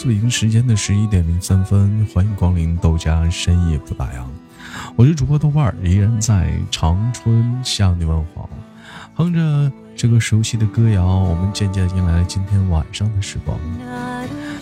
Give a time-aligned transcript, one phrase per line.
[0.00, 4.22] 宿营时间的十一点零三分，欢迎光临豆家深夜不打烊，
[4.94, 8.48] 我是主播豆瓣儿，依然在长春向你问好，
[9.16, 13.58] 哼着这个熟悉的歌谣，我们渐渐迎来了今天晚上的时光。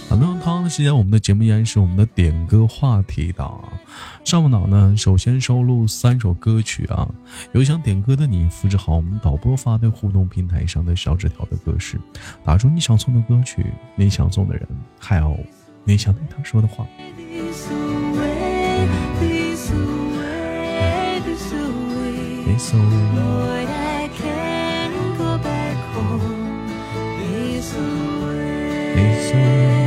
[0.09, 3.62] 很多同样的时间，我们的节目依然是我们的点歌话题档。
[4.25, 7.07] 上半脑呢，首先收录三首歌曲啊，
[7.53, 12.01] 有想点歌的你，复制好我们导播发的互动平台上的小纸条的格式，
[12.42, 14.67] 打出你想送的歌曲，你想送的人，
[14.98, 15.36] 还有
[15.84, 16.86] 你想对他说的话。
[29.36, 29.86] 感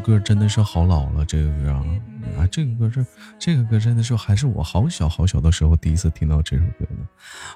[0.00, 1.84] 歌真的是好老了，这个歌啊，
[2.38, 3.06] 啊，这个歌是
[3.38, 7.06] 这个歌真的是还是我好小好小的时候第一次听到这首歌呢。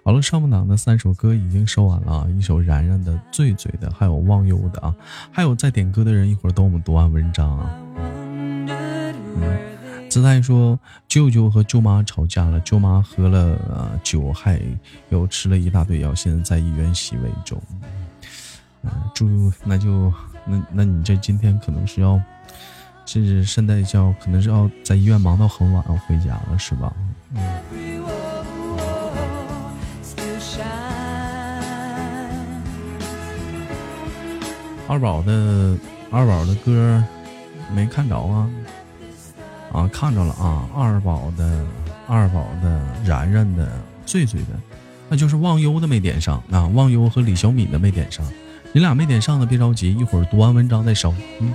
[0.05, 4.95] 好了，上半档的三首歌已经收完了，一首然然的《醉醉的》，还有忘忧的啊，
[5.33, 7.71] 还有在点歌的人一会儿等我们读完文章啊。
[7.97, 9.59] 嗯，
[10.09, 10.79] 姿态说
[11.09, 14.61] 舅舅和舅妈吵架了，舅妈喝了酒，还
[15.09, 17.61] 又吃了一大堆药，现在在医院洗胃中。
[18.83, 20.13] 嗯，祝那就。
[20.47, 22.21] 那那你这今天可能是要，
[23.07, 26.93] 是现在叫可能是要在医院忙到很晚回家了，是吧？
[34.87, 35.77] 二宝的
[36.11, 37.03] 二宝的歌
[37.75, 38.51] 没看着啊？
[39.73, 40.69] 啊，看着了啊！
[40.75, 41.65] 二宝的
[42.07, 43.67] 二宝的然然的
[44.05, 44.49] 醉醉的，
[45.09, 46.67] 那就是忘忧的没点上啊！
[46.69, 48.25] 忘忧和李小敏的没点上。
[48.73, 51.15] 你俩没点上的别着急，一会儿读完文章再收。
[51.41, 51.55] 嗯。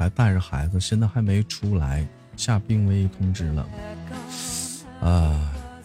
[0.00, 3.66] 还带着孩子，现在还没出来，下病危通知了。
[5.02, 5.38] 啊，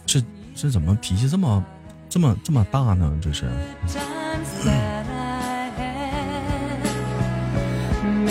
[0.06, 0.22] 这
[0.54, 1.62] 这怎么脾气这么
[2.08, 3.12] 这么这么大呢？
[3.20, 3.44] 这是。
[8.02, 8.26] 嗯，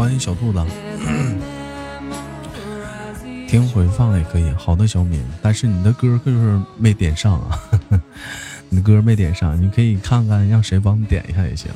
[0.00, 0.64] 欢迎小兔子。
[3.46, 5.22] 听回放也可以，好的，小敏。
[5.42, 7.60] 但是你的歌就是没点上啊，
[8.70, 11.70] 你的歌没点上，你可以看看让谁帮你点一下也行。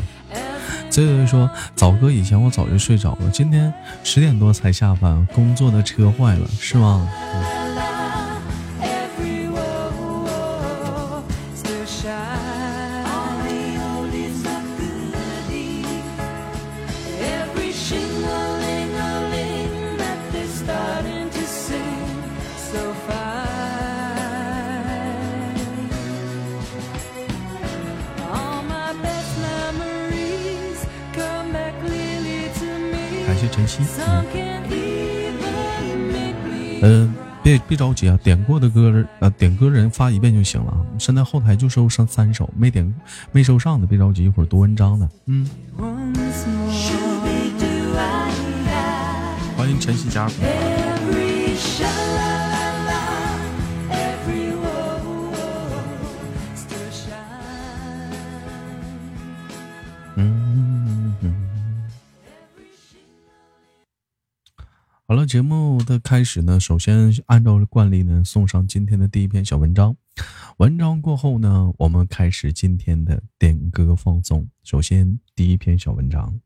[0.89, 3.71] 这位说早哥以前我早就睡着了，今天
[4.03, 7.07] 十点多才下班，工作的车坏了，是吗？
[37.75, 40.73] 别别着急啊，点过的歌，呃，点歌人发一遍就行了。
[40.97, 42.95] 现在后台就收上三首，没点
[43.33, 45.09] 没收上的别着急，一会儿读文章的。
[45.27, 45.45] 嗯。
[49.57, 50.29] 欢迎晨曦加
[65.15, 69.97] 好了，节目的开始呢，首先按照惯例呢，送上今天的第一篇小文章。
[70.57, 74.49] 文章过后呢，我们开始今天的点歌放送。
[74.65, 76.41] 首先，第一篇小文章，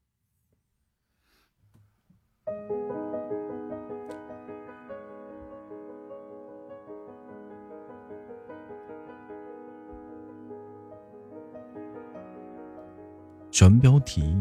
[13.50, 14.36] 选标题：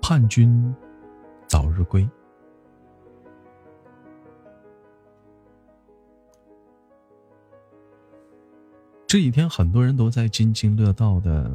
[0.00, 0.72] 叛军。
[1.46, 2.08] 早日归。
[9.06, 11.50] 这几天，很多人都在津津乐道的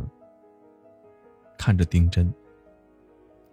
[1.57, 2.33] 看着丁真，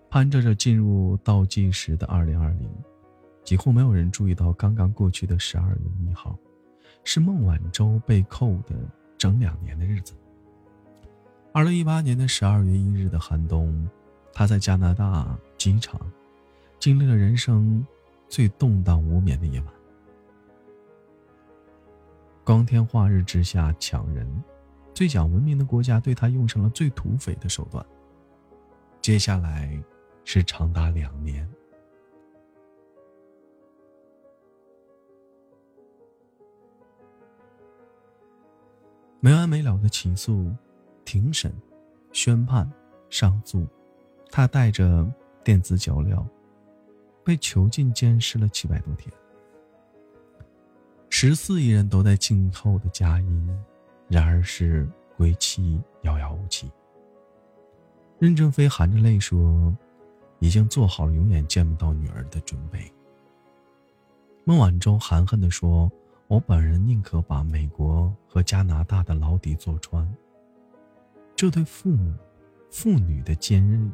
[0.09, 2.71] 攀着着进入倒计时的二零二零，
[3.43, 6.39] 几乎没有人注意到刚刚过去的十二月一号，
[7.03, 8.77] 是孟晚舟被扣的
[9.19, 10.15] 整两年的日子。
[11.53, 13.87] 二零一八年的十二月一日的寒冬，
[14.33, 16.01] 他在加拿大机场。
[16.79, 17.85] 经历了人生
[18.29, 19.75] 最动荡无眠的夜晚，
[22.45, 24.27] 光天化日之下抢人，
[24.95, 27.85] 最讲文明的国家对他用上了最土匪的手段。
[29.03, 29.83] 接下来
[30.25, 31.49] 是长达两年，
[39.19, 40.55] 没完没了的起诉、
[41.05, 41.53] 庭审、
[42.13, 42.71] 宣判、
[43.11, 43.67] 上诉，
[44.31, 45.11] 他带着
[45.43, 46.25] 电子脚镣。
[47.29, 49.13] 被囚禁监视了七百多天，
[51.11, 53.65] 十四亿人都在静候的佳音，
[54.09, 56.73] 然而是归期遥遥无期。
[58.19, 59.77] 任正非含着泪说
[60.41, 62.91] ：“已经做好了永远见不到女儿的准备。”
[64.47, 65.93] 孟晚舟含恨地说
[66.29, 70.11] ：“我本人宁可把美国和加拿大的牢底坐穿。”
[71.37, 72.15] 这对父母、
[72.71, 73.93] 父女的坚韧、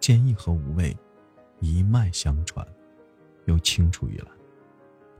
[0.00, 0.96] 坚毅和无畏。
[1.62, 2.66] 一脉相传，
[3.44, 4.28] 又青出于蓝。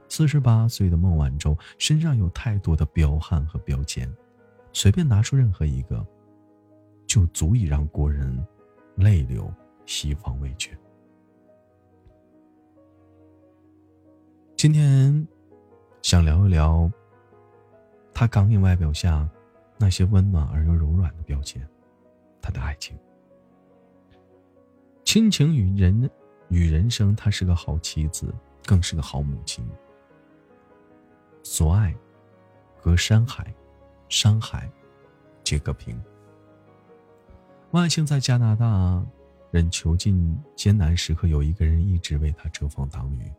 [0.08, 4.12] 四十八岁的孟晚舟身上有太多的彪悍和标签，
[4.72, 6.04] 随便拿出任何一个，
[7.06, 8.44] 就足以让国人
[8.96, 9.50] 泪流
[9.86, 10.76] 西方未绝。
[14.56, 15.26] 今天
[16.02, 16.90] 想聊一聊
[18.12, 19.28] 他刚硬外表下
[19.78, 21.66] 那些温暖而又柔软的标签，
[22.40, 22.98] 他的爱情、
[25.04, 26.10] 亲情与人。
[26.52, 28.32] 与人生，她是个好妻子，
[28.66, 29.66] 更是个好母亲。
[31.42, 31.96] 所爱，
[32.82, 33.52] 隔山海，
[34.10, 34.70] 山海，
[35.42, 35.98] 皆可平。
[37.70, 39.02] 万幸在加拿大，
[39.50, 43.32] 人囚禁艰难时刻，有一个人一直为他遮风挡雨。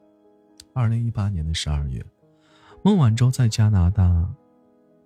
[0.74, 2.04] 二零一八年的十二月，
[2.82, 4.28] 孟晚舟在加拿大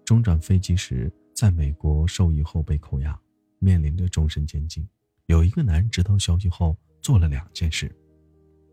[0.06, 3.20] 中转飞机时，在美国受益后被扣押，
[3.60, 4.88] 面临着终身监禁。
[5.26, 6.78] 有一个男人知道消息后。
[7.08, 7.90] 做了两件事：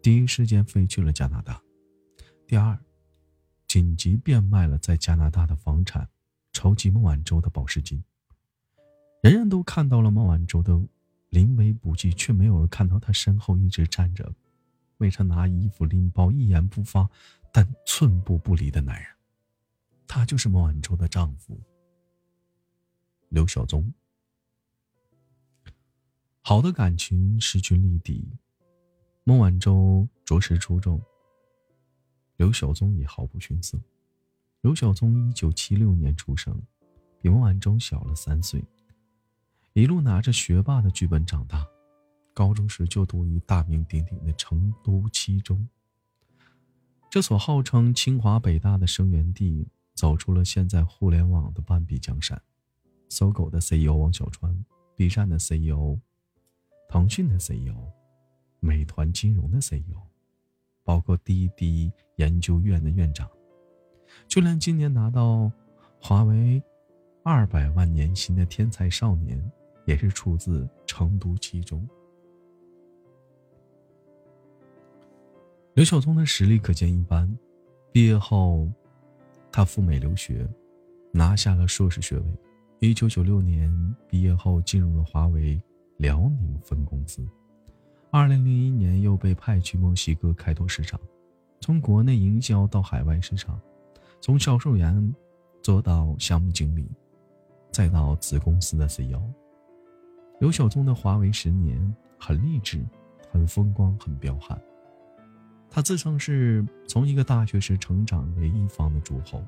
[0.02, 1.54] 第一时间飞去了加拿大；
[2.48, 2.76] 第二，
[3.68, 6.08] 紧急变卖了在加拿大的房产，
[6.50, 8.02] 筹集孟晚舟的保释金。
[9.22, 10.76] 人人都看到了孟晚舟的
[11.28, 14.34] 临危不惧，却没有人看到他身后一直站着，
[14.96, 17.08] 为他拿衣服、拎包、一言不发，
[17.52, 19.08] 但寸步不离的男人。
[20.08, 21.56] 他就是孟晚舟的丈夫
[23.28, 23.94] 刘晓宗。
[26.46, 28.22] 好的感情势均力敌，
[29.24, 31.00] 孟晚舟着实出众。
[32.36, 33.80] 刘晓宗也毫不逊色。
[34.60, 36.60] 刘晓宗一九七六年出生，
[37.22, 38.62] 比孟晚舟小了三岁，
[39.72, 41.66] 一路拿着学霸的剧本长大。
[42.34, 45.66] 高中时就读于大名鼎鼎的成都七中，
[47.08, 52.42] 这所号称清华北大的生源地，走出了现在互联网的半壁江山。
[53.08, 54.62] 搜狗的 CEO 王小川
[54.94, 55.98] ，B 站的 CEO。
[56.88, 57.74] 腾讯的 CEO，
[58.60, 60.00] 美团金融的 CEO，
[60.84, 63.28] 包括滴滴研究院的院长，
[64.28, 65.50] 就连今年拿到
[66.00, 66.62] 华为
[67.22, 69.50] 二百万年薪的天才少年，
[69.86, 71.86] 也是出自成都七中。
[75.74, 77.36] 刘晓宗的实力可见一斑，
[77.90, 78.70] 毕业后，
[79.50, 80.48] 他赴美留学，
[81.12, 82.26] 拿下了硕士学位。
[82.78, 85.60] 一九九六年毕业后，进入了华为。
[85.98, 87.26] 辽宁分公司，
[88.10, 91.00] 二零零一年又被派去墨西哥开拓市场，
[91.60, 93.60] 从国内营销到海外市场，
[94.20, 95.14] 从销售员
[95.62, 96.90] 做到项目经理，
[97.70, 99.22] 再到子公司的 CEO。
[100.40, 102.84] 刘晓宗的华为十年很励志，
[103.30, 104.60] 很风光，很彪悍。
[105.70, 109.42] 他自称是从一个大学时成长为一方的诸侯，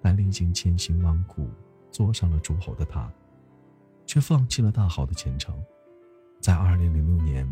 [0.00, 1.48] 但历经千辛万苦，
[1.90, 3.12] 坐上了诸侯的他，
[4.06, 5.60] 却放弃了大好的前程，
[6.40, 7.46] 在二零零六年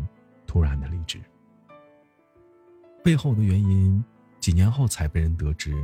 [0.47, 1.21] 突然的离职。
[3.03, 4.03] 背后的原因，
[4.39, 5.75] 几年后才被人得知，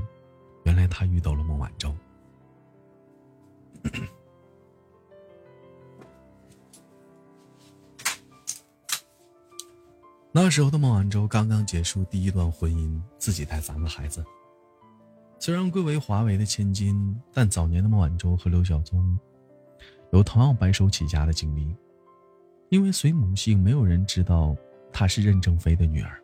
[0.64, 1.94] 原来他遇到了孟晚舟。
[10.32, 14.24] 那时候的孟晚舟刚刚结束第一段婚姻，自己带三个孩子。
[15.38, 19.20] 虽然贵为华为的千金，但早年的孟晚舟和刘晓宗
[20.12, 21.76] 有同样白手起家的经历。
[22.70, 24.56] 因为随母姓，没有人知道
[24.94, 26.18] 她是任正非的女儿。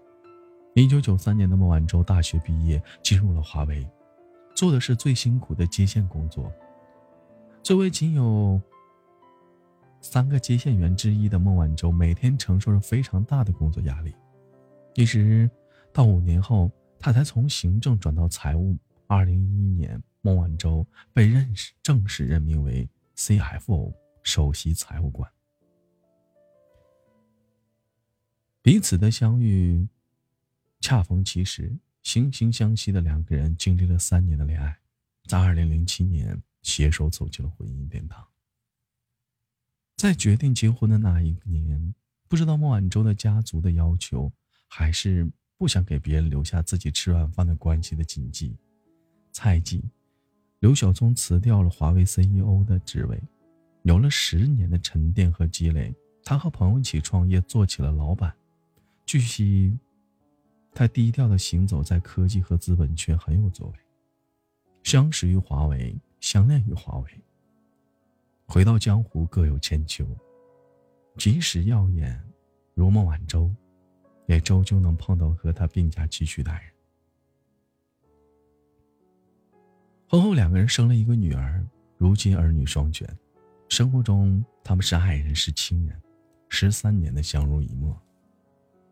[0.75, 3.85] 一九九三年的孟晚舟大学毕业，进入了华为，
[4.55, 6.51] 做的是最辛苦的接线工作。
[7.63, 8.61] 作为仅有
[9.99, 14.15] 三个接线员之一的孟晚舟，每天承受着非常大的工作压力。
[14.93, 15.49] 一直
[15.91, 18.77] 到五年后，她才从行政转到财务。
[19.07, 22.87] 二零一一年，孟晚舟被认识正式任命为
[23.17, 23.93] CFO
[24.23, 25.29] 首席财务官。
[28.61, 29.87] 彼此的相遇，
[30.79, 34.79] 恰逢其时，惺惺相惜的两个人经历了三年的恋爱，
[35.25, 36.41] 在二零零七年。
[36.63, 38.27] 携手走进了婚姻殿堂。
[39.95, 41.95] 在决定结婚的那一年，
[42.27, 44.29] 不知道孟晚舟的家族的要求，
[44.67, 48.57] 还是不想给别人留下自己吃软饭的关系的禁忌。
[49.31, 49.81] 猜忌，
[50.59, 53.21] 刘晓宗辞掉了华为 CEO 的职位，
[53.83, 58.35] 有了十年的沉淀和积累，他和朋友一起创业，做起了老板。
[59.05, 59.77] 据悉，
[60.73, 63.73] 他低调的行走在科技和资本圈，很有作为。
[64.83, 65.95] 相识于华为。
[66.19, 67.21] 相恋于华为，
[68.47, 70.03] 回到江湖各有千秋。
[71.15, 72.19] 即使耀眼
[72.73, 73.53] 如孟晚舟，
[74.25, 76.61] 也终究能碰到和他并驾齐驱的人。
[80.09, 81.61] 婚后两个人生了一个女儿，
[81.97, 83.05] 如今儿女双全。
[83.67, 86.01] 生活中他们是爱人，是亲人，
[86.47, 87.93] 十三年的相濡以沫。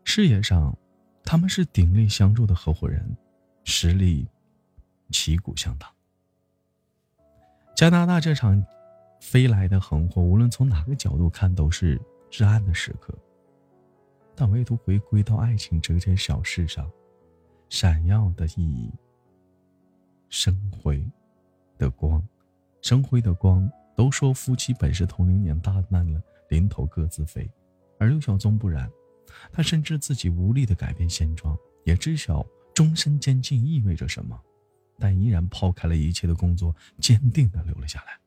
[0.04, 0.76] 事业上，
[1.24, 3.16] 他们是鼎力相助的合伙人，
[3.64, 4.28] 实力
[5.10, 5.90] 旗鼓相当。
[7.74, 8.62] 加拿大这场
[9.18, 11.98] 飞来的横祸，无论从哪个角度看都是
[12.30, 13.14] 至暗的时刻。
[14.34, 16.90] 但唯独回归到爱情这件小事上，
[17.70, 18.92] 闪耀的意义，
[20.36, 21.02] 生辉
[21.78, 22.22] 的光，
[22.82, 23.66] 生辉的光。
[23.96, 27.50] 都说夫妻本是同龄年，大难了临头各自飞。
[27.98, 28.86] 而刘晓宗不然，
[29.50, 34.38] 他深知自己无力的改变现状，也知晓终身监禁意味着什么。
[34.98, 38.18] 但依然抛开了一切的工作，坚定的留了下来。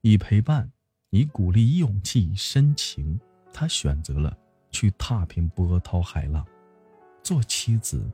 [0.00, 0.68] 以陪伴，
[1.10, 3.20] 以鼓励，以勇气，以深情，
[3.52, 4.36] 他选择了
[4.72, 6.44] 去踏平波涛海浪，
[7.22, 8.10] 做妻子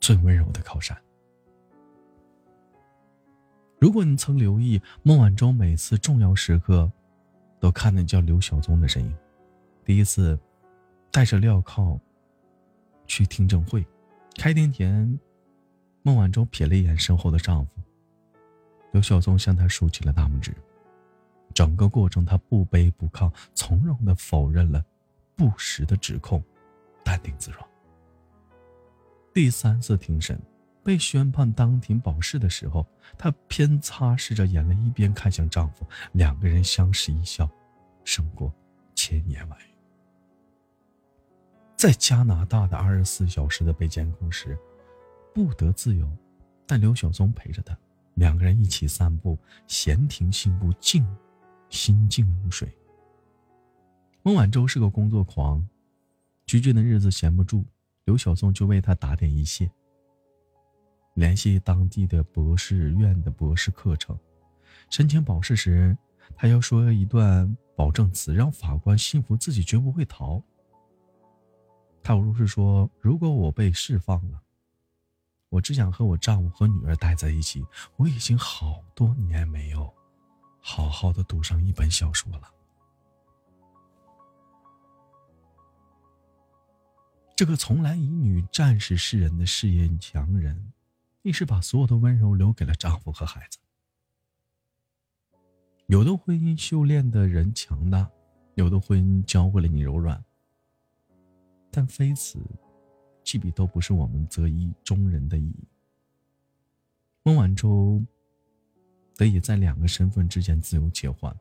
[0.00, 0.96] 最温柔的靠山。
[3.78, 6.90] 如果你曾留意孟晚舟每次重要时刻，
[7.58, 9.16] 都看的叫刘晓宗的身影。
[9.84, 10.38] 第一次
[11.10, 11.98] 带着镣铐
[13.06, 13.86] 去听证会，
[14.36, 15.18] 开庭前。
[16.02, 17.72] 孟晚舟瞥了一眼身后的丈夫，
[18.92, 20.54] 刘晓宗向她竖起了大拇指。
[21.52, 24.82] 整个过程，他不卑不亢，从容的否认了
[25.36, 26.42] 不实的指控，
[27.04, 27.69] 淡定自若。
[29.32, 30.40] 第三次庭审，
[30.82, 37.48] 被宣判当庭保释的时候，她偏擦拭着眼泪，一边看向丈夫，两个人相视一笑，
[38.04, 38.52] 胜过
[38.94, 39.70] 千言万语。
[41.76, 44.58] 在加拿大的二十四小时的被监控时。
[45.32, 46.10] 不得自由，
[46.66, 47.78] 但刘晓松陪着他，
[48.14, 51.06] 两个人一起散步，闲庭信步，静，
[51.68, 52.68] 心静如水。
[54.24, 55.64] 孟晚舟是个工作狂，
[56.46, 57.64] 拘谨的日子闲不住，
[58.10, 59.70] 刘晓松就为他打点一切。
[61.14, 64.18] 联系当地的博士院的博士课程，
[64.88, 65.96] 申请保释时，
[66.34, 70.42] 他要说一段保证词，让法官信服自己绝不会逃。
[72.02, 74.42] 他如是说：“如果我被释放了。”
[75.48, 77.64] 我只想和我丈夫和女儿待在一起。
[77.94, 79.88] 我已经好多年没有
[80.60, 82.50] 好好的读上一本小说了。
[87.40, 90.74] 这个从来以女战士示人的事业强人，
[91.22, 93.58] 亦是把所有的温柔留给了丈夫和孩子。
[95.86, 98.10] 有的婚姻修炼的人强大，
[98.56, 100.22] 有的婚姻教会了你柔软，
[101.70, 102.38] 但非此。
[103.24, 105.66] 记笔都不是我们择一中人的意义。
[107.22, 108.04] 孟晚舟
[109.16, 111.34] 得以在两个身份之间自由切换，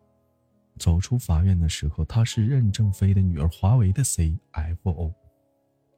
[0.78, 5.14] 走出法院的时候，她是任正非的女儿，华为的 CFO，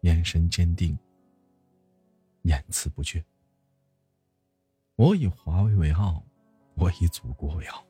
[0.02, 0.98] 眼神坚定，
[2.44, 3.24] 言辞不倦。
[4.96, 6.24] 我以华为为傲，
[6.76, 7.86] 我以祖国为傲。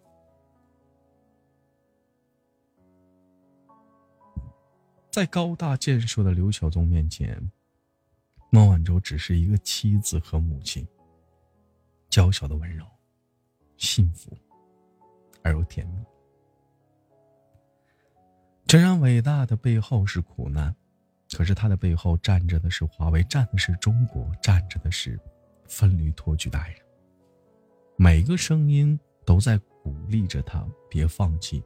[5.09, 7.51] 在高大健硕的刘晓宗面前，
[8.49, 10.87] 孟晚舟只是一个妻子和母亲，
[12.09, 12.85] 娇小的温柔，
[13.77, 14.37] 幸福
[15.43, 16.03] 而又甜蜜。
[18.65, 20.73] 这样伟大的背后是苦难，
[21.37, 25.19] 可是他的背后站着的是华为，站的是中国，站着的是
[25.67, 26.81] 分驴托举的爱人。
[27.95, 31.63] 每个声音都在鼓励着他别放弃。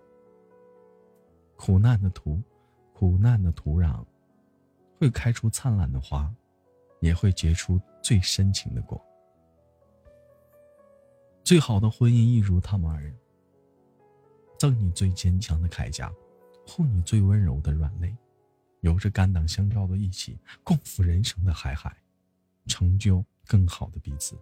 [1.55, 2.41] 苦难的土，
[2.93, 4.05] 苦难的土壤，
[4.99, 6.31] 会开出灿烂的花，
[6.99, 9.01] 也会结出最深情的果。
[11.43, 13.15] 最好的婚姻一如他们二人，
[14.59, 16.11] 赠你最坚强的铠甲。
[16.67, 18.15] 护你最温柔的软肋，
[18.85, 21.97] 有着肝胆相照的一起，共赴人生的海海，
[22.67, 24.37] 成就更好的彼此。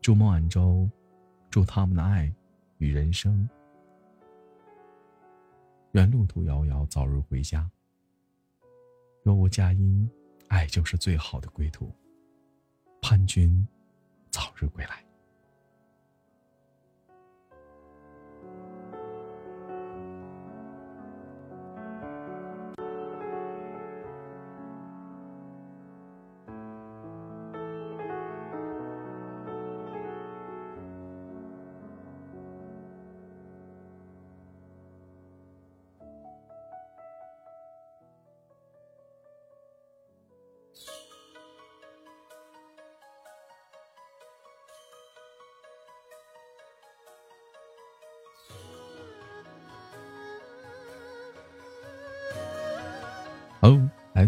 [0.00, 0.90] 祝孟晚舟，
[1.48, 2.34] 祝他们的爱
[2.78, 3.48] 与人生，
[5.92, 7.70] 愿路途遥遥，早日回家。
[9.22, 10.10] 若无佳音，
[10.48, 11.88] 爱就是最好的归途。
[13.00, 13.64] 盼君
[14.32, 15.04] 早日归来。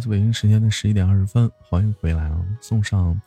[0.08, 2.44] 北京时间的十一点二十分，欢迎回来啊！
[2.60, 3.20] 送上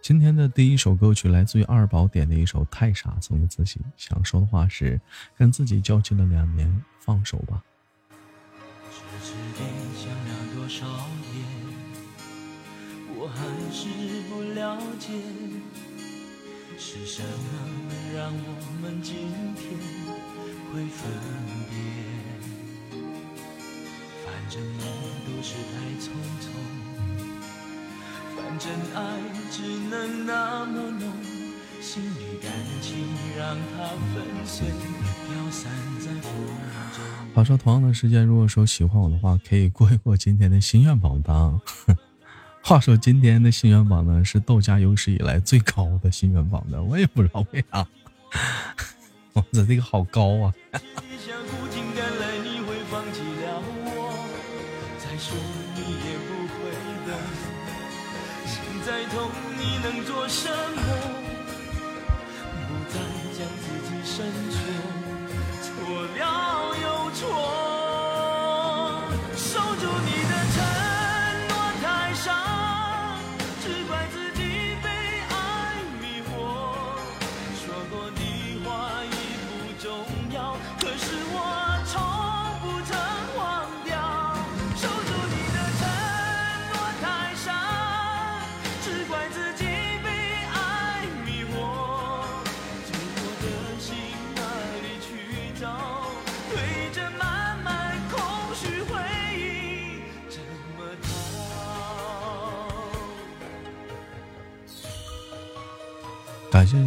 [0.00, 3.80] 今天的第一首歌曲，来自于二宝点的一首《太傻》，送给自己。
[3.96, 5.00] 想说的话是：
[5.36, 7.62] 跟自己较劲了两年，放手吧。
[13.14, 13.88] 我还是
[14.28, 15.12] 不了解，
[16.78, 19.14] 是什么让我们今
[19.54, 19.78] 天
[20.72, 21.10] 会分
[21.70, 21.76] 别？
[24.24, 24.80] 反正梦
[25.26, 25.54] 都是，
[28.58, 29.18] 真爱
[29.50, 31.10] 只能那么浓，
[31.80, 34.66] 心里感情让它粉碎，
[37.34, 41.60] 话说同样的时间，如果说喜欢我的话，可以过一过今天的心愿榜单。
[42.62, 47.86] 话说今天的心愿榜呢，是豆家有史以来最高的心愿榜的，我也不知道为啥，
[49.32, 50.54] 我的这个好高啊！
[60.32, 60.61] 感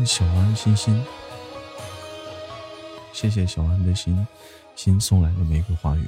[0.06, 1.04] 小安心心，
[3.12, 4.26] 谢谢小安的心
[4.76, 6.08] 心送来的玫瑰花语。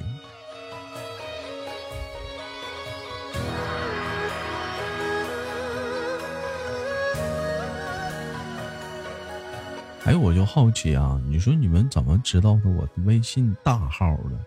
[10.04, 14.38] 哎，我就好奇啊，你说你们怎么知道的我的微信大号的？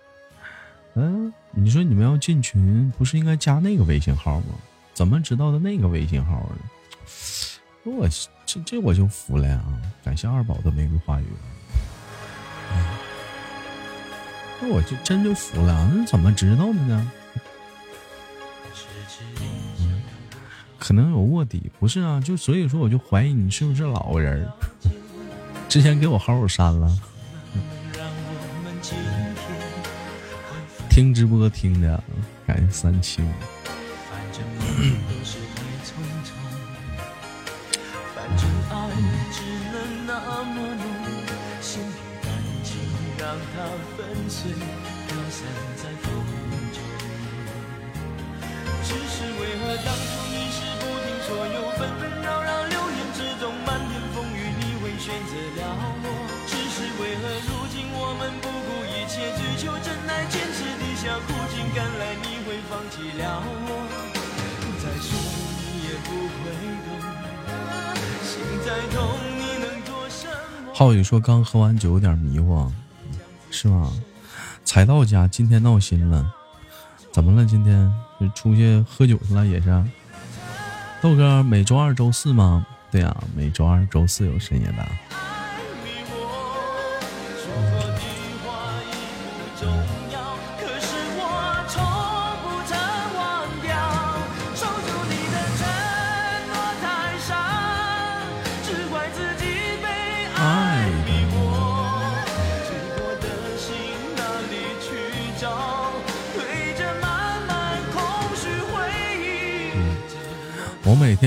[0.95, 4.55] 嗯，你说你们要进群，不是应该加那个微信号吗？
[4.93, 6.55] 怎么知道的那个微信号的？
[7.83, 8.07] 我。
[8.43, 9.63] 这这我就服了呀！
[10.03, 11.25] 感谢二宝的玫瑰花语，
[14.59, 15.89] 那我就真就服了。
[15.95, 17.11] 那怎么知道的呢？
[20.77, 22.19] 可能有卧底，不是啊？
[22.19, 24.45] 就所以说，我就怀疑你是不是老人
[25.69, 26.93] 之前给我号我删了。
[30.89, 32.03] 听直播听的，
[32.45, 33.25] 感谢三清。
[44.41, 44.49] 碎，
[45.05, 45.45] 飘散
[45.77, 46.09] 在风
[46.73, 46.81] 中。
[48.81, 56.05] 只是为何当初你是不听所有纷纷扰扰流言之中，漫天风雨你会选择了我？
[56.49, 63.85] 只是为何如今我们不顾一切追求真爱，坚持底下苦尽甘来，你会放弃了我？
[64.81, 65.13] 再说
[65.61, 66.09] 你也不
[66.41, 66.49] 会
[66.81, 66.89] 懂，
[68.25, 68.97] 心再痛
[69.37, 70.25] 你能做什
[70.65, 70.73] 么？
[70.73, 72.67] 浩宇说刚喝完酒有点迷糊，
[73.51, 73.93] 是吗？
[74.71, 76.25] 才到家今天闹心了，
[77.11, 77.45] 怎么了？
[77.45, 79.83] 今天是出去喝酒去了也是？
[81.01, 82.65] 豆哥每周二、周四吗？
[82.89, 84.87] 对啊、每周二、周四有深夜的。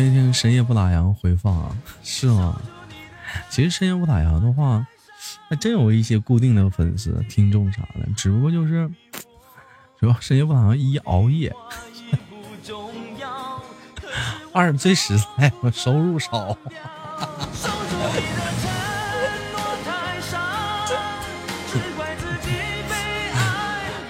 [0.03, 2.61] 天听深夜不打烊回放啊，是吗？
[3.49, 4.85] 其实深夜不打烊的话，
[5.49, 8.91] 还真有一些固定的粉丝、听众啥的，只不过就是，
[10.01, 11.55] 主要深夜不打烊一熬夜，
[14.53, 16.59] 二最实在，我收入少。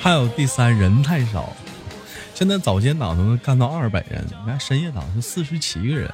[0.01, 1.53] 还有第三人太少，
[2.35, 6.12] 现在早间档都能干到二百人，你看深夜档是四十七个人，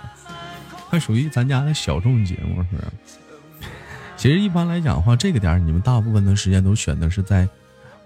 [0.91, 2.79] 还属于咱家的小众节目是？
[4.17, 7.49] 其实一般来讲的话，这个点你们大部分的时间都选的是在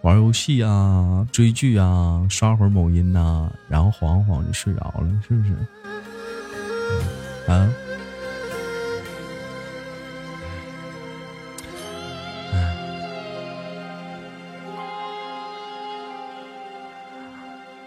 [0.03, 5.53] 玩游戏啊、追剧啊、刷会儿某音呐、然后晃晃就睡着了，是不是？
[7.51, 7.69] 啊？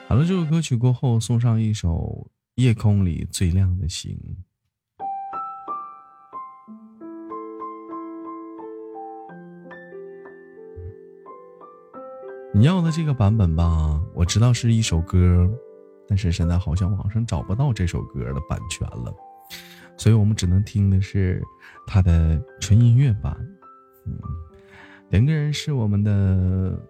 [0.10, 2.30] 好了，这首歌曲过后，送上一首
[2.64, 4.18] 《夜空里最亮的星》。
[12.54, 15.46] 你要的这个版本吧，我知道是一首歌，
[16.08, 19.14] 但是现在好像网上找不到这首歌的版权了，
[19.98, 21.44] 所以我们只能听的是
[21.86, 23.38] 它的纯音乐版。
[24.06, 24.18] 嗯，
[25.10, 26.82] 两个人是我们的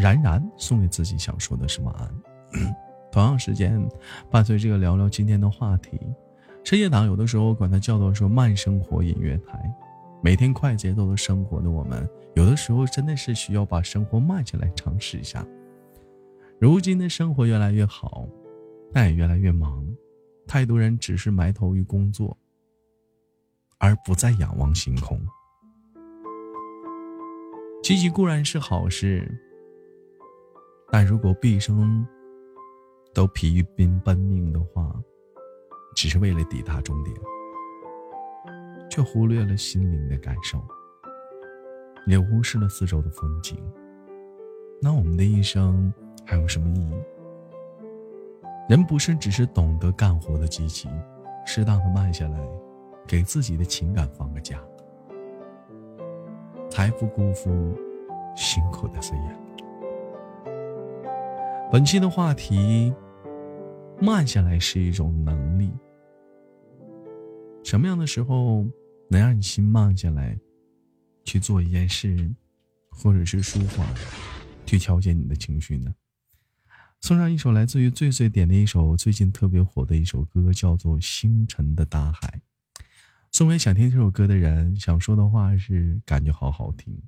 [0.00, 2.10] 然然，送给自己想说的是晚安。
[3.12, 3.86] 同样时间，
[4.30, 6.00] 伴随这个聊聊今天的话题，
[6.64, 9.60] 深夜档有的时候管它叫做说慢生活音乐台。
[10.22, 15.46] 每天快节奏的生活的我们，有的时候真的是需要把生活慢下来尝试一下。
[16.58, 18.26] 如今的生活越来越好，
[18.94, 19.86] 但也越来越忙，
[20.46, 22.34] 太多人只是埋头于工作，
[23.78, 25.20] 而不再仰望星空。
[27.82, 29.26] 积极固然是好事，
[30.90, 32.06] 但如果毕生
[33.14, 33.62] 都疲于
[34.04, 34.92] 奔命的话，
[35.94, 37.16] 只是为了抵达终点。
[38.90, 40.60] 却忽略了心灵的感受，
[42.08, 43.56] 也忽视了四周的风景。
[44.82, 45.94] 那我们的一生
[46.26, 46.94] 还有什么意义？
[48.68, 50.88] 人不是只是懂得干活的机器，
[51.46, 52.40] 适当的慢下来，
[53.06, 54.60] 给自己的情感放个假，
[56.68, 57.48] 才不辜负
[58.34, 59.49] 辛苦的岁月。
[61.72, 62.92] 本期的话题：
[64.02, 65.70] 慢下来是一种能力。
[67.62, 68.66] 什么样的时候
[69.08, 70.36] 能让你心慢下来，
[71.24, 72.28] 去做一件事，
[72.90, 73.86] 或者是舒缓，
[74.66, 75.94] 去调节你的情绪呢？
[77.00, 82.42] 送上一首来自于醉醉点的一首最近特别火的一首歌，叫做《星辰的大海》。
[83.30, 87.00] 送给想听这首歌的人，想说的话是感觉好好听。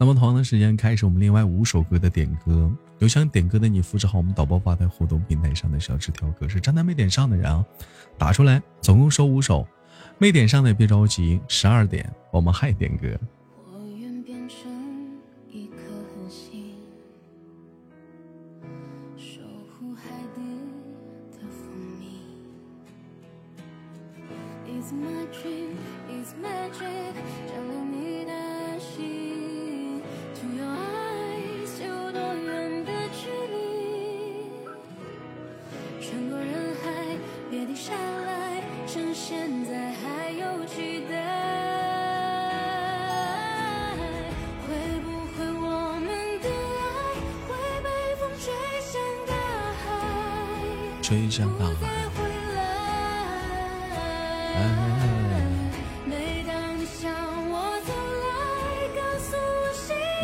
[0.00, 7.64] 那么同样的时间开始我们另外五首歌的点歌，有想点歌的你复制好我们导播发在互动平台上的小纸条格式，站台没点上的人啊，
[8.16, 9.66] 打出来，总共收五首，
[10.16, 13.08] 没点上的也别着急，十二点我们还点歌。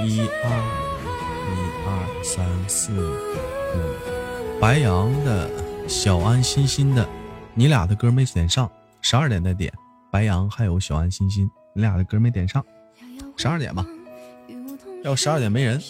[0.03, 0.51] 一二
[1.51, 1.89] 一二
[2.25, 5.49] 三四五，白羊的
[5.89, 7.09] 小安心心的，
[7.55, 9.73] 你俩的歌没点上，十二点再点。
[10.11, 12.65] 白羊还有小安心心，你俩的歌没点上，
[13.37, 13.87] 十二点吧。
[15.05, 15.81] 要十二点没人。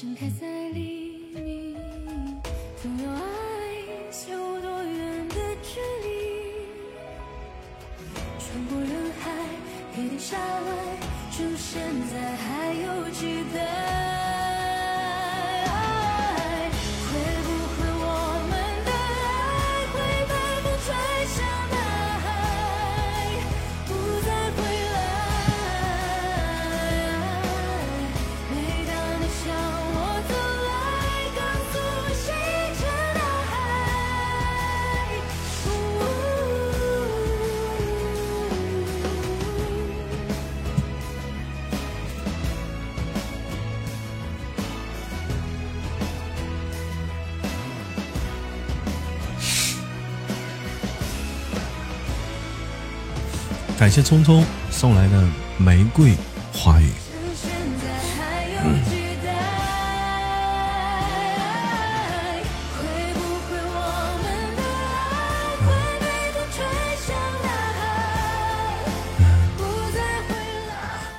[53.94, 55.24] 谢聪聪送来的
[55.56, 56.16] 玫瑰
[56.52, 56.90] 花语。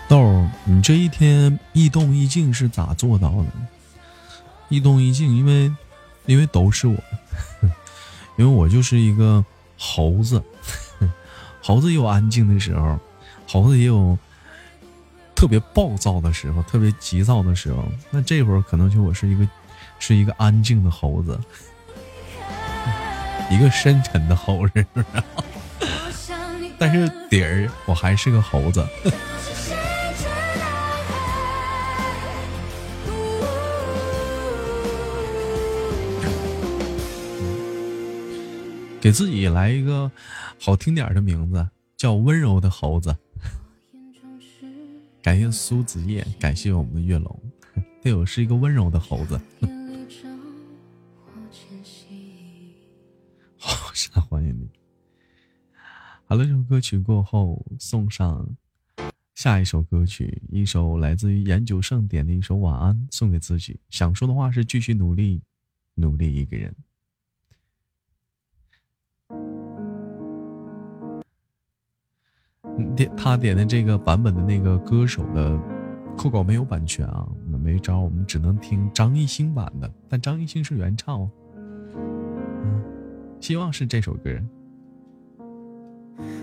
[0.09, 3.45] 豆儿，你这一天一动一静是咋做到的？
[4.67, 5.73] 一动一静，因为
[6.25, 6.97] 因为都是我，
[8.35, 9.45] 因为我就是一个
[9.77, 10.43] 猴子，
[11.67, 12.99] 猴子也有安静的时候，
[13.47, 14.15] 猴子也有
[15.34, 17.84] 特别暴躁的时候，特别急躁的时候。
[18.12, 19.49] 那这会儿可能就我是一个
[19.97, 21.39] 是一个安静的猴子，
[23.49, 24.86] 一个深沉的猴子，
[26.78, 28.88] 但是底儿我还是个猴子。
[39.01, 40.10] 给自己来一个
[40.65, 43.15] 好听点儿的名字，叫温柔的猴子。
[45.21, 47.39] 感谢苏子叶，感谢我们的月龙，
[48.01, 49.39] 对我是一个温柔的猴子。
[53.58, 54.67] 好，想欢迎你。
[56.25, 58.49] 好了，这首歌曲过后，送上
[59.36, 63.80] 下一首歌曲，一首来自于研究盛典的一首晚安，送给自己。
[63.91, 65.43] 想说的话是继续努力，
[65.93, 66.75] 努力一个人。
[72.95, 75.59] 点他点的这个版本的那个歌手的
[76.17, 81.31] 酷狗没有版权啊，那没招，我们只能听张艺兴版的，但张艺兴是原唱哦。
[83.39, 84.31] 希望是这首歌。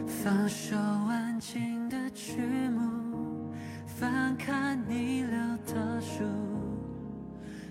[0.07, 2.41] 放手安静的曲
[2.71, 3.51] 目，
[3.87, 6.23] 翻看你留的书，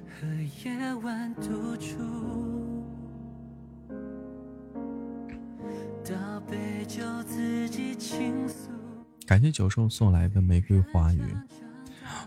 [0.07, 0.27] 和
[0.65, 2.50] 夜晚独处。
[9.25, 11.21] 感谢九寿送来的玫瑰花语。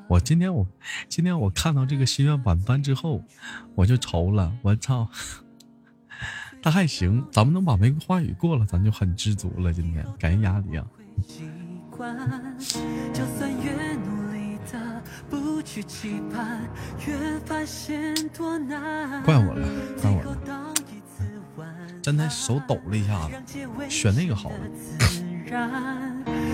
[0.08, 0.66] 我今天我
[1.08, 3.22] 今天我看到这个心愿榜单之后，
[3.74, 5.08] 我就愁了，我操！
[6.62, 9.72] 他还行，咱们能把玫瑰花语过了，咱就很知足了。
[9.72, 10.86] 今天感谢压力啊！
[13.12, 16.62] 就算越努力的不去期盼，
[17.06, 19.22] 越发现多难。
[19.24, 19.68] 怪我了，
[20.00, 20.73] 怪我了，
[22.04, 23.32] 真的手抖了一下子。
[23.88, 24.56] 选那个好了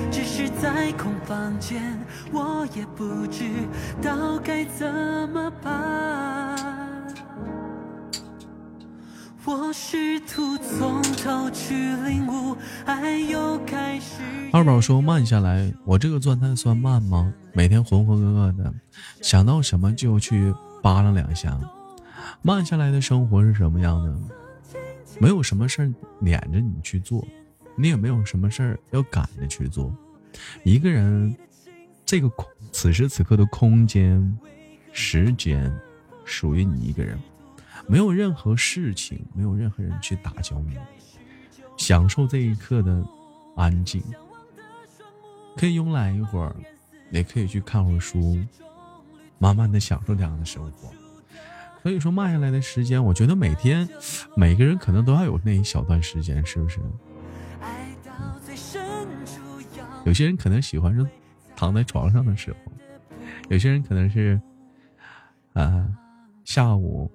[0.09, 1.99] 只是在空房间，
[2.31, 3.51] 我也不知
[4.01, 4.89] 道该怎
[5.31, 6.57] 么办。
[9.45, 14.23] 我试图从头去领悟，爱又开始。
[14.53, 17.33] 二宝说慢下来，我这个状态算慢吗？
[17.53, 18.73] 每天浑浑噩噩的，
[19.21, 21.59] 想到什么就去扒拉两下。
[22.41, 24.15] 慢下来的生活是什么样的？
[25.21, 27.23] 没有什么事儿撵着你去做，
[27.77, 29.95] 你也没有什么事儿要赶着去做。
[30.65, 31.37] 一个人，
[32.07, 34.39] 这个空此时此刻的空间、
[34.93, 35.71] 时间，
[36.25, 37.19] 属于你一个人，
[37.87, 40.79] 没有任何事情，没有任何人去打搅你，
[41.77, 43.05] 享受这一刻的
[43.57, 44.03] 安静。
[45.55, 46.57] 可以慵懒一会儿，
[47.11, 48.39] 也可以去看会儿书，
[49.39, 50.91] 慢慢的享受这样的生活。
[51.83, 53.89] 所以说，慢下来的时间，我觉得每天
[54.37, 56.79] 每个人可能都要有那一小段时间，是不是？
[60.05, 61.07] 有些人可能喜欢是
[61.55, 62.73] 躺在床上的时候，
[63.49, 64.41] 有些人可能是，
[65.53, 65.89] 啊、
[66.45, 67.11] 下午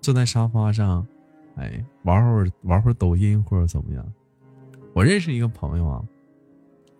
[0.00, 1.06] 坐在沙发上，
[1.56, 4.12] 哎，玩会儿玩会儿抖音或者怎么样。
[4.94, 6.02] 我认识一个朋友啊，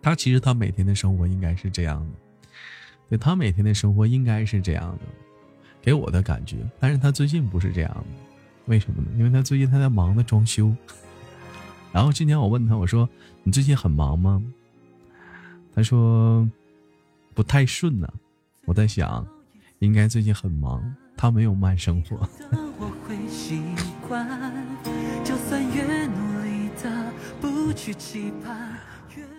[0.01, 2.49] 他其实他每天的生活应该是这样的，
[3.09, 5.05] 对他每天的生活应该是这样的，
[5.81, 6.57] 给我的感觉。
[6.79, 8.05] 但是他最近不是这样，
[8.65, 9.07] 为什么呢？
[9.17, 10.73] 因为他最近他在忙着装修。
[11.91, 13.07] 然后今天我问他，我说
[13.43, 14.41] 你最近很忙吗？
[15.73, 16.47] 他说
[17.33, 18.07] 不太顺呢。
[18.65, 19.25] 我在想，
[19.79, 22.29] 应该最近很忙，他没有慢生活。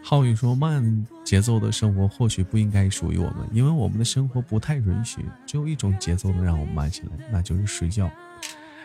[0.05, 5.25] 浩宇说：“慢节奏的生活或许不应该属于我们，因为我们的生活不太允许。
[5.47, 8.11] 只有一种节奏能让我们慢下来，那就是睡觉。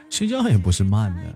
[0.09, 1.35] 睡觉也不是慢的，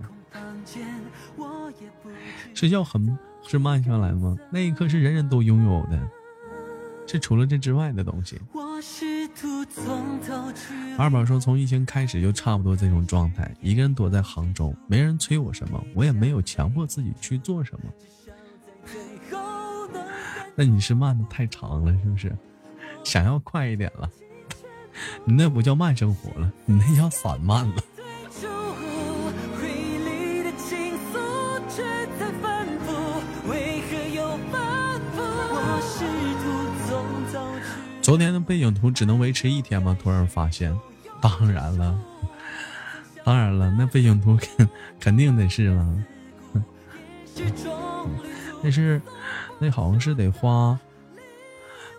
[2.53, 4.37] 睡觉很是慢下来吗？
[4.51, 6.07] 那一刻是人人都拥有的，
[7.07, 8.39] 是除了这之外的东西。
[10.97, 17.91] 二宝说：“从疫情开始就差不多这种状态，一个人躲在杭州，没人催我什么，我也没有强迫自己去做什么。
[20.61, 22.31] 那你是慢的太长了，是不是？
[23.03, 24.07] 想要快一点了，
[25.25, 27.81] 你那不叫慢生活了，你那叫散漫了。
[38.03, 39.97] 昨天的背景图只能维持一天吗？
[39.99, 40.79] 突然发现，
[41.19, 41.99] 当然了，
[43.23, 44.69] 当然了，那背景图肯
[44.99, 46.03] 肯定得是了，
[48.61, 49.01] 那是
[49.59, 50.77] 那好像是得花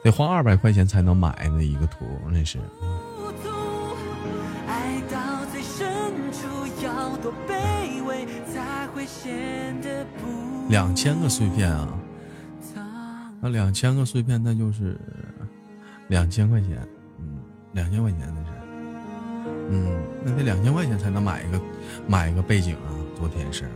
[0.03, 2.59] 得花二百块钱才能买的一个图，那是。
[2.81, 3.97] 糊涂，
[4.67, 5.87] 爱到最深
[6.33, 6.47] 处
[6.85, 11.89] 要多卑微，才会显得不两千个碎片啊，
[13.41, 14.99] 那两千个碎片那就是
[16.09, 16.79] 两千块钱，
[17.19, 17.39] 嗯，
[17.73, 18.51] 两千块钱那是，
[19.71, 21.61] 嗯，那得两千块钱才能买一个
[22.07, 23.69] 买一个背景啊，昨天是。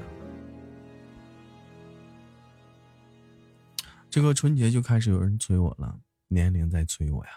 [4.09, 7.31] 这个春节就开始有人催我了，年龄在催我呀。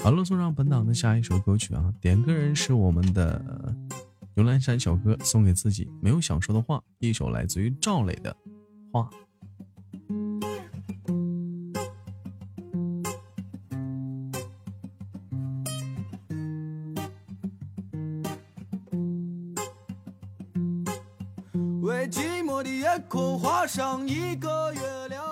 [0.00, 3.76] 好了，送上本档的下一首歌曲啊，点歌人是我们的
[4.34, 8.36] 牛栏山小哥，送给自己没有想说的话，一首来自于赵磊的
[8.92, 9.08] 《话》。
[21.86, 25.24] 为寂寞的夜空画上一个月亮，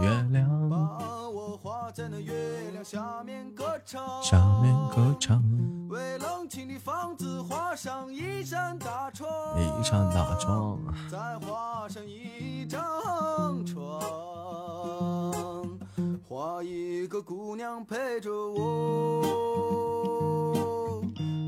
[0.00, 0.68] 月亮。
[0.68, 2.32] 把我画在那月
[2.72, 4.20] 亮下面歌唱。
[4.24, 5.40] 下面歌唱，
[5.88, 14.02] 为冷清的房子画上一扇大窗，一扇大窗，再画上一张床，
[16.28, 19.22] 画一个姑娘陪着我，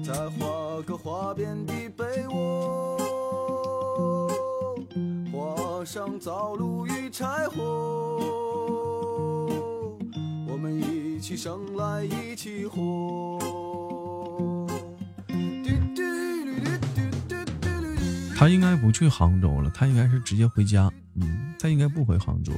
[0.07, 2.88] 再画个花边的被窝，
[5.91, 7.65] 上灶炉与柴火，
[10.47, 13.39] 我们一起生来一起活。
[18.37, 20.93] 他应该不去杭州了，他应该是直接回家。
[21.15, 22.53] 嗯，他应该不回杭州。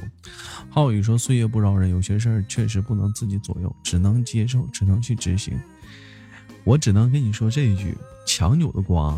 [0.69, 5.57] 浩宇说：“岁月不饶人，有些事儿确实不能自己左右，只能接受，只能去执行。”
[6.65, 7.97] 我只能跟你说这一句：
[8.27, 9.17] 强扭的瓜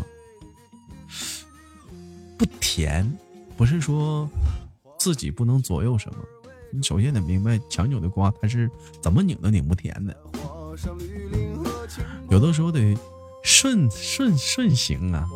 [2.38, 3.12] 不甜，
[3.56, 4.28] 不是说
[4.98, 6.18] 自己不能左右什么。
[6.72, 8.68] 你首先得明白，强扭的瓜它是
[9.00, 10.16] 怎么拧都拧不甜的。
[12.30, 12.96] 有的时候得
[13.44, 15.28] 顺顺顺行啊。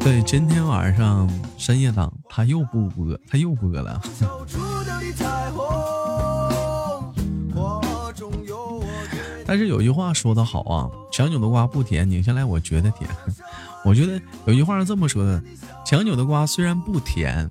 [0.00, 4.00] 对，今天晚上深夜档他又不播，他又播了。
[9.54, 13.08] 但是有句话说得好啊，强扭的瓜不甜，拧下来我觉得甜。
[13.86, 15.40] 我觉得有句话是这么说的：
[15.86, 17.48] 强扭的瓜虽然不甜，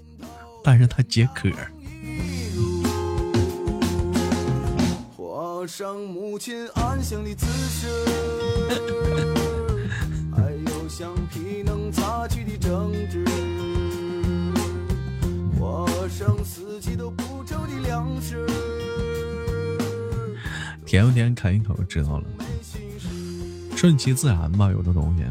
[0.64, 1.50] 但是它解渴。
[1.50, 2.56] 一
[5.18, 7.86] 路，上母亲安详的姿势，
[10.34, 13.26] 还有橡皮能擦去的争执，
[15.60, 18.46] 画上四季都不愁的粮食。
[20.92, 22.24] 甜不甜，啃一口就知道了。
[23.74, 25.24] 顺其自然吧，有的东西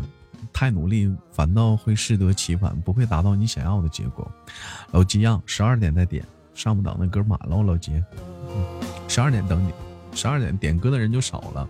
[0.51, 4.27] 太努力反倒会适得其反，不会达到你想要的结果。
[4.89, 8.03] 老吉样，十二点再点，上不档的歌满了，老吉。
[9.07, 9.71] 十二点等你，
[10.17, 11.69] 十二点点歌的人就少了。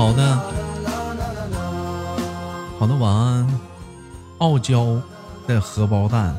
[0.00, 0.34] 好的，
[2.78, 3.60] 好的，晚安，
[4.38, 4.96] 傲娇
[5.46, 6.34] 的荷包蛋。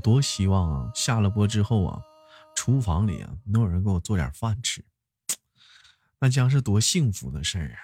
[0.00, 0.90] 多希望啊！
[0.94, 2.00] 下了播之后啊，
[2.56, 4.84] 厨房里啊能有人给我做点饭吃，
[6.18, 7.78] 那将是多幸福的事儿啊！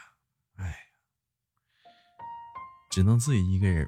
[0.57, 0.77] 哎，
[2.91, 3.87] 只能自己一个人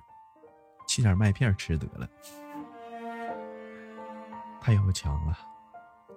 [0.89, 2.09] 沏点麦片吃得了，
[4.61, 5.37] 太要强了。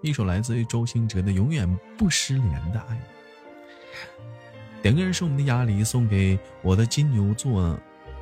[0.03, 2.99] 一首来自于周兴哲的《永远不失联的爱》，
[4.81, 7.79] 点歌人是我们的鸭梨，送给我的金牛座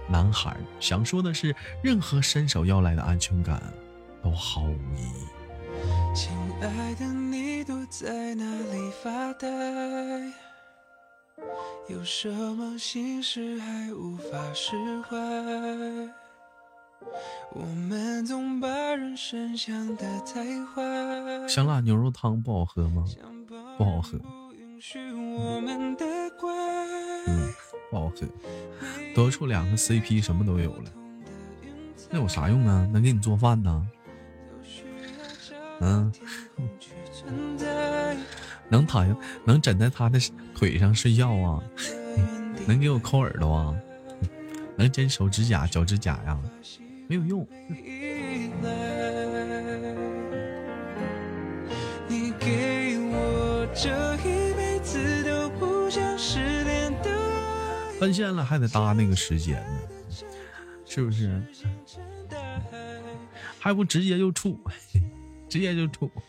[0.10, 0.58] 男孩。
[0.80, 3.62] 想说的是，任何伸手要来的安全感
[4.24, 5.28] 都毫无意义。
[6.16, 6.32] 亲
[6.62, 9.48] 爱的，你躲在哪里发呆？
[11.88, 15.16] 有什么心事还无法释怀？
[17.54, 21.48] 我们总把人生想得太坏。
[21.48, 23.06] 香辣牛肉汤不好喝吗？
[23.78, 26.06] 不好喝不允许我们的
[26.40, 26.54] 怪。
[27.28, 27.49] 嗯，
[27.90, 28.16] 不好喝。
[29.16, 30.92] 多出两个 CP，什么都有了，
[32.10, 32.88] 那有啥用啊？
[32.92, 33.88] 能给你做饭呢？
[35.82, 36.12] 嗯，
[38.70, 39.16] 能躺下，
[39.46, 40.20] 能枕在他的
[40.54, 41.64] 腿上睡觉啊？
[42.68, 43.76] 能给我抠耳朵啊？
[44.76, 46.40] 能剪手指甲、脚趾甲呀？
[47.08, 47.48] 没有用。
[58.00, 59.80] 奔现了还得搭那个时间呢，
[60.86, 61.42] 是不是？
[63.60, 64.58] 还不直接就处，
[65.50, 66.10] 直接就处。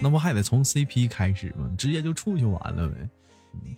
[0.00, 1.70] 那不还得从 CP 开始吗？
[1.76, 3.08] 直接就处就完了呗。
[3.54, 3.76] 嗯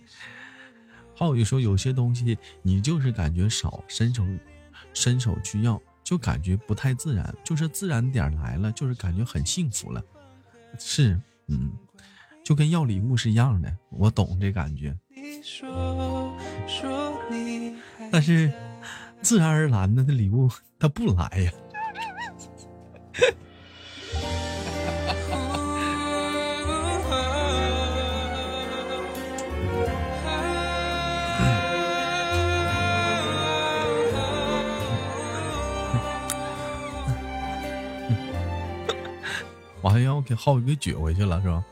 [1.15, 4.25] 还有就说，有些东西你就是感觉少，伸手
[4.91, 10.03] 伸手去要，就感觉不太自然，就是自然点来了，就是感觉很幸福了。
[10.79, 11.71] 是，嗯，
[12.43, 14.95] 就跟要礼物是一样的，我懂这感觉。
[18.11, 18.51] 但是
[19.21, 21.51] 自然而然的，那礼物他不来呀。
[39.83, 41.63] 我还让我给浩宇给撅回去了，是吧？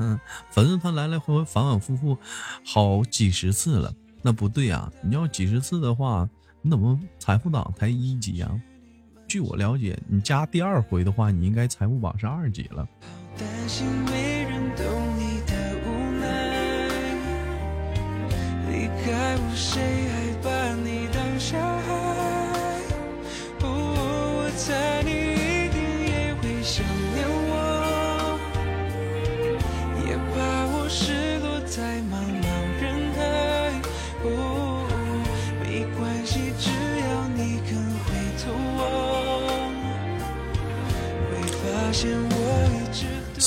[0.00, 0.18] 嗯，
[0.50, 2.18] 粉丝团来来回回反反复复
[2.64, 4.90] 好几十次了，那不对啊！
[5.02, 6.28] 你要几十次的话，
[6.62, 8.50] 你怎么财富榜才一级啊？
[9.28, 12.88] 据我了解，你加第二回的话，你应该财富榜是二级了。
[13.38, 14.84] 担心没人懂
[15.16, 15.52] 你的
[15.86, 15.86] 无
[16.18, 16.88] 奈，
[18.68, 19.80] 离开我谁
[20.10, 20.48] 还把
[20.82, 20.99] 你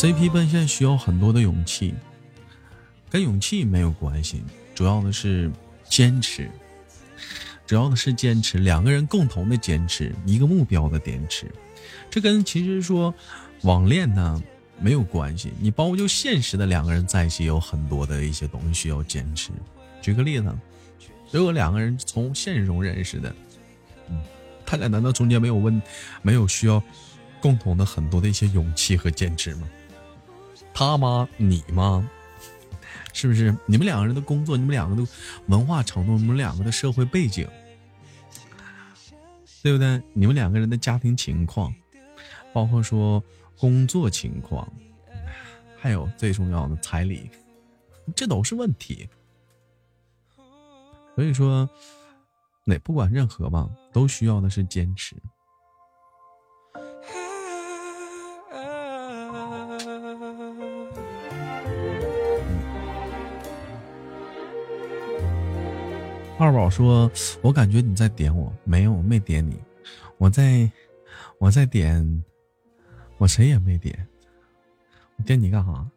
[0.03, 1.95] CP 奔现需要很多的勇气，
[3.09, 4.43] 跟勇气没有关系，
[4.75, 5.49] 主要的是
[5.85, 6.51] 坚持，
[7.65, 11.49] 主要的是坚持，两个人共同的坚持，一个目标的坚持，
[12.09, 13.15] 这跟其实说
[13.61, 14.43] 网恋呢
[14.77, 19.51] 没有关系，你包括就现实的两个人在一起有很多的一些东西需要坚持。
[20.01, 20.53] 举个例子，
[21.31, 23.33] 如果两个人从现实中认识的，
[24.09, 24.21] 嗯，
[24.65, 25.81] 他俩难道中间没有问，
[26.21, 26.83] 没有需要
[27.39, 29.65] 共同的很多的一些勇气和坚持吗？
[30.73, 31.27] 他吗？
[31.37, 32.09] 你吗？
[33.13, 33.55] 是不是？
[33.67, 35.07] 你们两个人的工作，你们两个的
[35.45, 37.47] 文化程度，你们两个的社会背景，
[39.61, 40.01] 对不对？
[40.13, 41.73] 你们两个人的家庭情况，
[42.51, 43.23] 包括说
[43.57, 44.67] 工作情况，
[45.77, 47.29] 还有最重要的彩礼，
[48.15, 49.07] 这都是问题。
[51.15, 51.69] 所以说，
[52.65, 55.15] 哪不管任何吧，都需要的是坚持。
[66.43, 67.09] 二宝说
[67.41, 69.57] ：“我感觉你在点我，没有，我没点你，
[70.17, 70.69] 我在，
[71.39, 72.21] 我在点，
[73.17, 74.05] 我谁也没点，
[75.15, 75.87] 我点你干啥？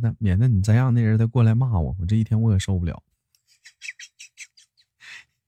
[0.00, 3.02] 那免得你再让那人再过来骂我，我这一天我也受不了。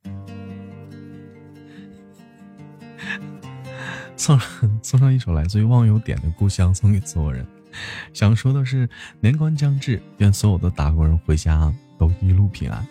[4.14, 7.46] 送上送上一首来自于网友点的《故乡》，送给所有人。
[8.12, 8.86] 想说的是，
[9.20, 12.86] 年关将至，愿所有的打工人回家都一路平安。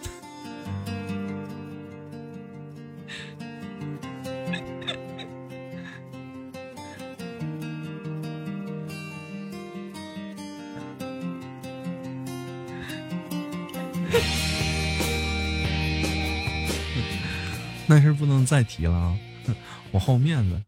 [18.44, 19.18] 能再提了啊！
[19.92, 20.62] 我好面子，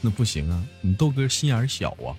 [0.00, 0.64] 那不行啊！
[0.80, 2.14] 你豆哥心眼小啊！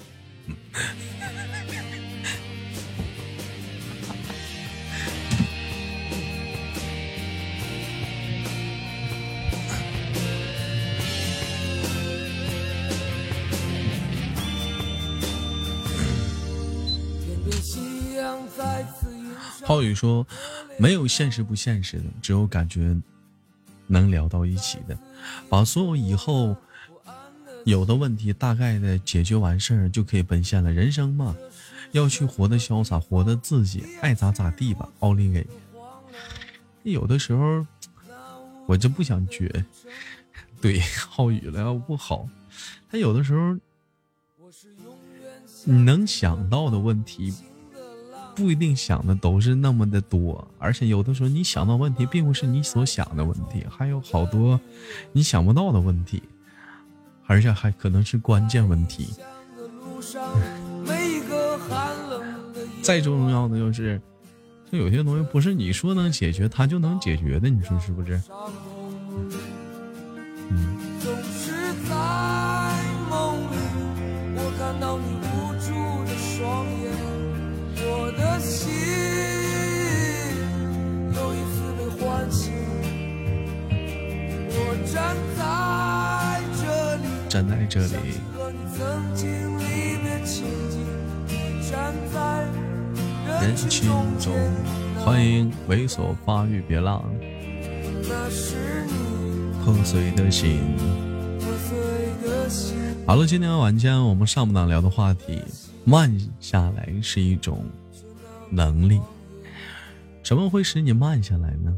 [19.64, 20.26] 浩宇说
[20.80, 22.98] ：“没有现实不现实的，只有感觉
[23.90, 24.98] 能聊到一起的。
[25.50, 26.56] 把所有以后
[27.66, 30.72] 有的问题大概的解决完事儿，就可以奔现了。
[30.72, 31.36] 人生嘛，
[31.92, 35.46] 要去活得潇洒，活得自己，爱咋咋地吧。”奥利给。
[36.84, 37.66] 有的时候
[38.66, 39.66] 我就不想绝，
[40.62, 42.30] 对浩宇了，不好。
[42.90, 43.58] 他有的时候
[45.66, 47.34] 你能想到的问题。
[48.40, 54.58] 不一定想的都是那么的多，而且有的时候你想到问题，并不是你所想的问题，还有好多
[55.12, 56.24] 你想不到的问题，
[57.26, 59.10] 而且还可能是关键问题。
[62.82, 64.02] 再重要的就是，
[64.72, 68.22] 就有些东西不是你说能解决，它就能解决的，你说是不是？
[70.50, 70.78] 嗯，
[84.92, 87.90] 站在这里，站在这里，
[88.36, 89.30] 和你曾经
[89.60, 89.64] 离
[90.02, 90.80] 别情景，
[91.70, 92.46] 站在
[93.42, 93.88] 人群
[94.20, 94.34] 中，，
[95.06, 97.06] 欢迎猥琐发育别浪，
[98.10, 98.94] 那是你
[99.64, 100.60] 破碎的心。
[101.40, 101.78] 破碎
[102.28, 102.76] 的心。
[103.06, 105.40] 好了，今天晚间我们上不档聊的话题，
[105.86, 107.64] 慢下来是一种
[108.50, 109.00] 能力。
[110.24, 111.78] 什么会使你慢下来呢？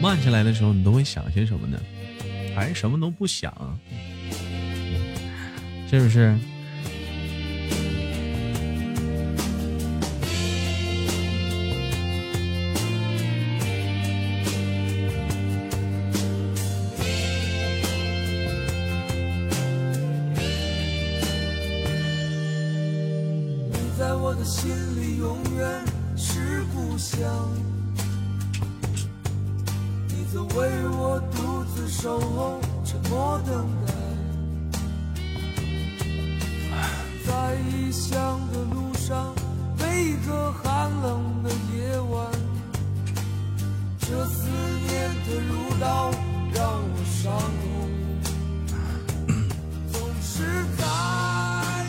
[0.00, 1.78] 慢下来的时候，你都会想些什么呢？
[2.54, 3.52] 还是什么都不想？
[5.90, 6.36] 是不是？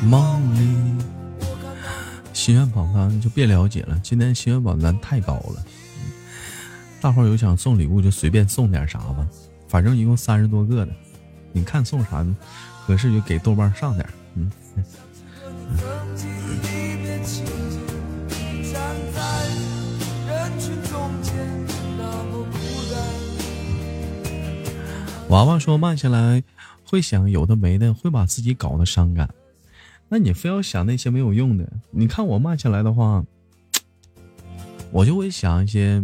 [0.03, 1.03] 梦里。
[2.33, 5.63] 心愿榜单就别了解了，今天心愿榜单太高了。
[6.99, 9.27] 大伙儿有想送礼物就随便送点啥吧，
[9.67, 10.91] 反正一共三十多个的，
[11.51, 12.25] 你看送啥
[12.85, 14.07] 合适就给豆瓣上点。
[14.35, 14.51] 嗯，
[25.29, 26.43] 娃娃说慢下来
[26.85, 29.29] 会想有的没的，会把自己搞得伤感。
[30.14, 33.24] 那你非要想那些没有用的，你看我慢下来的话，
[34.91, 36.03] 我就会想一些，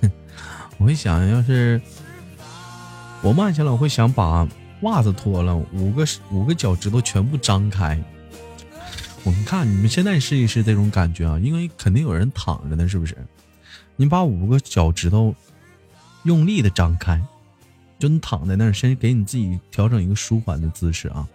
[0.76, 1.80] 我会想要是
[3.22, 4.46] 我慢下来，我会想把
[4.82, 7.98] 袜子脱了，五个五个脚趾头全部张开。
[9.24, 13.16] 我们看你们现在试一试这种感觉啊，因为肯定有人躺着呢，是不是？
[13.96, 15.34] 你把五个脚趾头
[16.24, 17.18] 用力的张开，
[17.98, 21.26] 就你躺在那儿，先给你自己调整一个舒缓的姿势啊，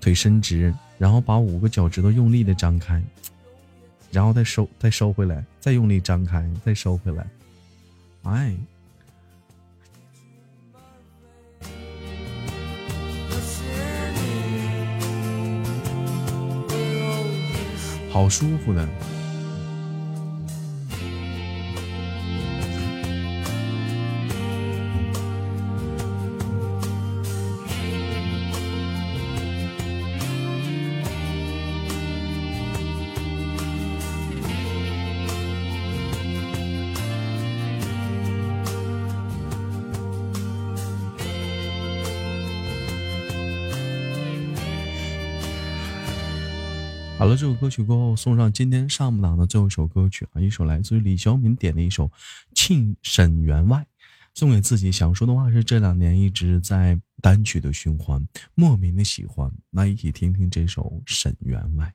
[0.00, 3.02] 腿伸直，然后把五个脚趾头用力的张开，
[4.10, 7.26] 然后再收，再收回来，再用力张开，再收回来。
[8.22, 8.54] 哎，
[18.10, 18.88] 好舒服的。
[47.24, 52.06] 好了，这首歌曲过后，送上今天上半档的最后一首歌曲啊，一首来自于李小敏点的一首
[52.54, 53.78] 《庆沈员外》，
[54.34, 54.92] 送给自己。
[54.92, 58.22] 想说的话是，这两年一直在单曲的循环，
[58.54, 59.50] 莫名的喜欢。
[59.70, 61.86] 那一起听听这首《沈员外》。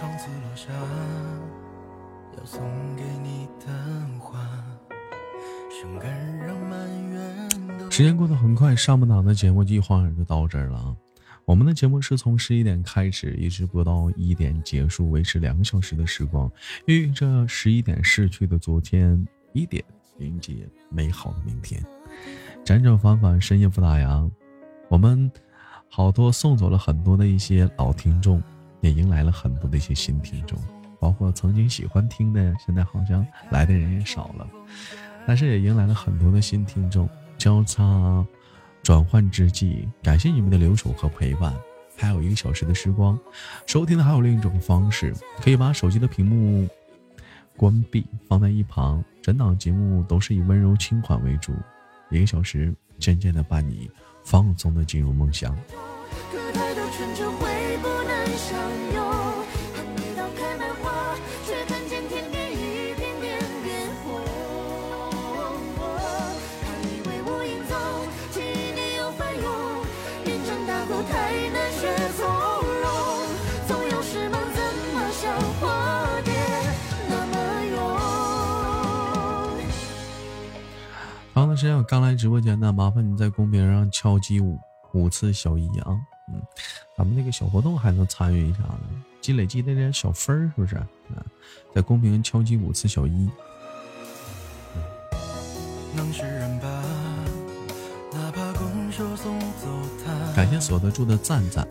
[0.00, 0.72] 上次落下
[2.38, 2.62] 要送
[2.96, 3.66] 给你的
[4.18, 4.40] 花，
[5.70, 10.96] 生根让满园时间过得很快，上半档的节目一晃眼就到这儿了。
[11.44, 16.50] 我们的节目是从十一点开始，一直播到一点结束，维持两个小时的时光，
[16.86, 19.22] 寓意着十一点逝去的昨天，
[19.52, 19.84] 一点
[20.16, 21.84] 迎接美好的明天。
[22.64, 24.30] 辗转反反，深夜不打烊，
[24.88, 25.30] 我们
[25.90, 28.42] 好多送走了很多的一些老听众，
[28.80, 30.58] 也迎来了很多的一些新听众，
[30.98, 34.46] 包括曾经喜欢听的，现在好像来的人也少了，
[35.26, 38.24] 但是也迎来了很多的新听众，交叉
[38.82, 41.54] 转换之际，感谢你们的留守和陪伴。
[41.96, 43.18] 还有一个小时的时光，
[43.66, 46.66] 收听的还有另一种方式，可以把手机的屏幕
[47.58, 51.52] 关闭，放在一旁，整档节目都是以温柔轻缓为主，
[52.08, 53.90] 一个小时渐渐的伴你
[54.24, 55.54] 放松的进入梦乡。
[81.60, 84.58] 长的时间我刚来直播间的，麻烦你在公屏上敲击五
[84.94, 85.88] 五次小一啊，
[86.32, 86.40] 嗯，
[86.96, 88.80] 咱们那个小活动还能参与一下呢，
[89.20, 90.76] 积累积累点小分儿是不是？
[90.76, 90.86] 啊，
[91.74, 93.28] 在公屏敲击五次小一。
[95.94, 96.82] 能是人吧，
[98.12, 99.66] 哪怕拱手送走
[100.04, 100.32] 他。
[100.34, 101.68] 感谢锁得住的赞赞，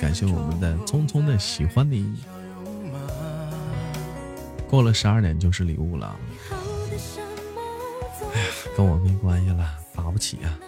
[0.00, 2.16] 感谢我们的匆匆的喜欢你。
[4.68, 6.16] 过了十二点就是礼物了，
[8.76, 10.58] 跟我没关系了，打不起啊。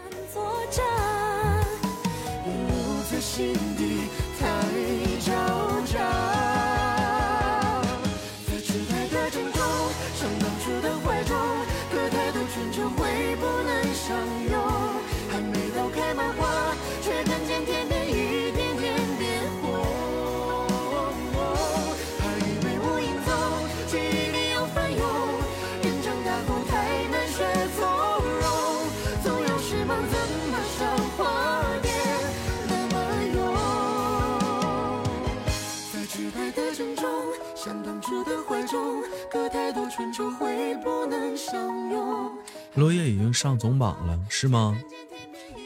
[39.91, 42.31] 春秋会不能相拥。
[42.75, 44.79] 落叶已经上总榜了，是吗？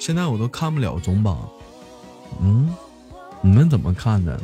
[0.00, 1.48] 现在我都看不了总榜，
[2.40, 2.74] 嗯，
[3.42, 4.40] 你们怎么看的？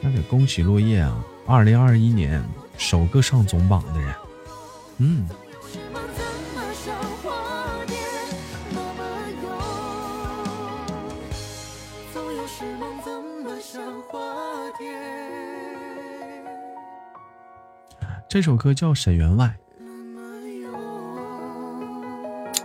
[0.00, 1.24] 那得恭喜落叶啊！
[1.46, 2.42] 二零二一年
[2.76, 4.14] 首个上总榜的人，
[4.98, 5.28] 嗯，
[18.32, 19.44] 这首歌叫《沈员外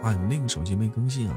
[0.02, 1.36] 啊，你那个手机没更新啊？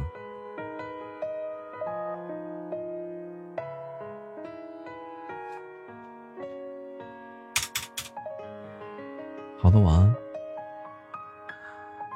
[9.59, 10.15] 好的，晚安。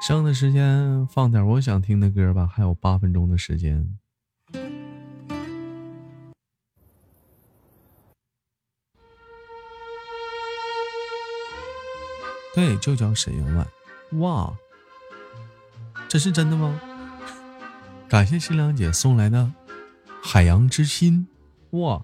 [0.07, 3.85] 剩的时间放点我想听的歌吧，还有八分钟的时间。
[12.55, 13.67] 对，就叫沈员外。
[14.19, 14.57] 哇，
[16.07, 16.79] 这是真的吗？
[18.07, 19.51] 感谢新良姐送来的
[20.23, 21.27] 海洋之心。
[21.71, 22.01] 哇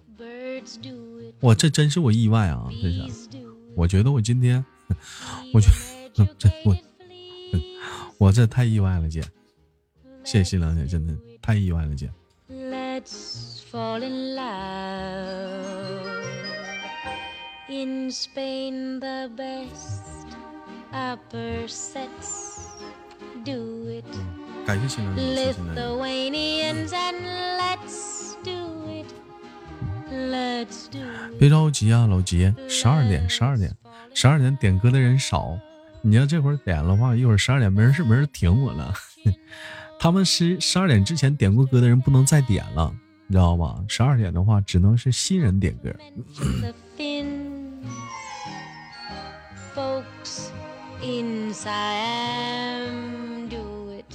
[1.40, 2.68] 哇，这真是我意外啊！
[2.70, 3.08] 这是，
[3.76, 4.66] 我觉得我今天，
[5.54, 5.70] 我觉
[6.16, 6.76] 得 这我
[8.18, 9.24] 我这太意外了，姐。
[10.24, 12.12] 谢谢新良姐，真的太意外了，姐。
[13.72, 15.62] Fall in love.
[17.70, 20.11] In Spain, the best
[24.66, 25.82] 感谢新良姐，谢谢新良姐。
[25.82, 27.24] Lithuanians and
[27.58, 28.52] let's do
[28.92, 29.08] it.
[30.12, 31.40] Let's do it.
[31.40, 33.74] 别着急啊，老吉，十二点，十二点，
[34.14, 35.58] 十二点点歌的人少，
[36.02, 38.94] 你要这会儿点的话，一会儿十二点没人是没人停我了。
[39.98, 42.94] 他们十十二点之前点过歌的人不能再点了，
[43.28, 43.82] 你知道吗？
[43.88, 45.90] 十二点的话，只能是新人点歌。
[51.04, 54.06] In Siam do it.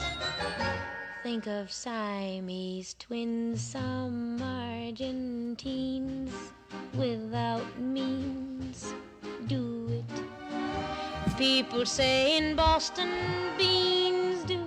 [1.22, 6.30] Think of Siamese twins, some Argentines
[6.94, 8.94] without means
[9.48, 10.04] do it.
[11.36, 13.08] People say in Boston
[13.58, 14.62] beans do it.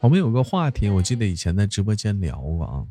[0.00, 2.86] 我们有个话题，我记得以前在直播间聊过啊。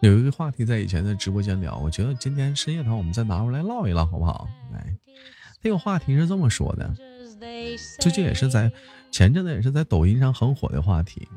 [0.00, 4.48] 有一个话题在以前在直播间聊，我觉得今天深夜堂我们再拿出来唠一唠，好不好？
[4.72, 4.96] 来，
[5.62, 6.92] 这个话题是这么说的。
[8.00, 8.70] 最近也是在
[9.10, 11.28] 前阵子也是在抖音上很火的话题。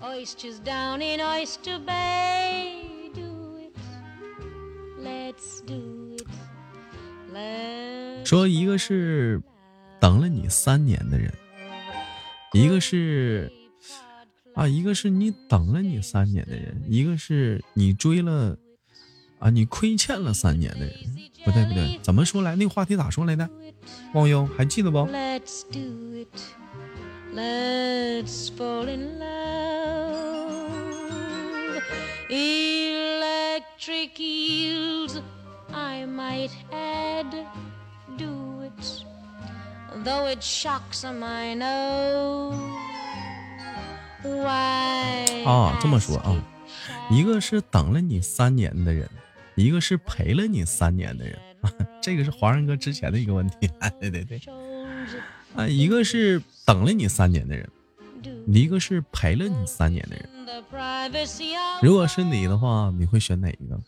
[8.24, 9.42] 说一个是
[10.00, 11.32] 等了你三年的人，
[12.54, 13.52] 一个是
[14.56, 18.58] 啊，一个是你等了你三年的人，一个是你追了
[19.40, 20.94] 啊，你亏欠了三年的人。
[21.44, 22.56] 不对不对，怎么说来？
[22.56, 23.48] 那个话题咋说来的？
[24.14, 25.80] 忘忧还记得不？Let's do
[26.16, 26.28] it.
[27.36, 30.72] Let's fall in love.
[32.30, 35.22] Electric eels,
[35.72, 37.46] I might add.
[38.18, 39.04] Do it.
[40.04, 42.54] Though it shocks I know.
[44.24, 45.46] Why?
[45.46, 46.36] 啊，这么说啊
[47.12, 49.08] 一个是等了你三年的人，
[49.56, 51.38] 一个是陪了你三年的人。
[52.02, 53.70] 这个是华人哥之前的一个问题。
[53.80, 54.40] 哎， 对对对，
[55.56, 57.68] 啊，一个是等了你三年的人，
[58.48, 60.30] 一个是陪了你三年的人。
[61.82, 63.82] 如果是你的话，你会选哪一个.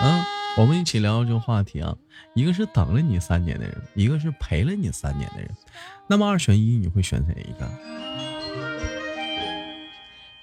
[0.00, 0.24] 嗯，
[0.56, 1.94] 我们一起聊聊这个话题啊。
[2.34, 5.50] 一个是等了你三年的人，一个是陪了你三年的人。
[6.06, 7.70] 那么二选一，你会选哪一个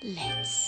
[0.04, 0.61] ？Let's.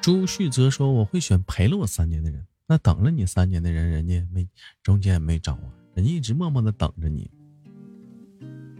[0.00, 2.46] 朱旭泽说：“我会选陪了我三年的人。
[2.66, 4.48] 那等了你三年的人，人家没
[4.82, 7.30] 中间也没找啊，人家一直默默的等着你。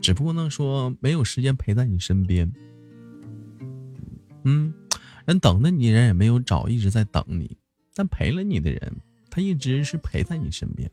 [0.00, 2.50] 只不过呢，说没有时间陪在你身边。
[4.44, 4.72] 嗯，
[5.26, 7.56] 人等的你人也没有找，一直在等你。
[7.94, 8.96] 但陪了你的人，
[9.28, 10.90] 他一直是陪在你身边。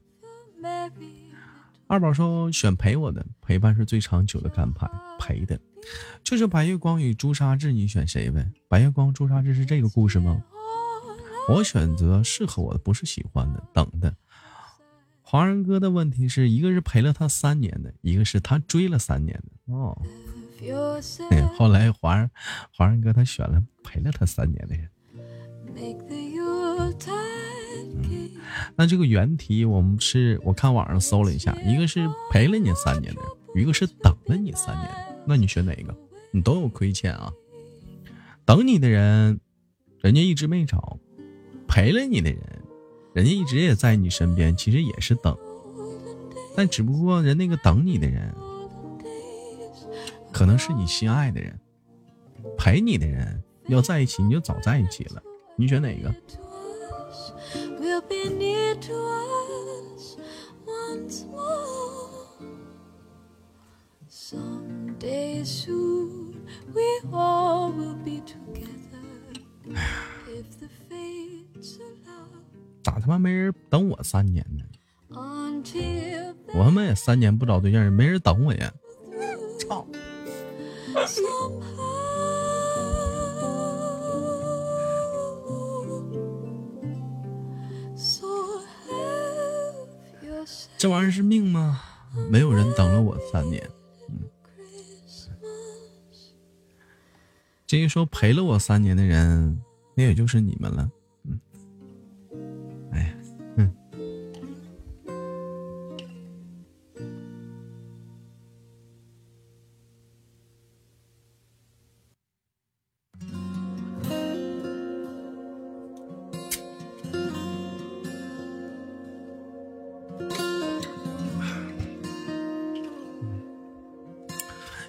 [1.87, 5.57] 二宝说选陪我的，陪伴是最长久的安排，陪的。
[6.23, 8.51] 就是白月光与朱砂痣，你选谁呗？
[8.67, 10.43] 白月光、朱砂痣是这个故事吗？
[11.49, 14.13] 我选择适合我的，不是喜欢的，等的。
[15.21, 19.73] 华人哥的问题是一个是陪了他三年的，一个是他追了三年的。
[19.73, 19.97] 哦，
[21.31, 22.29] 哎，后来华人
[22.71, 24.89] 华人哥他选了陪了他三年的人。
[28.75, 35.16] 那这个原题我们是我看网上搜了一下，一个是陪了你三年的人，一个是等了你三年的。
[35.27, 35.95] 那你选哪个？
[36.31, 37.31] 你都有亏欠啊。
[38.45, 39.39] 等你的人，
[40.01, 40.77] 人家一直没找；
[41.67, 42.41] 陪了你的人，
[43.13, 45.37] 人家一直也在你身边，其实也是等。
[46.55, 48.33] 但只不过人那个等你的人，
[50.31, 51.53] 可能是你心爱的人；
[52.57, 55.21] 陪你的人要在一起，你就早在一起了。
[55.57, 56.13] 你选哪个？
[64.99, 69.01] Day soon we all will be together.
[70.27, 72.27] If the fates allow.
[72.83, 74.63] 咋他妈没人等我三年呢
[75.11, 78.73] ？Until 我他妈也三年不找对象，也没人等我呀！
[79.59, 79.85] 操
[81.05, 81.57] ！somehow.
[87.95, 88.27] So
[88.87, 89.87] have
[90.23, 91.81] yourself 这玩意儿是命吗？
[92.31, 93.69] 没有人等了我三年。
[97.67, 99.61] 至于说陪了我三年的人，
[99.93, 100.89] 那也就是你们了。
[101.25, 101.37] 嗯，
[102.93, 103.13] 哎呀，
[103.57, 103.69] 嗯。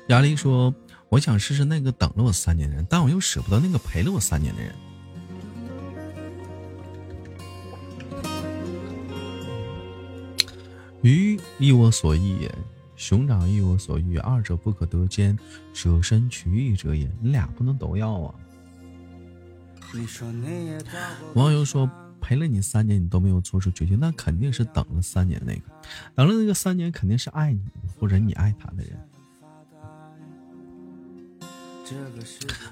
[0.07, 0.73] 亚丽说
[1.11, 4.75] ：“我想试试那个等了我三年的人，但我又舍不得那个陪了我三年的人。
[11.03, 12.55] ”鱼亦我所欲也，
[12.97, 15.39] 熊掌亦我所欲，二者不可得兼，
[15.73, 17.11] 舍身取义者也。
[17.21, 18.35] 你俩不能都要啊！
[21.35, 21.91] 网友说
[22.21, 25.63] ：“陪了你三年，你都没有做出决定，那肯定是等了三年那个，
[26.15, 27.63] 等了那个三年，肯定是爱你
[27.99, 28.99] 或者你爱他的人。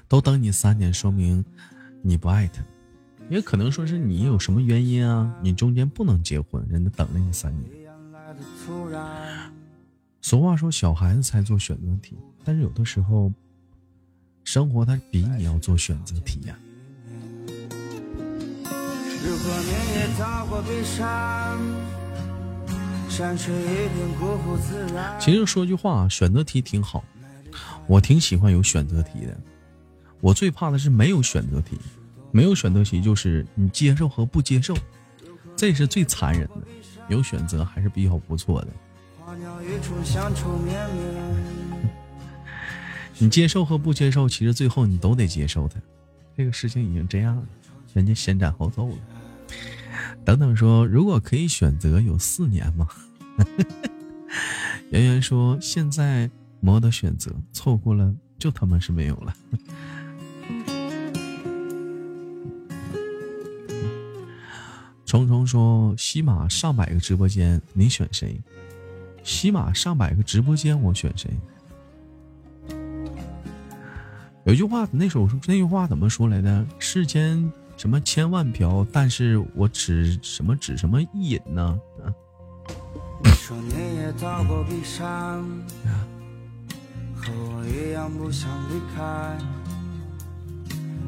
[0.07, 1.43] 都等你三年，说明
[2.01, 2.61] 你不爱他，
[3.29, 5.33] 也可能说是你有什么原因啊？
[5.41, 7.71] 你中间不能结婚，人家等了你三年。
[10.21, 13.31] 俗话说，小孩子才做选择题，但是有的时候，
[14.43, 16.57] 生活它比你要做选择题呀、
[19.23, 21.57] 如果你也到过悲伤，
[23.09, 23.97] 山水一片
[24.61, 25.17] 自然。
[25.19, 27.03] 其实说句话，选择题挺好，
[27.87, 29.37] 我挺喜欢有选择题的。
[30.19, 31.77] 我最怕的是没有选择题，
[32.31, 34.75] 没有选择题就是你接受和不接受，
[35.55, 36.61] 这是最残忍的。
[37.07, 38.67] 有选择还是比较不错的。
[43.17, 45.79] 你接受和不接受，其实最后你都得接受它。
[46.35, 47.43] 这个事情已经这样了，
[47.93, 48.95] 人家先斩后奏了。
[50.25, 52.87] 等等说，如果可以选择，有四年吗？
[54.91, 56.29] 圆圆说，现在
[56.59, 59.33] 没得选择，错过了就他妈是没有了。
[65.05, 68.41] 虫虫说，西马上百个直播间，你选谁？
[69.23, 71.31] 西马上百个直播间，我选谁？
[74.45, 76.65] 有句话，那首那句话怎么说来的？
[76.79, 81.79] 世间什么千万瓢，但是我只什么只什么一饮呢？
[83.23, 85.45] 你说你也到过悲伤，
[87.27, 89.37] 和我一样不想离开，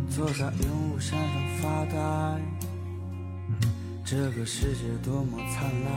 [0.10, 1.96] 坐在云雾山上发呆。
[4.04, 5.88] 这个世界多么灿烂，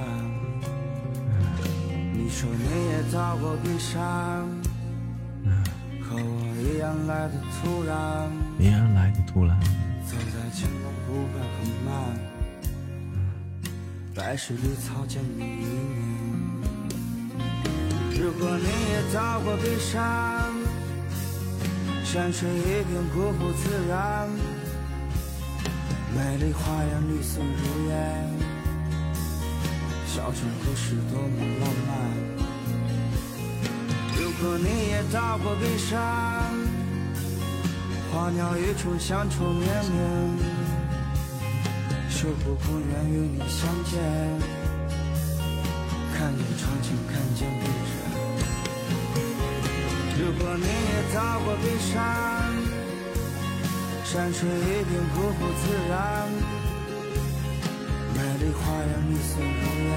[2.15, 4.47] 你说你也到过冰山，
[6.01, 9.59] 和我一样来的突然，一样来的突然，
[10.07, 11.93] 走在青龙不会很慢，
[14.15, 16.52] 来时绿草见你一年。
[18.23, 20.01] 如果你也到过悲伤，
[22.05, 24.29] 山水一片古朴自然，
[26.15, 28.31] 美丽花园绿色如烟，
[30.07, 31.91] 小城故事多么浪漫。
[34.17, 35.99] 如果你也到过悲伤，
[38.13, 39.99] 花鸟鱼虫相处绵绵，
[42.09, 44.01] 守护不愿与你相见，
[46.15, 47.82] 看见长情，看见悲伤。
[50.23, 51.99] 如果你也到过悲伤，
[54.05, 56.31] 山水一片孤苦自然，
[58.15, 59.43] 美丽花园绿色如
[59.83, 59.91] 烟，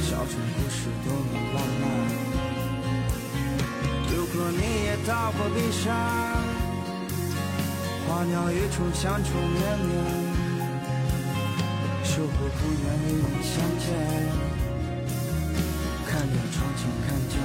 [0.00, 1.84] 小城故事多么浪漫。
[4.08, 5.84] 如果你也到过悲伤，
[8.08, 9.92] 花鸟鱼虫相处绵绵，
[12.02, 13.86] 守护不愿与你相见，
[16.08, 17.36] 看见长情，看见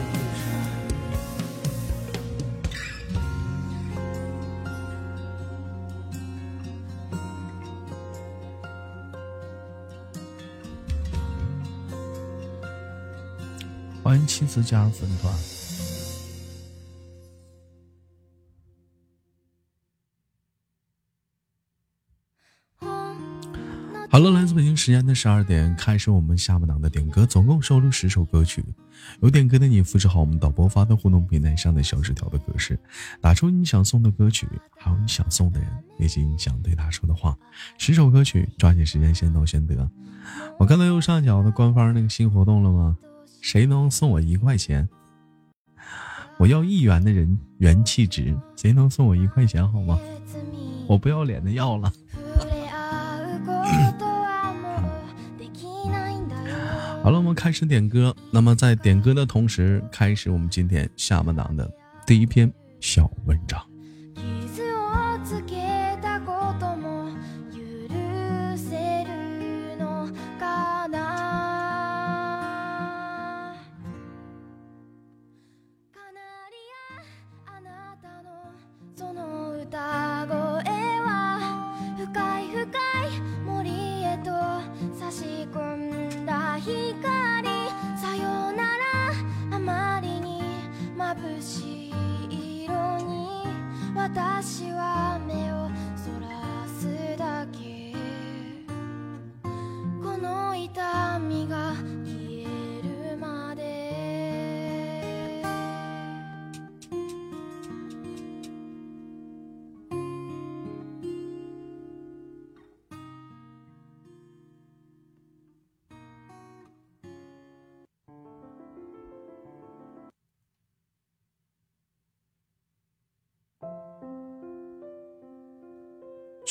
[14.04, 15.32] 欢迎七子加入粉团。
[24.10, 28.66] 好了，来自北京时间的十二点，开始我们下半档的点歌，总共收录十首歌曲。
[29.22, 32.78] 有点歌的你，复制好我们导播发的互动平台上的小纸条的格式，
[33.22, 34.47] 打出你想送的歌曲，
[34.78, 37.38] 还有你想送的人，以及你想对他说的话。
[37.78, 39.89] 十首歌曲，抓紧时间先到先得。
[40.60, 42.97] 我看到右上角的官方那个新活动了吗？
[43.42, 44.88] 谁能送我一块钱？
[46.38, 50.00] 我要一元的人元气值，谁能送我一块钱好吗？
[50.88, 51.92] 我不要脸的要了。
[57.04, 58.16] 好了，我们开始点歌。
[58.32, 61.70] 那么在点歌的同时，开始我们今天下半档的
[62.06, 63.70] 第一篇小文章。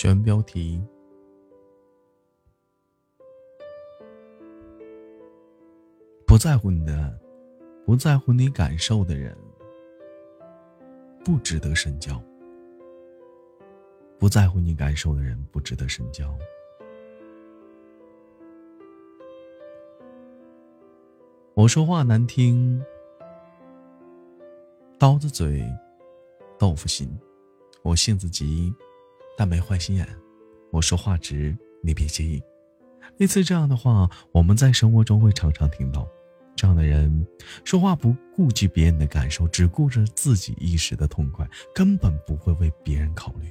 [0.03, 0.83] 选标题：
[6.27, 7.21] 不在乎你的，
[7.85, 9.37] 不在乎你感受的人，
[11.23, 12.19] 不值得深交。
[14.19, 16.35] 不在乎你感受的人，不值得深交。
[21.53, 22.83] 我说话难听，
[24.99, 25.63] 刀子嘴，
[26.59, 27.07] 豆腐心。
[27.83, 28.75] 我性子急，
[29.41, 30.07] 但没坏心眼。
[30.71, 32.43] 我说话直，你别介意。
[33.17, 36.07] 类似这样的话，我们在生活中会常常听到。
[36.55, 37.27] 这样的人
[37.65, 43.51] 说话不顾及别人的感受，只顾着自己一时的痛快，根本不会为别人考虑。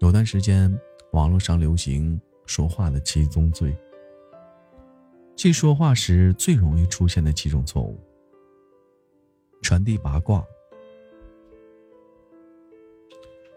[0.00, 0.76] 有段时间，
[1.12, 3.72] 网络上流行说话的七宗罪，
[5.36, 7.96] 即说话时最容易出现的七种错误：
[9.62, 10.44] 传递八卦、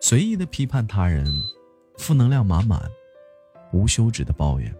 [0.03, 1.25] 随意的批判他人、
[1.97, 2.91] 负能量满满、
[3.71, 4.75] 无休止的抱怨、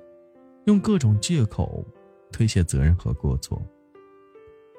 [0.66, 1.84] 用各种借口。
[2.30, 3.62] 推卸责任和过错，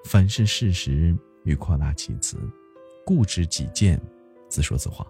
[0.07, 2.37] 凡是事实与夸大其词，
[3.07, 3.99] 固执己见，
[4.49, 5.07] 自说自话。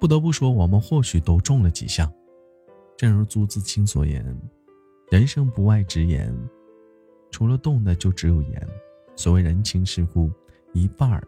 [0.00, 2.12] 不得不说，我们或许都中了几项。
[2.96, 4.36] 正如朱自清所言
[5.08, 6.36] ：“人生不外直言，
[7.30, 8.68] 除了动的就只有言。”
[9.14, 10.28] 所谓人情世故，
[10.72, 11.22] 一半儿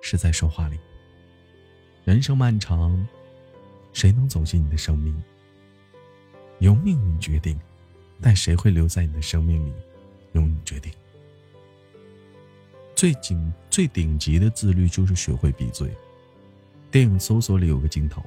[0.00, 0.80] 是在说话里。
[2.04, 3.06] 人生漫长，
[3.92, 5.14] 谁能走进你的生命，
[6.58, 7.58] 由命运决定。
[8.20, 9.72] 但谁会留在你的生命里，
[10.32, 10.92] 由你决定。
[12.94, 15.92] 最顶最顶级的自律就是学会闭嘴。
[16.90, 18.22] 电影《搜索》里有个镜头，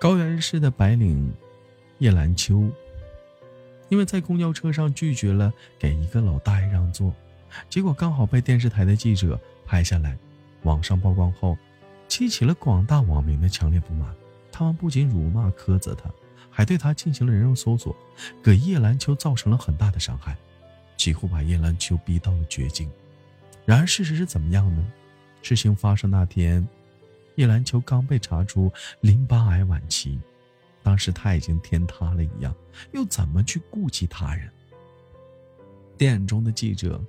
[0.00, 1.32] 高原市的白领
[1.98, 2.68] 叶兰秋，
[3.88, 7.14] 因为在公交车上拒绝了给一个老大爷让座，
[7.68, 10.18] 结果刚好被电视台的记者拍下来，
[10.62, 11.56] 网上曝光后，
[12.10, 14.14] 激起了广大网民的强烈不满。
[14.52, 16.10] 他们不仅辱骂苛责他。
[16.52, 17.96] 还对他进行了人肉搜索，
[18.42, 20.36] 给叶兰秋造成了很大的伤害，
[20.96, 22.90] 几乎把叶兰秋逼到了绝境。
[23.64, 24.84] 然而事实是怎么样呢？
[25.42, 26.66] 事情发生那天，
[27.36, 30.20] 叶兰秋刚被查出淋巴癌晚期，
[30.82, 32.52] 当时他已经天塌了一样，
[32.92, 34.50] 又怎么去顾及他人？
[35.96, 37.00] 电影中的记者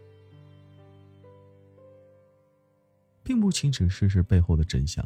[3.24, 5.06] 并不清楚事实背后的真相，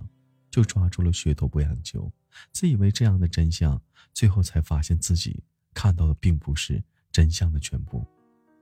[0.50, 2.12] 就抓住了噱头不养球。
[2.52, 3.82] 自以为这样的真相，
[4.14, 5.44] 最后才发现自己
[5.74, 8.06] 看到的并不是真相的全部，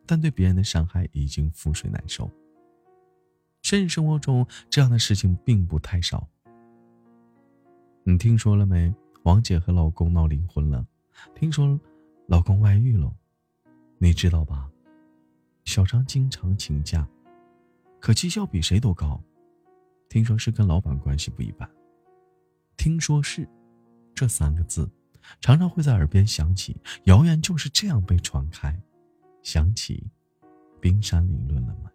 [0.06, 2.30] 但对别人的伤害已经覆水难收。
[3.62, 6.28] 现实生活中这样的事情并不太少。
[8.04, 8.94] 你听说了没？
[9.24, 10.86] 王姐和老公闹离婚了，
[11.34, 11.80] 听说
[12.28, 13.16] 老公外遇了，
[13.98, 14.70] 你知道吧？
[15.64, 17.08] 小张经常请假，
[18.02, 19.24] 可绩效比谁都高，
[20.14, 21.68] 听说是跟老板关系不一般。
[22.78, 23.50] 听说是。
[24.14, 24.88] 这三个字，
[25.42, 26.80] 常常会在耳边响起。
[27.06, 28.80] 谣言就是这样被传开。
[29.42, 30.06] 想起
[30.80, 31.90] 冰山理论了吗？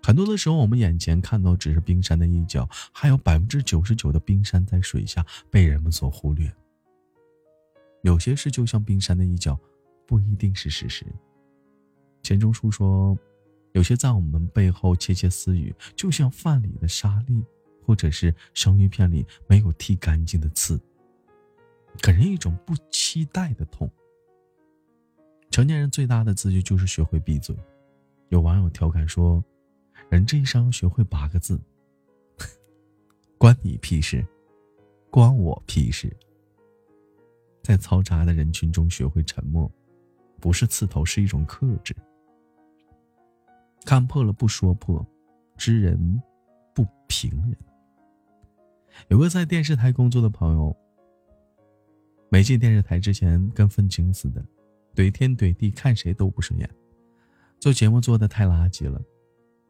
[0.00, 6.48] 很多的时候，我们眼前看到只是冰山的一角，还有百分之九十九的冰山在水下被人们所忽略。
[8.02, 9.58] 有些事就像冰山的一角，
[10.06, 11.04] 不一定是事实。
[12.22, 13.18] 钱钟书说
[13.76, 17.44] ：“有些在我们背后窃窃私语，就像饭里的沙粒。”
[17.86, 20.76] 或者是生鱼片里没有剔干净的刺，
[22.02, 23.88] 给人一种不期待的痛。
[25.52, 27.56] 成年人最大的自律就是学会闭嘴。
[28.30, 29.40] 有网友调侃说
[30.10, 31.60] ：“人这一生学会八个字，
[33.38, 34.26] 关你屁事，
[35.08, 36.12] 关我屁事。”
[37.62, 39.70] 在嘈杂的人群中学会沉默，
[40.40, 41.94] 不是刺头，是一种克制。
[43.86, 45.06] 看破了不说破，
[45.56, 46.20] 知人
[46.74, 47.56] 不评人。
[49.06, 50.76] 有个在电视台工作的朋友，
[52.28, 54.44] 没进电视台之前跟愤青似的，
[54.92, 56.68] 怼天怼地，看谁都不顺眼，
[57.60, 59.00] 做节目做的太垃圾了，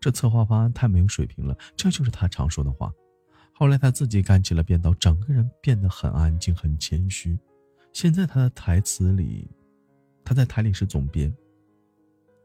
[0.01, 2.91] 这策划方案太没有水平了，这就是他常说的话。
[3.53, 7.39] 后来他自己干起了编导，整个人变得很安静、很谦虚。
[7.93, 9.51] 现在他的台词里，
[10.25, 11.31] 他在台里是总编。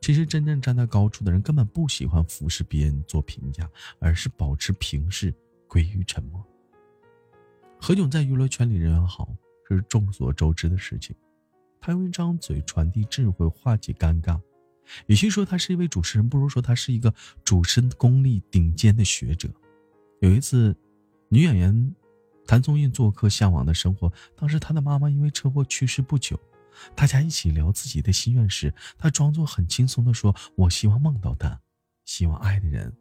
[0.01, 5.31] 其实真正站在高处的人，根本不喜欢俯视别人做评价，而是保持平视，
[5.67, 6.43] 归于沉默。
[7.79, 9.31] 何炅在娱乐圈里人缘好，
[9.69, 11.15] 是众所周知的事情。
[11.79, 14.39] 他用一张嘴传递智慧，化解尴尬。
[15.05, 19.49] 与其说他是一位主持人，不如说他是一个主持功力顶尖的学者。
[20.19, 20.75] 有一次，
[21.29, 21.95] 女演员
[22.47, 26.39] 谭松韵做客《向往的生活》，当时她的妈妈因为车祸去世不久，
[26.95, 31.59] 大家一起聊自己的心愿时，他装作很轻松地说：“我希望梦到他，
[32.05, 32.95] 希望爱的人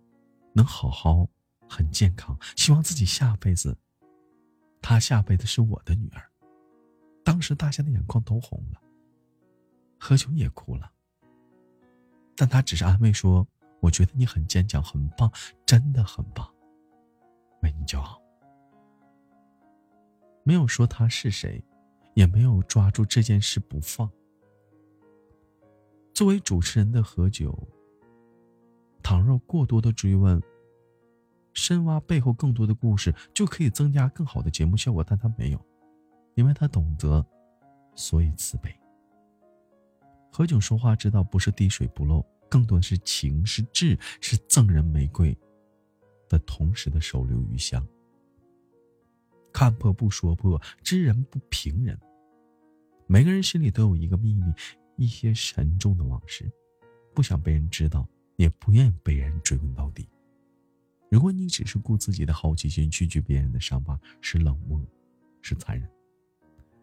[0.55, 1.29] 能好好
[1.69, 3.77] 很健康，希望自己下辈子，
[4.83, 6.31] 她下辈子是我的女儿。
[7.23, 8.81] 当时大家的眼眶都红了，
[9.99, 10.91] 何炅也哭了，
[12.35, 13.47] 但他只是安慰说
[13.81, 15.31] ：“我觉得你很坚强，很棒，
[15.67, 16.51] 真的很棒，
[17.63, 18.21] 为你骄傲。”
[20.43, 21.63] 没有说他是谁，
[22.15, 24.11] 也没有抓住这件事不放。
[26.13, 27.57] 作为主持人的何炅，
[29.03, 30.43] 倘若过多的追问，
[31.55, 35.67] 深挖背后更多的故事，就可以增加更好的节目效果，但他没有。
[36.35, 37.25] 因为他懂得，
[37.95, 38.75] 所以慈悲。
[40.31, 45.37] 何炅说话之道不是滴水不漏，更多的是情，是智，是赠人玫瑰
[46.29, 47.87] 的同时的手留余香。
[49.53, 51.99] 看破不说破，知人不评人。
[53.07, 54.45] 每个人心里都有一个秘密，
[54.97, 56.51] 一些沉重的往事，
[57.15, 60.09] 不想被人知道，也不愿意被人追问到底。
[61.11, 64.81] 如果你只是顾自己的好奇心拒绝别人的伤疤，是冷漠，
[65.43, 65.91] 是残忍。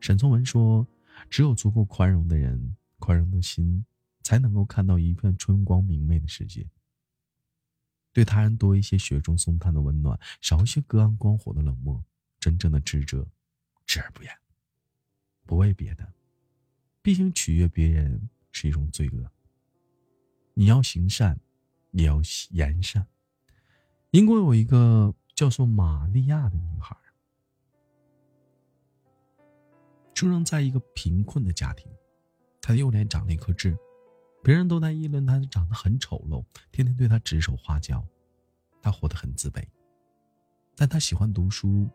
[0.02, 0.86] 沈从文说
[1.30, 3.86] ：“只有足够宽容的人，宽容的心，
[4.22, 6.68] 才能够看到一片春光明媚的世界。
[8.12, 12.04] 对他人多一些雪中送炭的温暖，少一些隔岸观火的冷漠。
[12.40, 13.28] 真正的智者，
[13.86, 14.32] 知而不言。
[15.46, 16.14] 不为别的，
[17.02, 19.32] 毕竟取悦别人是一种罪恶。
[20.54, 21.40] 你要行善，
[21.92, 23.08] 也要言善。
[24.12, 26.98] 英国有一个叫做玛利亚的女孩。”
[30.14, 31.88] 出生在一个贫困的家庭，
[32.60, 33.78] 她的右脸长了一颗痣，
[34.44, 38.04] 别人都在议论她长得很丑陋，天天对她指手画脚，
[38.82, 39.64] 她活得很自卑。
[40.76, 41.88] 但她喜欢读书，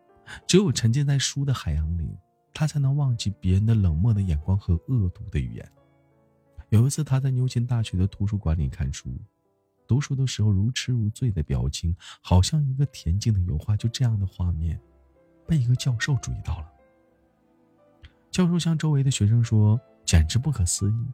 [0.47, 2.17] 只有沉浸在书的海洋里，
[2.53, 5.71] 他才能忘记别人的冷漠的眼光和恶毒的语言。
[6.69, 9.15] 有一次，他在牛津大学的图书馆里看书，
[9.87, 13.77] 读书的时候如痴如醉的表情，好像一个恬静的油画。
[13.77, 14.79] 就这样的画面，
[15.47, 16.67] 被一个教授注意到了。
[18.31, 21.05] 教授向周围的学生说：“简直不可思议，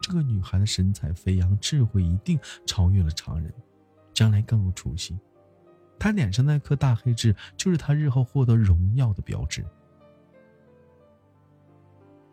[0.00, 3.52] 这个女孩的神采飞扬，智慧一定超越了常人，
[4.14, 5.18] 将来更有出息。
[5.98, 9.64] 她脸上那颗大黑痣，就是她日后获得荣耀的标志。”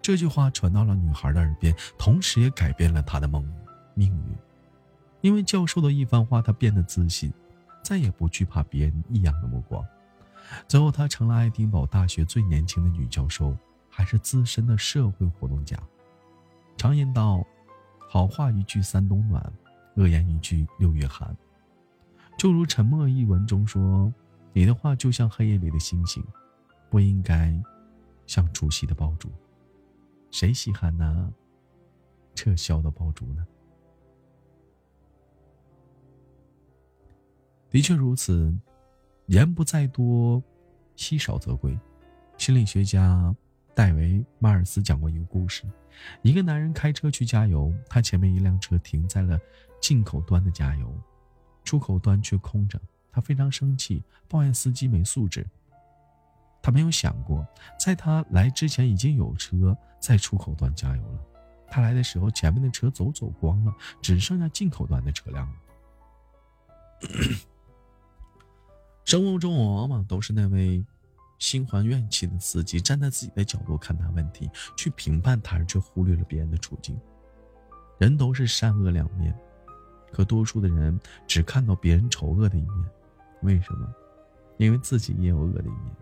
[0.01, 3.43] 这句话传到了女孩的耳边，同时也改变了她的梦
[3.93, 4.37] 命运。
[5.21, 7.33] 因为教授的一番话，她变得自信，
[7.83, 9.85] 再也不惧怕别人异样的目光。
[10.67, 13.57] 最后，她成了爱丁堡大学最年轻的女教授。
[13.95, 15.77] 还是资深的社会活动家。
[16.75, 17.45] 常言道
[18.09, 19.53] ：“好话一句三冬暖，
[19.97, 21.37] 恶言一句六月寒。”
[22.43, 24.13] 就如《沉默》一文中说
[24.51, 26.21] ：“你的话就像黑夜里的星星，
[26.89, 27.57] 不应该
[28.27, 29.29] 像除夕的爆竹。
[30.29, 31.31] 谁稀罕那
[32.35, 33.47] 撤销的爆竹呢？”
[37.71, 38.53] 的确如此，
[39.27, 40.43] 言不在多，
[40.97, 41.79] 稀少则贵。
[42.37, 43.33] 心理学家。
[43.73, 45.63] 戴维·马尔斯讲过一个故事：
[46.23, 49.39] 一个男人开车去加油，他前面一辆车停在了
[49.81, 50.93] 进口端的加油，
[51.63, 52.79] 出口端却空着。
[53.11, 55.45] 他非常生气，抱怨司机没素质。
[56.61, 57.45] 他没有想过，
[57.79, 61.19] 在他来之前已经有车在出口端加油了。
[61.69, 65.55] 他来的时候，前面的车走走光了，只剩下进口端的车辆了。
[69.05, 70.83] 生活中，我往往都是那位。
[71.39, 76.97] 心怀怨气的司机站在自己的角度看待问题，去评判他人，却忽略了别人的处境。
[77.99, 79.37] 人都是善恶两面，
[80.13, 82.89] 可多数的人只看到别人丑恶的一面。
[83.41, 83.93] 为什么？
[84.57, 85.95] 因为自己也有恶的一面。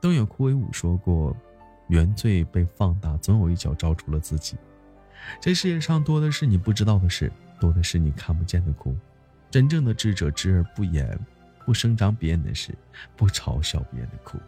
[0.00, 1.36] 东野圭吾说过
[1.88, 4.56] ：“原罪被放大，总有一脚照出了自己。”
[5.42, 7.30] 这世界上多的是你不知道的事，
[7.60, 8.96] 多的是你看不见的苦。
[9.50, 11.18] 真正的智者，知而不言。
[11.64, 12.72] 不声张别人的事，
[13.16, 14.38] 不嘲笑别人的苦，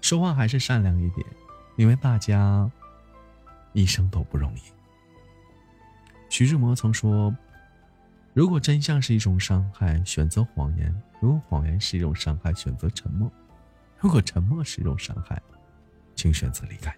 [0.00, 1.26] 说话还是善良一点，
[1.76, 2.70] 因为大家
[3.72, 4.60] 一生都不容易。
[6.34, 7.32] 徐志摩曾说
[8.34, 13.30] ：“如果真相是一种伤害，选择谎言；如果谎言是一种伤害，选择沉默；
[14.00, 15.40] 如果沉默是一种伤害，
[16.16, 16.92] 请选择离开。”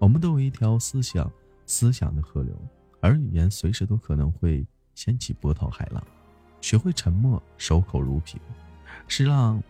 [0.00, 1.30] 我们都有一条思想、
[1.66, 2.58] 思想的河流，
[3.02, 6.02] 而语言随时都可能会掀起波涛骇浪。
[6.62, 8.40] 学会沉默，守口如瓶，
[9.06, 9.62] 是让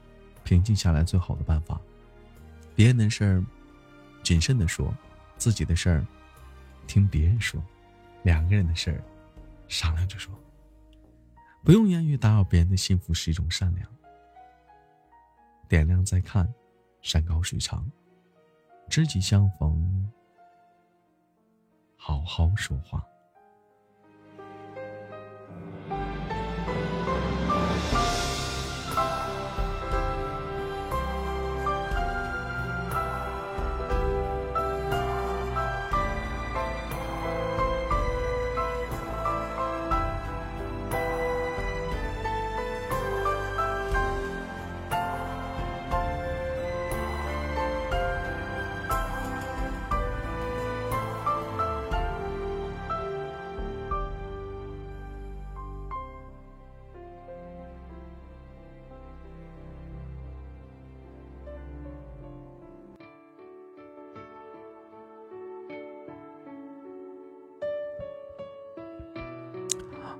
[0.44, 1.80] 平静下来最好的办法。
[2.76, 3.44] 别人的事儿，
[4.22, 4.94] 谨慎的说；
[5.36, 6.06] 自己的事儿，
[6.86, 7.60] 听别人说；
[8.22, 9.02] 两个人的事儿，
[9.68, 10.32] 商量着说。
[11.64, 13.88] 不用言语打扰别人的幸福是一种善良。
[15.68, 16.52] 点亮再看，
[17.00, 17.90] 山高水长，
[18.88, 20.10] 知己相逢，
[21.96, 23.04] 好好说话。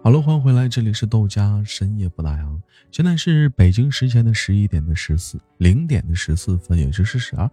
[0.05, 2.59] 好了，欢迎回来，这里是豆家深夜不打烊，
[2.91, 7.49] 现在是北京时间的十一点的十四零点的十四分，也就是十二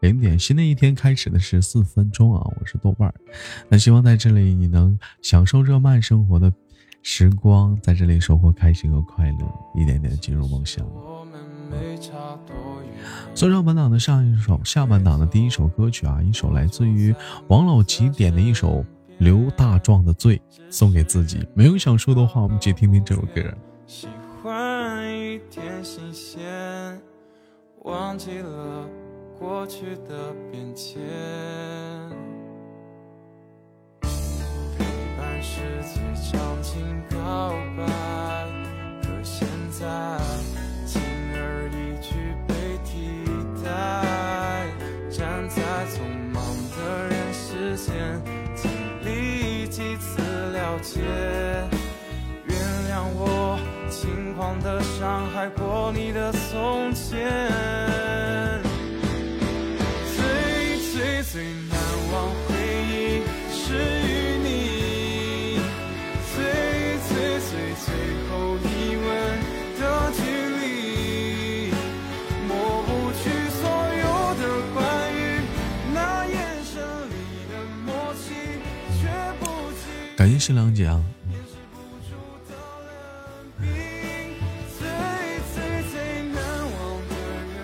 [0.00, 2.40] 零点，新的一天开始的十四分钟啊！
[2.58, 3.14] 我是豆瓣儿，
[3.68, 6.52] 那希望在这里你能享受这慢生活的
[7.04, 10.84] 时光，在这里收获开心和快乐，一点点进入梦乡。
[10.84, 12.12] 我们没差
[12.44, 13.00] 多远。
[13.32, 17.14] 送上本档的上一首，下半档的第一首歌曲啊，一首来自于
[17.46, 18.84] 王老吉点的一首
[19.22, 20.36] 刘大壮的《醉》，
[20.68, 21.46] 送给自己。
[21.54, 23.40] 没有想说的话，我们一起听听这首歌。
[23.86, 24.08] 喜
[24.42, 27.00] 欢一点新鲜，
[27.82, 28.84] 忘记了
[29.38, 31.00] 过去的变迁。
[34.00, 34.84] 陪
[35.16, 35.60] 伴是
[35.94, 37.86] 最长情告白，
[39.02, 40.18] 可现在
[50.82, 51.00] 解。
[52.44, 52.58] 原
[52.90, 58.01] 谅我轻狂的伤害过你的从前。
[80.22, 81.04] 感谢新郎姐啊，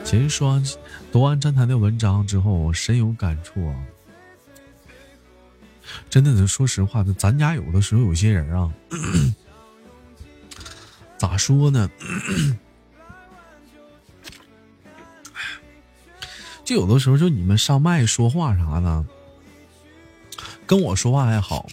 [0.02, 0.64] 其实说完
[1.12, 3.76] 读完站台的文章之后，我深有感触啊。
[6.10, 8.74] 真的是说实话，咱家有的时候有些人啊，
[11.16, 11.88] 咋说呢？
[16.64, 19.06] 就有的时候，就你们上麦说话啥的，
[20.66, 21.64] 跟我说话还好。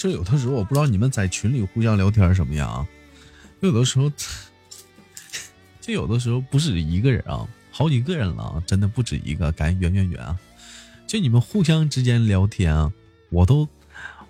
[0.00, 2.88] 就有的时候，我不知道你们在群里互相聊天什么样啊。
[3.60, 4.10] 有的时候，
[5.78, 9.52] 就有的时候不止一个人啊，好几个人了啊，真的不止一个。
[9.52, 10.38] 感谢圆圆圆啊，
[11.06, 12.90] 就你们互相之间聊天啊，
[13.28, 13.68] 我都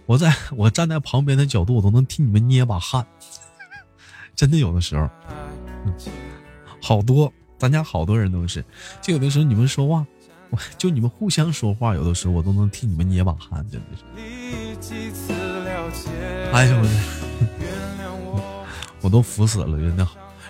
[0.07, 3.07] 我在我站在旁边的角度，我都能替你们捏把汗。
[4.35, 5.09] 真的有的时候，
[6.83, 8.65] 好多咱家好多人都是，
[9.01, 10.05] 就有的时候你们说话，
[10.77, 15.40] 就你们互相说话，有的时候我都能替你们捏把汗，真的是。
[16.53, 16.91] 哎呦我的。
[19.03, 19.09] 我。
[19.11, 20.07] 都服死了，真的。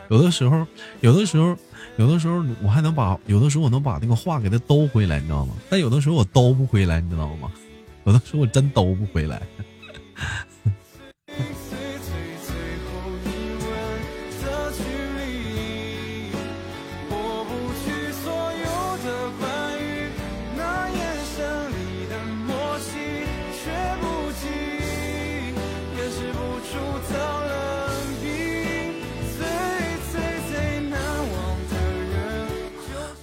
[0.09, 0.67] 有的时候，
[1.01, 1.57] 有的时候，
[1.97, 5.55] 有的时候我还能把，有的时候我能把那个话给他兜回来，你知道吗？
[5.71, 7.51] 但有的时候我兜不回来，你知道吗？
[8.05, 9.41] 有的时候我真兜不回来。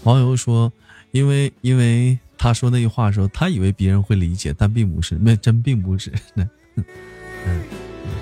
[0.07, 0.71] 网友说，
[1.11, 6.13] 因为因为他说那句话的时候，他以为别人会理解，但并不是，那真并不是。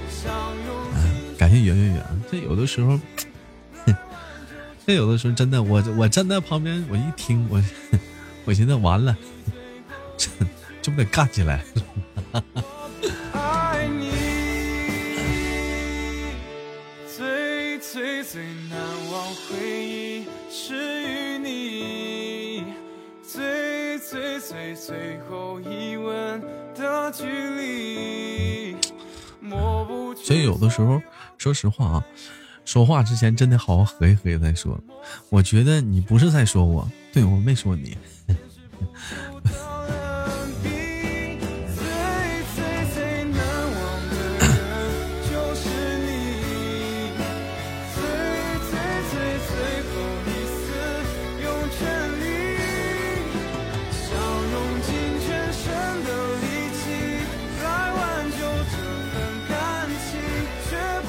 [0.10, 0.34] 相
[0.66, 0.76] 拥
[1.38, 3.00] 感谢圆圆圆，这有的时候，
[4.88, 7.64] 这有的时候真的，我我站在旁边，我一听，我
[8.46, 9.16] 我寻思完了，
[10.18, 10.28] 这
[10.82, 11.64] 这不得干起来？
[17.16, 18.80] 最最最难
[19.12, 20.05] 忘回忆
[20.58, 20.74] 是
[21.04, 22.64] 与你，
[23.22, 26.42] 最最最最后一吻
[26.74, 28.78] 的距离，
[30.24, 31.02] 所以有的时候，
[31.38, 32.06] 说实话啊，
[32.64, 34.80] 说话之前真得好好合计合计再说。
[35.30, 37.98] 我觉得你不是在说我，对我没说你。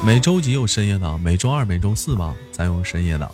[0.07, 1.21] 每周几有深夜档？
[1.21, 3.29] 每周二、每周四吧，咱有深夜档。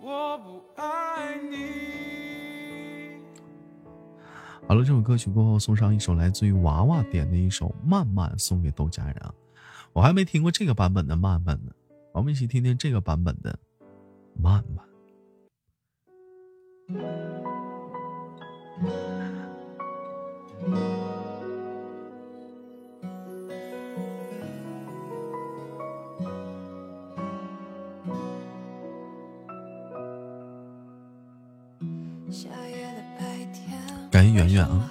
[0.00, 3.18] 我不爱你。
[4.68, 9.16] 好了，这首歌曲过后，送上一首来自于娃娃点的一首《慢慢》，送给豆家人。
[9.92, 11.72] 我还没听过这个版本的《慢慢》呢，
[12.12, 13.58] 我们一起听听这个版本的
[14.40, 14.86] 《慢慢》。
[34.16, 34.90] 感谢圆圆啊。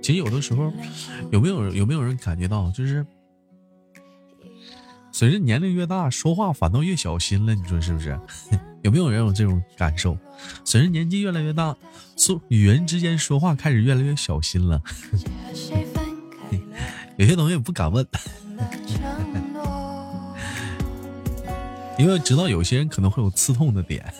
[0.00, 0.72] 其实有的时候，
[1.32, 3.04] 有没有有没有人感觉到，就是
[5.10, 8.16] 随着年龄越大，说话反倒越小心了，你说是不是？
[8.82, 10.16] 有没有人有这种感受？
[10.64, 11.74] 随着年纪越来越大，
[12.16, 14.80] 说与人之间说话开始越来越小心了。
[17.16, 18.06] 有些东西不敢问，
[21.98, 24.12] 因为知道有些人可能会有刺痛的点。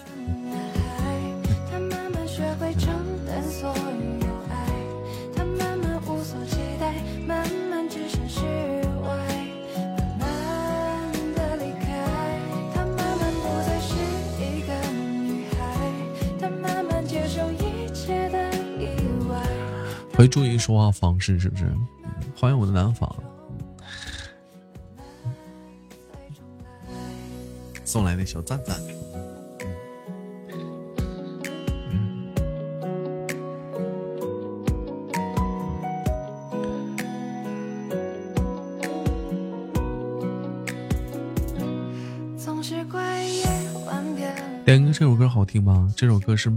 [20.14, 21.64] 会注意说话方式，是不是？
[21.64, 21.86] 嗯
[22.36, 23.14] 欢迎我的南方，
[27.84, 28.76] 送来的小赞赞。
[42.36, 43.44] 总是怪夜
[43.84, 44.34] 晚变。
[44.64, 45.92] 点歌这首歌好听吗？
[45.96, 46.52] 这首歌是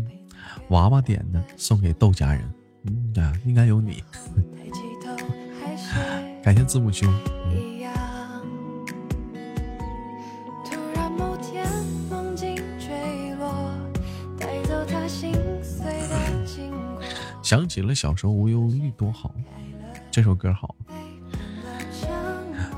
[0.70, 2.44] 娃娃点的，送给豆家人。
[2.88, 4.04] 嗯呀，应该有你。
[6.44, 7.12] 感谢字母兄。
[17.42, 19.32] 想起了小时候无忧无虑多好，
[20.10, 20.76] 这首歌好。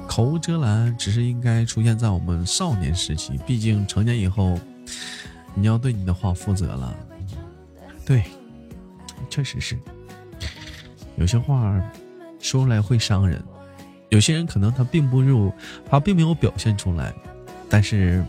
[0.07, 4.59] 口无遮拦只是应该出现在我们少年时期，毕竟成年以后，
[5.55, 6.93] 你要对你的话负责了。
[8.05, 8.23] 对，
[9.29, 9.77] 确实是，
[11.17, 11.79] 有些话
[12.39, 13.43] 说出来会伤人，
[14.09, 15.51] 有些人可能他并不入，
[15.89, 17.13] 他并没有表现出来，
[17.69, 18.23] 但是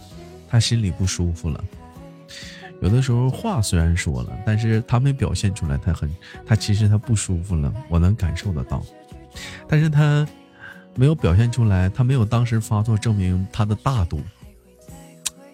[0.49, 1.63] 他心里不舒服了。
[2.81, 6.11] 有的时候话虽然说了，但是他没表现出来，他很，
[6.47, 8.83] 他其实他不舒服了，我能感受得到，
[9.69, 10.27] 但是他
[10.95, 14.21] 没有表现出来，他没有当时发作，证明他的大度，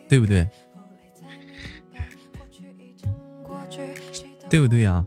[0.08, 0.46] 对不对？
[4.50, 5.04] 对不对呀、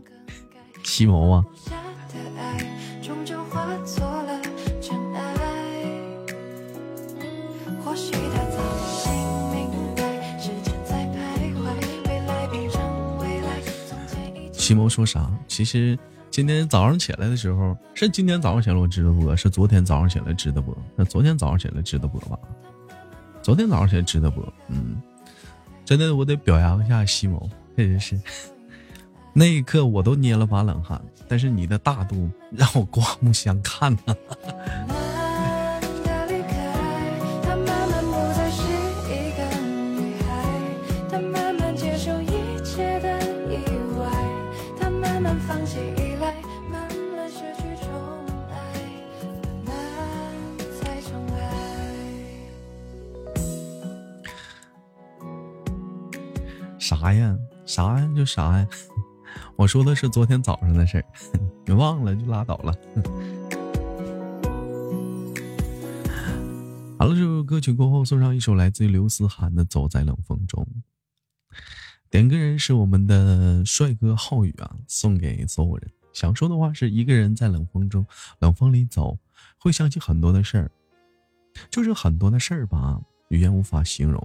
[0.84, 1.44] 西蒙啊？
[14.68, 15.30] 西蒙说啥？
[15.46, 22.38] 其实今天早上起来的时候，是今天早上起来我直的播，是昨天早上起来直的播，那昨天早上起来直的播吧？
[23.40, 25.00] 昨天早上起来直的播，嗯，
[25.86, 27.40] 真的我得表扬一下西蒙，
[27.78, 28.20] 确实是，
[29.32, 34.14] 那一刻我都捏了把冷汗，但是你的大度让我刮目相看呐、
[56.98, 57.38] 啥呀？
[57.64, 58.10] 啥呀？
[58.16, 58.66] 就啥呀？
[59.56, 61.04] 我说的是昨天早上的事儿，
[61.64, 62.74] 你忘了就拉倒了。
[66.98, 70.66] 好了，这首歌曲过后，送上一首来自于刘思涵的《走在冷风中》。
[72.10, 75.88] 点歌人是我们的帅哥浩宇啊，送给所有人。
[76.12, 78.04] 想说的话是一个人在冷风中，
[78.40, 79.16] 冷风里走，
[79.58, 80.70] 会想起很多的事儿，
[81.70, 84.20] 就是很多的事儿吧，语言无法形容，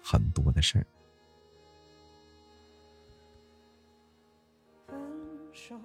[0.00, 0.86] 很多的事儿。
[5.54, 5.76] 手，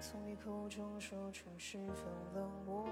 [0.00, 2.02] 从你口中说出是否
[2.34, 2.84] 冷漠。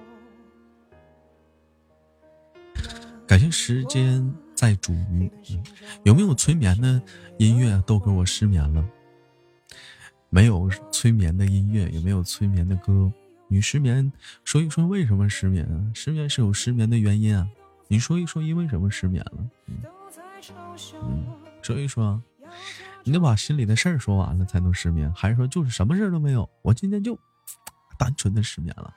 [3.27, 5.65] 感谢时间在煮鱼、嗯
[6.05, 7.03] 有没有催眠的
[7.39, 7.83] 音乐？
[7.85, 8.89] 豆哥，我失眠了。
[10.31, 13.13] 没有催眠的音乐，也没有催眠的歌？
[13.49, 14.13] 你失眠，
[14.45, 15.91] 说一说为什么失眠啊？
[15.93, 17.49] 失眠是有失眠的原因啊。
[17.89, 19.51] 你说一说因为什么失眠了？
[19.67, 19.83] 嗯
[21.03, 21.27] 嗯，
[21.63, 22.23] 说一说啊。
[23.07, 26.49] 你得把心里的事儿说完了才能失眠，还是说就是什么事儿都没有？
[26.63, 27.19] 我今天就
[27.99, 28.95] 单纯的失眠了。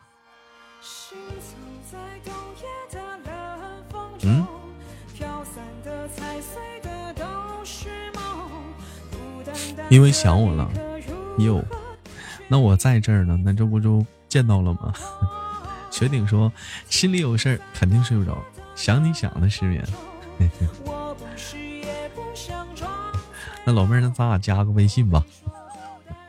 [4.23, 4.47] 嗯，
[9.89, 10.71] 因为想我了
[11.39, 11.63] 哟，
[12.47, 14.93] 那我在这儿呢，那这不就见到了吗？
[15.91, 16.51] 雪顶说
[16.89, 18.37] 心里有事儿，肯定睡不着，
[18.73, 19.85] 想你想的失眠。
[23.67, 25.25] 那老妹儿，那咱俩加个微信吧。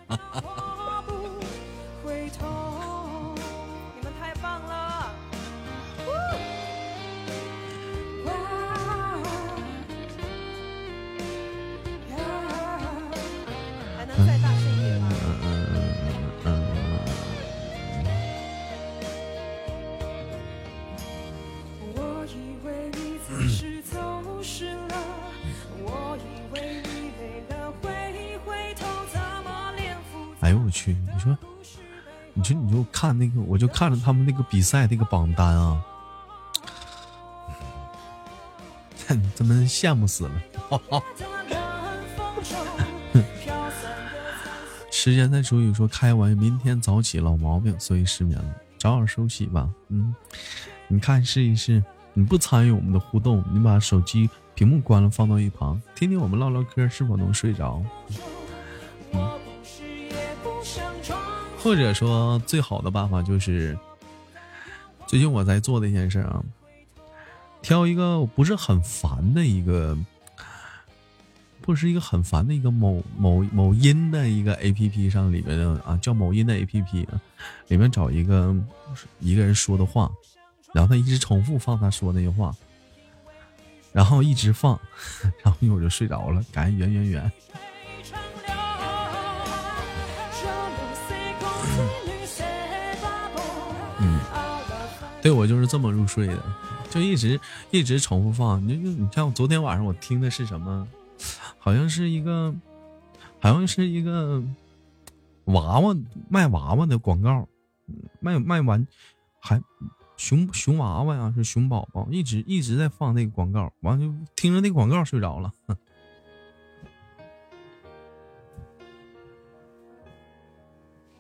[33.88, 35.82] 看着他们那个比赛那个榜单啊，
[39.34, 40.32] 他们羡慕死了。
[44.90, 49.66] 时间在煮雨说开完，明天早起老毛病，所以失眠了，早点休息吧。
[49.88, 50.14] 嗯，
[50.88, 51.82] 你看试一试，
[52.12, 57.82] 你不参与我们的互动，你把手机屏幕关了，放到一旁，听听我们唠唠嗑，是否能睡着？
[61.68, 63.78] 或者说，最好的办法就是，
[65.06, 66.42] 最近我在做的一件事啊，
[67.60, 69.94] 挑一个不是很烦的一个，
[71.60, 77.06] 不是一个很烦的一个某某某音的一个 A P P 上里面的啊，叫某音的 A P P，
[77.66, 78.56] 里面找一个
[79.20, 80.10] 一个人说的话，
[80.72, 82.50] 然后他一直重复放他说那些话，
[83.92, 84.80] 然后一直放，
[85.44, 87.32] 然后一会儿就睡着了，感觉圆圆圆。
[95.28, 96.42] 对我就是这么入睡的，
[96.88, 97.38] 就一直
[97.70, 98.66] 一直重复放。
[98.66, 100.88] 你就你像昨天晚上我听的是什么？
[101.58, 102.54] 好像是一个，
[103.38, 104.42] 好像是一个
[105.44, 105.94] 娃娃
[106.30, 107.46] 卖娃娃的广告，
[108.20, 108.88] 卖卖完
[109.38, 109.62] 还
[110.16, 115.52] 熊熊娃娃呀，是熊宝宝，一直一直在放那个广告，完就听着那广告睡着了。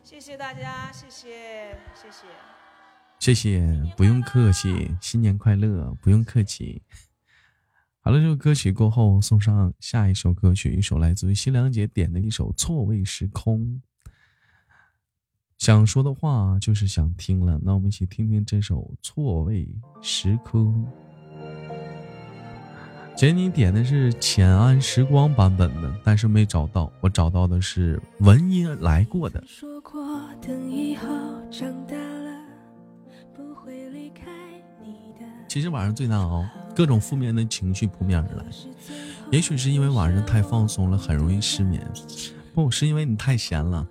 [0.02, 2.26] 谢谢大家，谢谢谢谢。
[3.20, 6.80] 谢谢，不用客气，新年快乐，不用客气。
[8.00, 13.60] 好了，这首歌曲过后，送上下一首歌曲，一首来自于新良姐点的一首《错位时空》。
[15.58, 19.68] 想说的话就是想听了，那我们一起听听这首《错位
[20.00, 20.86] 时空》。
[23.16, 29.44] 姐，你点的是《浅安时光》版本的，但是没找到，我找到的是文音来过的。
[29.44, 30.00] 说过
[30.40, 31.08] 等以后
[31.50, 31.96] 长大
[35.48, 36.44] 其实晚上最难熬，
[36.76, 38.44] 各种负面的情绪扑面而来。
[39.32, 41.80] 也许是因为晚上太放松了，很容易失眠；
[42.54, 43.86] 不是因为你太闲了，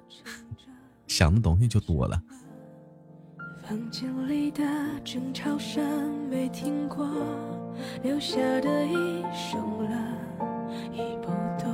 [1.07, 2.21] 想的东西就多了。
[3.67, 4.63] 房间里的
[5.03, 5.83] 争吵声
[6.29, 7.09] 没听过，
[8.03, 9.89] 留下的已熟了，
[10.93, 11.27] 已不
[11.61, 11.67] 多。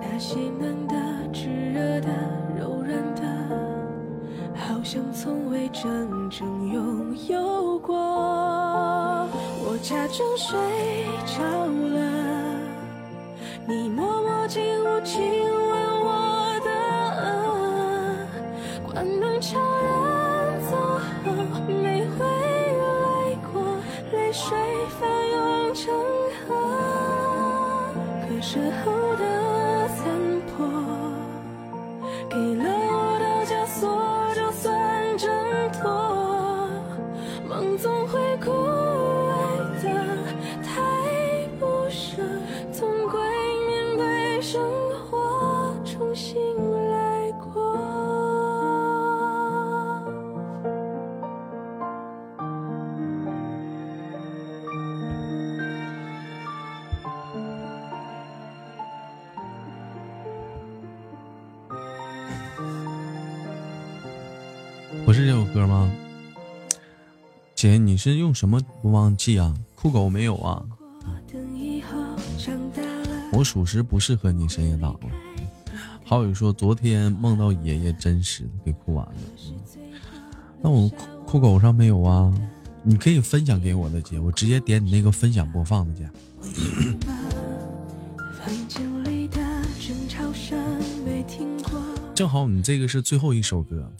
[0.00, 2.08] 那些暖的、炙热的、
[2.58, 3.75] 柔软的，
[4.56, 7.94] 好像从未真正拥有过。
[9.68, 10.56] 我假装睡
[11.26, 11.42] 着
[11.94, 11.98] 了，
[13.66, 15.50] 你默默进入亲吻
[16.04, 16.70] 我的
[17.22, 18.26] 额，
[18.90, 20.76] 关灯悄然走
[21.24, 21.28] 后，
[21.68, 23.54] 没回来过，
[24.12, 24.56] 泪水
[65.16, 65.90] 是这首歌吗？
[67.54, 69.54] 姐，你是用什么播放器啊？
[69.74, 70.62] 酷狗没有啊？
[73.32, 75.00] 我属实不适合你深夜档了。
[76.04, 79.12] 好友说昨天梦到爷爷，真实的给哭完了。
[80.60, 82.30] 那我酷酷狗上没有啊？
[82.82, 86.06] 你可以分享给我的姐，我直接点你那个分享播放的去。
[88.38, 89.38] 房间里的
[89.80, 90.58] 争吵声
[91.06, 91.80] 没听过，
[92.14, 93.90] 正好你这个是最后一首歌，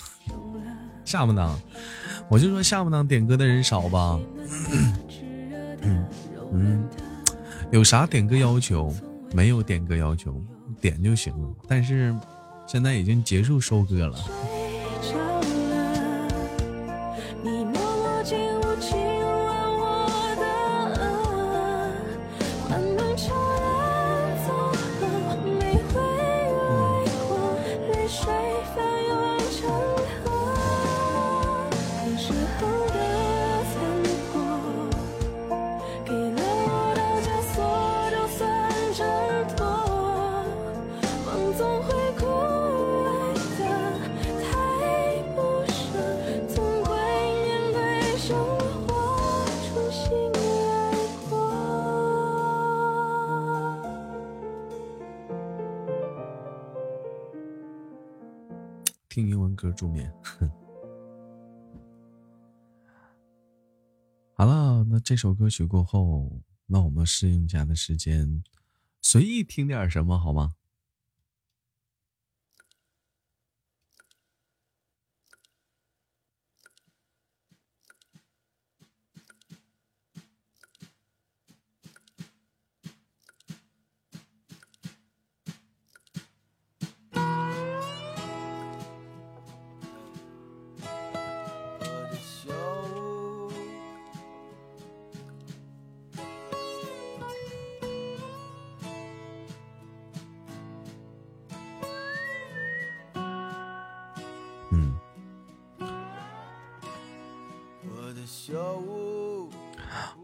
[1.06, 1.58] 下不当，
[2.28, 4.20] 我就说下不当点歌的人少吧。
[6.52, 6.86] 嗯，
[7.70, 8.92] 有啥点歌要求？
[9.32, 10.34] 没有点歌要求，
[10.80, 11.48] 点就行了。
[11.68, 12.14] 但是
[12.66, 14.18] 现在已经结束收歌了。
[65.06, 68.42] 这首歌曲过后，那我们适应一下的时间，
[69.00, 70.56] 随意听点什么好吗？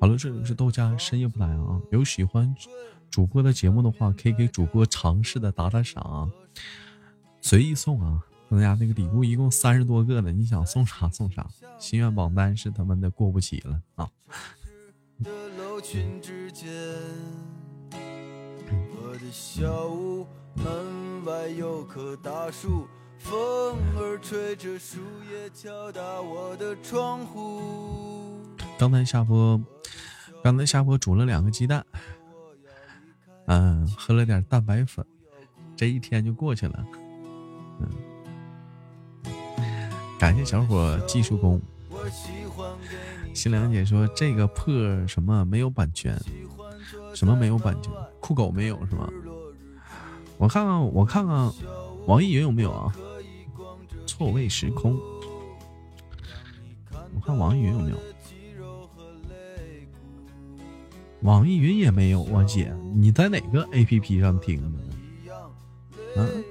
[0.03, 1.81] 好了，这里是豆家深夜不来啊。
[1.93, 2.53] 有喜欢
[3.09, 6.29] 主播的节目的话，可以给主播尝试的打打赏啊，
[7.41, 8.21] 随意送啊。
[8.51, 11.49] 大家那个礼物一共三十多个呢，你想送啥送啥。
[11.79, 14.11] 心愿榜单是他们的过不起了啊。
[15.23, 16.69] 的楼群之间，
[17.93, 20.27] 我的小屋
[20.57, 22.89] 门外有棵大树，
[23.19, 23.39] 风
[23.97, 24.99] 儿吹着树
[25.31, 28.22] 叶敲打我的窗户。
[28.83, 29.63] 刚才下播，
[30.43, 31.87] 刚才下播煮了两个鸡蛋，
[33.47, 35.07] 嗯，喝了点蛋白粉，
[35.77, 36.85] 这一天就过去了。
[37.79, 37.89] 嗯，
[40.19, 41.63] 感谢小伙技术工。
[43.33, 44.67] 新良姐说这个破
[45.07, 46.21] 什么没有版权，
[47.15, 47.93] 什么没有版权？
[48.19, 49.09] 酷狗没有是吗？
[50.39, 51.53] 我看看，我看看，
[52.09, 52.93] 网易云有没有啊？
[54.09, 54.99] 错位时空，
[56.91, 57.97] 我看网易云有没有？
[61.23, 64.79] 网易云也没有啊，姐，你在哪个 A P P 上听的？
[66.17, 66.45] 嗯、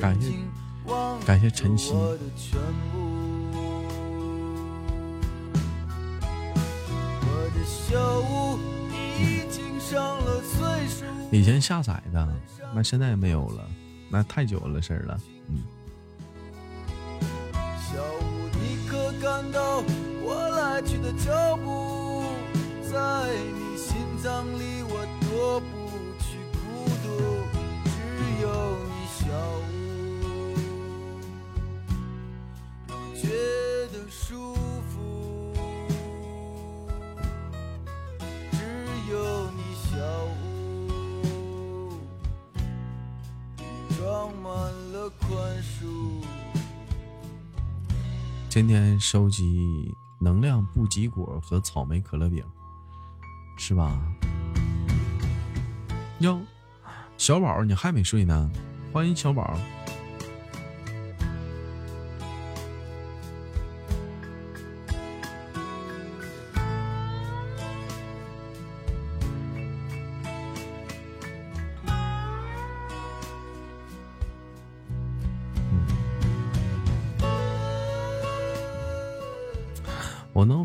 [0.00, 0.32] 感谢
[1.26, 1.92] 感谢晨曦。
[11.30, 12.26] 以前下载的，
[12.74, 13.68] 那现在也没有了，
[14.08, 15.20] 那太久了事儿了。
[17.78, 18.22] 小屋，
[18.60, 19.82] 你可感到
[20.22, 21.68] 我来去的脚步？
[22.90, 22.98] 在
[23.54, 25.64] 你心脏里，我躲不
[26.20, 26.60] 去孤
[27.02, 27.06] 独，
[27.84, 27.90] 只
[28.42, 28.46] 有
[28.88, 29.22] 你小
[29.58, 29.62] 屋，
[45.10, 45.30] 宽
[45.62, 46.22] 恕。
[48.48, 52.44] 今天收集能量布吉果和草莓可乐饼，
[53.56, 53.98] 是吧？
[56.20, 56.40] 哟，
[57.16, 58.50] 小宝，你还没睡呢？
[58.92, 59.58] 欢迎小宝。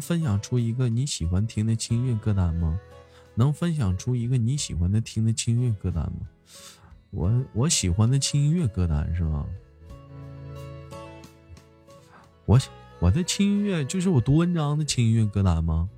[0.07, 2.79] 分享出一个你喜欢听的轻音乐歌单吗？
[3.35, 6.19] 能分享出一个你喜欢的听的轻音乐歌单吗？
[7.11, 9.45] 我我喜欢的轻音乐歌单是吗？
[12.45, 12.57] 我
[12.99, 15.89] 我的轻音乐就是我读文章的轻音乐歌单吗？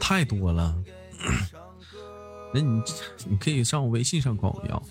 [0.00, 0.76] 太多了，
[2.52, 2.82] 那你
[3.28, 4.82] 你可以上我微信上管我要。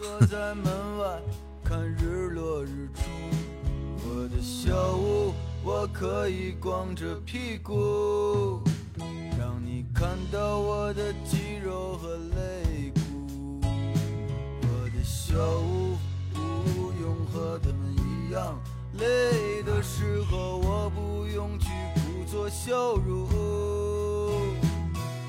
[5.66, 8.62] 我，可以光着屁股，
[9.36, 13.60] 让你看到我的肌肉和肋骨。
[14.62, 15.98] 我的小屋
[16.32, 18.62] 不用和他们一样，
[19.00, 23.28] 累的时候我不用去故作羞辱。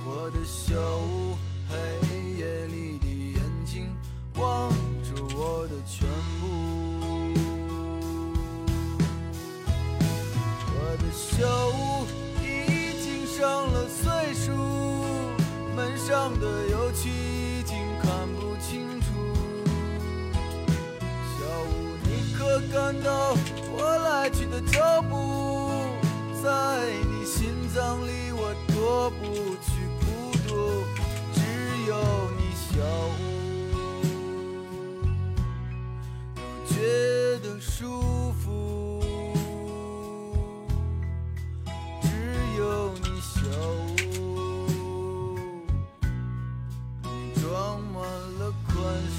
[0.05, 1.35] 我的小屋，
[1.67, 1.75] 黑
[2.39, 3.89] 夜里的眼睛
[4.35, 4.71] 望
[5.03, 6.07] 着我的全
[6.43, 6.86] 部。
[11.39, 12.07] 小屋
[12.43, 14.51] 已经上了岁数，
[15.77, 19.07] 门上的油漆已经看不清楚。
[21.37, 23.37] 小屋，你可感到
[23.71, 25.15] 我来去的脚步？
[26.43, 26.49] 在
[27.11, 29.27] 你心脏里，我躲不
[29.61, 29.69] 去
[30.01, 30.07] 孤
[30.49, 30.55] 独，
[31.35, 31.39] 只
[31.87, 31.93] 有
[32.39, 32.81] 你小
[33.13, 33.15] 屋，
[36.37, 36.75] 我觉
[37.47, 38.47] 得舒服，
[48.87, 49.16] was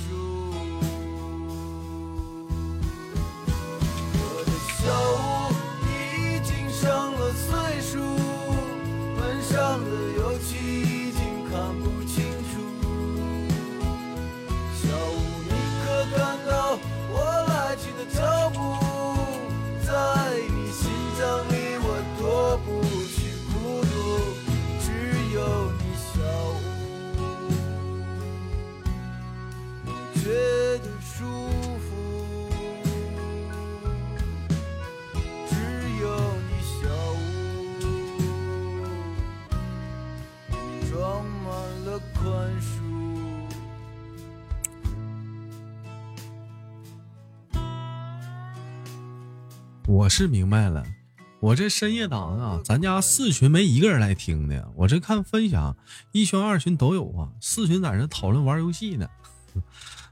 [50.07, 50.85] 我是明白了，
[51.41, 55.75] 我这深夜档啊，咱家四群没一个人来听的，我这看分享，
[56.13, 59.09] 一群二群都有啊，四群在这讨论玩游戏呢，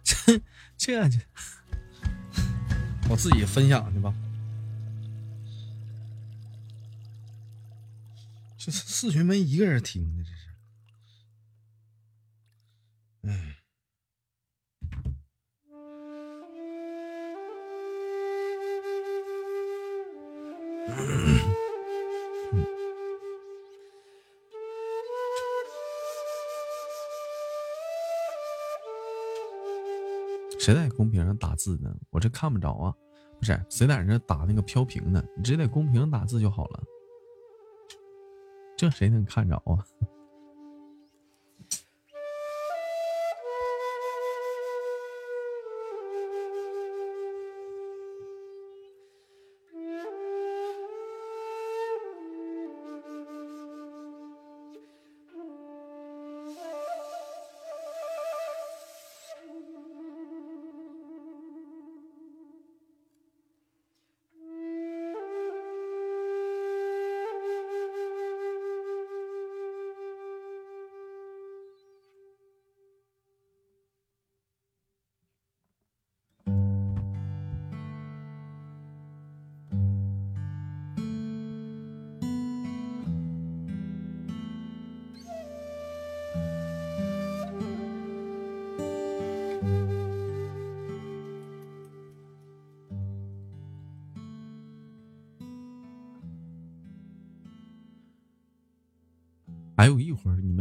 [0.03, 0.41] 这
[0.75, 1.17] 这这，
[3.09, 4.13] 我自己分享去吧。
[8.57, 10.34] 这四群没一个人听的，这
[30.59, 31.95] 谁在公屏上打字呢？
[32.09, 32.95] 我这看不着啊，
[33.39, 35.21] 不是谁在这打那个飘屏呢？
[35.35, 36.81] 你直接在公屏上打字就好了，
[38.77, 39.85] 这谁能看着啊？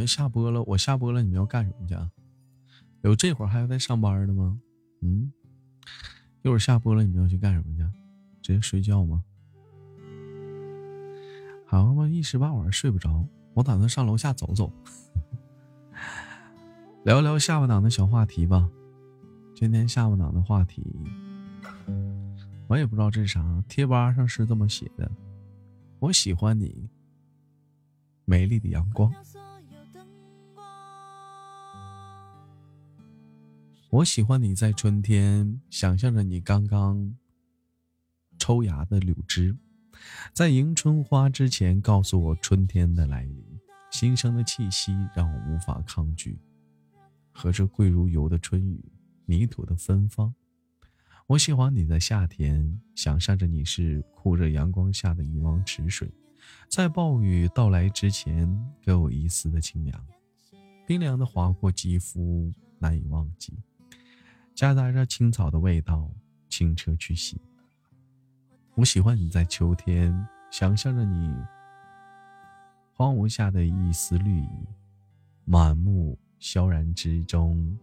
[0.07, 1.95] 下播了，我下播了，你们要干什么去？
[3.03, 4.59] 有这会儿还要在上班的吗？
[5.03, 5.33] 嗯，
[6.43, 7.83] 一会儿下播了，你们要去干什么去？
[8.43, 9.23] 直接睡觉吗？
[11.67, 14.73] 好嘛，一时半会儿睡不着，我打算上楼下走走，
[17.05, 18.71] 聊聊下午档的小话题吧。
[19.55, 20.85] 今天下午档的话题，
[22.69, 25.11] 我也不知道这是啥，贴吧上是这么写的：
[25.99, 26.89] 我喜欢你。
[28.27, 29.13] 美丽的阳光，
[33.95, 37.15] 我喜欢你在春天，想象着你刚刚
[38.41, 39.57] 抽芽的柳枝，
[40.33, 43.45] 在迎春花之前，告诉我春天的来临。
[43.93, 46.41] 新生的气息让我无法抗拒，
[47.31, 48.85] 和这贵如油的春雨，
[49.27, 50.35] 泥土的芬芳。
[51.29, 56.11] 我喜欢你在夏天，想象着你是酷热阳光下的一汪池水。
[56.69, 58.53] 在暴雨到来之前，
[58.83, 60.05] 给我一丝的清凉，
[60.85, 63.57] 冰凉的划过肌肤，难以忘记。
[64.55, 66.09] 夹杂着青草的味道，
[66.49, 67.41] 清澈去洗。
[68.77, 71.35] 我喜欢你在秋天，想象着你
[72.93, 74.49] 荒芜下的一丝绿意，
[75.45, 77.77] 满目萧然之中，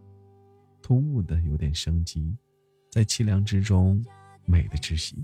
[0.80, 2.34] 突兀的有点生机，
[2.90, 4.02] 在凄凉之中，
[4.46, 5.22] 美的窒息。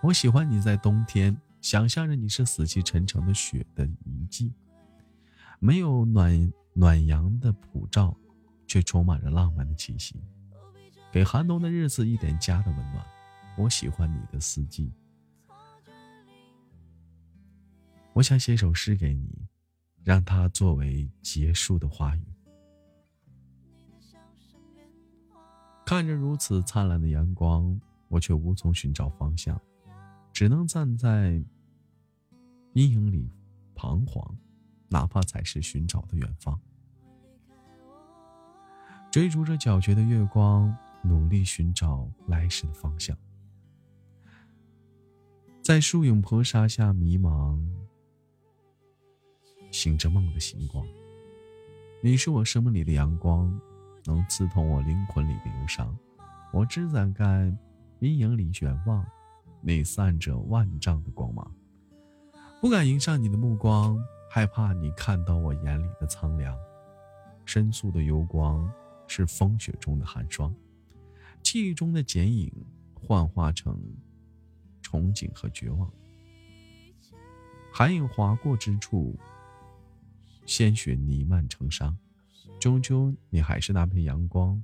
[0.00, 1.36] 我喜欢你在冬天。
[1.62, 4.52] 想象着你是死气沉沉的雪的遗迹，
[5.58, 8.16] 没有暖暖阳的普照，
[8.68, 10.14] 却充满着浪漫的气息，
[11.12, 13.06] 给寒冬的日子一点家的温暖。
[13.56, 14.92] 我喜欢你的四季，
[18.12, 19.46] 我想写首诗给你，
[20.02, 22.22] 让它作为结束的话语。
[25.84, 29.60] 看着如此灿烂的阳光，我却无从寻找方向，
[30.32, 31.44] 只能站在。
[32.72, 33.32] 阴影里
[33.74, 34.36] 彷徨，
[34.90, 36.60] 哪怕才是寻找的远方。
[39.10, 40.76] 追逐着皎洁的月光，
[41.08, 43.16] 努力寻找来时的方向。
[45.62, 47.58] 在树影婆娑下迷茫，
[49.70, 50.86] 醒着梦的星光。
[52.02, 53.58] 你是我生命里的阳光，
[54.04, 55.96] 能刺痛我灵魂里的忧伤。
[56.52, 57.52] 我只敢在
[57.98, 59.04] 阴影里远望，
[59.60, 61.52] 你散着万丈的光芒。
[62.60, 63.98] 不敢迎上你的目光，
[64.30, 66.56] 害怕你看到我眼里的苍凉。
[67.44, 68.70] 申诉的幽光
[69.08, 70.54] 是风雪中的寒霜，
[71.46, 72.52] 记忆中的剪影
[72.92, 73.80] 幻化成
[74.82, 75.88] 憧憬和绝望。
[77.72, 79.16] 寒影划过之处，
[80.44, 81.96] 鲜血弥漫成伤。
[82.58, 84.60] 终究，你还是那片阳光，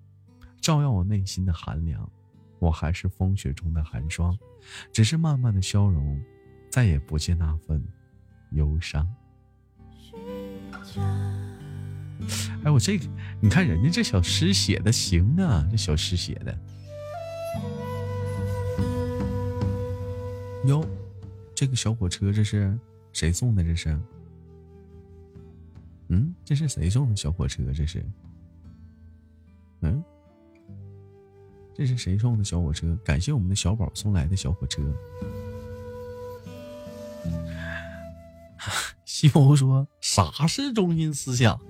[0.61, 2.11] 照耀我内心的寒凉。
[2.59, 4.37] 我还是风雪中的寒霜，
[4.93, 6.21] 只是慢慢的消融。
[6.69, 7.81] 再也不见那份
[8.51, 9.09] 忧伤。
[12.65, 12.99] 哎，我这，
[13.41, 16.57] 你看人家这小诗写的行啊，这小诗写的。
[20.67, 20.87] 哟，
[21.55, 22.79] 这个小火车这是
[23.13, 23.65] 谁送的？
[23.65, 23.99] 这是？
[26.09, 27.65] 嗯，这是谁送的小火车？
[27.75, 28.05] 这是？
[29.81, 30.03] 嗯，
[31.75, 32.97] 这是谁送的小火车？
[33.05, 34.81] 感谢我们的小宝送来的小火车。
[39.05, 41.61] 西蒙说：“啥是中心思想？”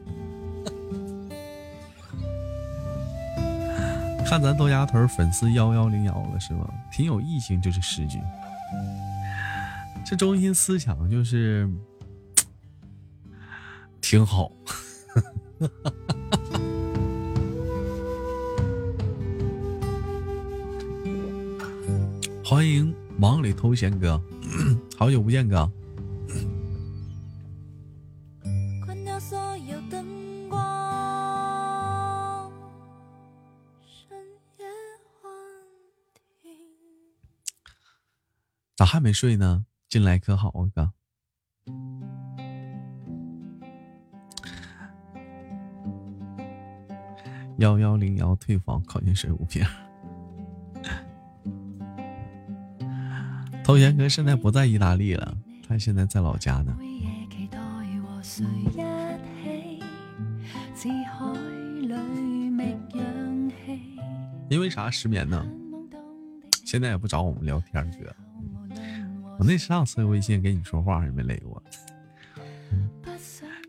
[4.32, 6.66] 看咱豆芽屯粉丝幺幺零幺了是吗？
[6.90, 8.18] 挺有意境，就是诗句。
[10.06, 11.68] 这中心思想就是
[14.00, 14.50] 挺好。
[22.42, 24.18] 欢迎忙里偷闲哥，
[24.96, 25.70] 好久不见哥。
[38.82, 39.64] 咋还没睡呢？
[39.88, 40.92] 进来可好啊，哥。
[47.58, 49.64] 幺幺零幺退房，矿泉水五瓶。
[53.62, 55.32] 头贤哥现在不在意大利了，
[55.68, 56.76] 他现在在老家呢。
[64.48, 65.46] 因为啥失眠呢？
[66.64, 68.12] 现在也不找我们聊天，哥。
[69.42, 71.60] 我那上次微信跟你说话也没理我。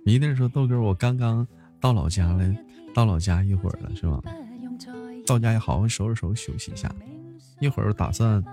[0.05, 1.47] 迷弟说豆哥，我刚刚
[1.79, 2.55] 到老家了，
[2.93, 4.21] 到老家一会儿了，是吧？
[5.25, 6.93] 到家也好好收拾收拾休息一下，
[7.59, 8.43] 一会儿打算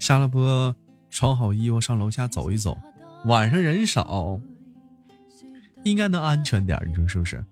[0.00, 0.74] 下了播，
[1.10, 2.76] 穿好衣服上楼下走一走。
[3.26, 4.40] 晚上人少，
[5.84, 7.44] 应该能安全点，你说是不是？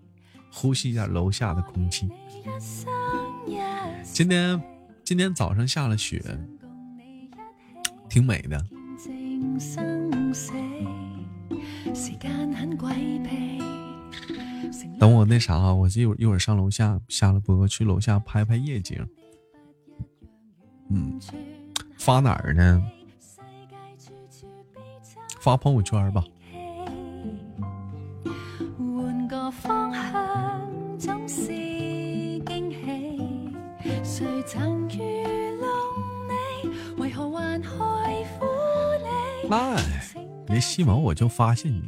[0.52, 2.09] 呼吸一下楼下的空气。
[4.02, 4.60] 今天
[5.05, 6.20] 今天早上下了雪，
[8.09, 8.64] 挺美的。
[14.98, 19.06] 等我那啥，我一会儿一会儿上楼下下了播，去楼下拍拍夜景。
[20.90, 21.20] 嗯，
[21.97, 22.82] 发哪儿呢？
[25.40, 26.24] 发朋友圈吧。
[28.76, 33.55] 換個方向總是驚喜，
[34.02, 35.28] 誰曾愚
[39.49, 39.81] 那
[40.47, 41.83] 那西蒙，我就发现你，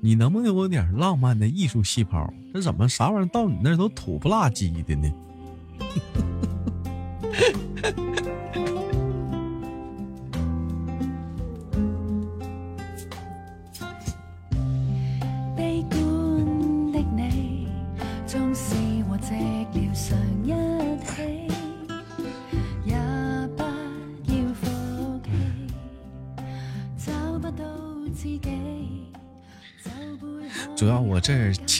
[0.00, 2.32] 你能不能有点浪漫的艺术细胞？
[2.54, 5.12] 这怎么啥玩意儿到你那都土不拉几的呢？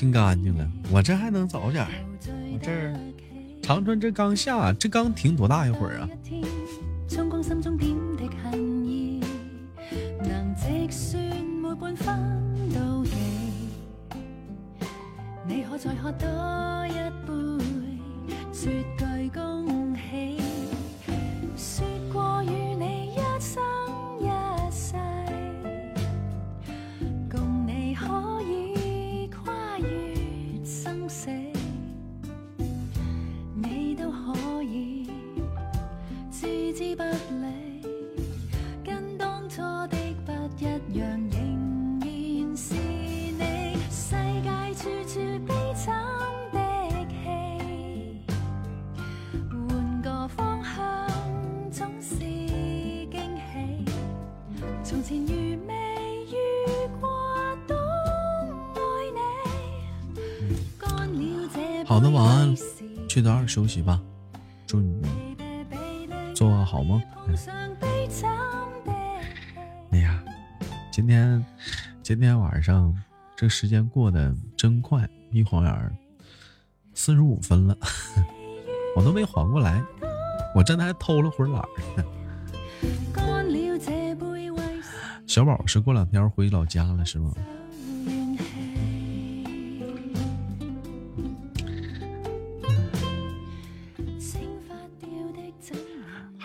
[0.03, 0.69] 清干净了。
[0.91, 1.91] 我这还能早点儿。
[2.53, 2.93] 我这儿
[3.63, 6.09] 长春这刚下这刚停多大一会儿啊？
[63.53, 64.01] 休息吧，
[64.67, 65.03] 祝你
[66.35, 67.03] 做個好梦。
[69.91, 70.25] 哎呀，
[70.91, 71.45] 今天
[72.03, 72.97] 今天晚上
[73.37, 75.95] 这时间过得真快，一晃眼儿
[76.95, 77.77] 四十五分了，
[78.97, 79.85] 我都没缓过来，
[80.55, 81.63] 我真的还偷了会儿懒。
[85.27, 87.35] 小宝是过两天回老家了是吗？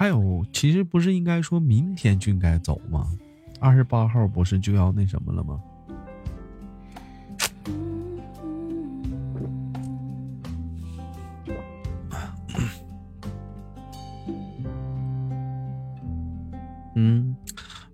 [0.07, 3.05] 还有，其实不是应该说明天就应该走吗？
[3.59, 5.61] 二十八号不是就要那什么了吗？
[16.95, 17.35] 嗯，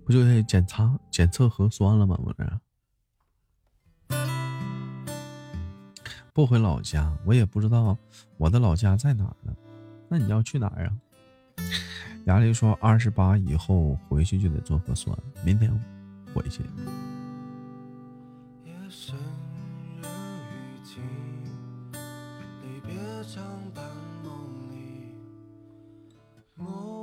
[0.04, 2.16] 不就得检查检测核酸了吗？
[2.22, 2.48] 不是。
[6.32, 7.98] 不回老家，我也不知道
[8.36, 9.52] 我的老家在哪儿呢。
[10.08, 10.94] 那你要去哪儿啊？
[12.26, 15.70] 雅丽说二十八以后回去就得做核酸，明天
[16.32, 16.62] 回去。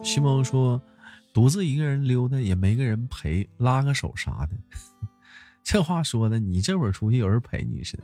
[0.03, 0.81] 西蒙说
[1.31, 4.57] 独自一个人溜达也没个人陪，拉个手啥的。
[5.63, 8.03] 这话说的，你这会儿出去有人陪你似的。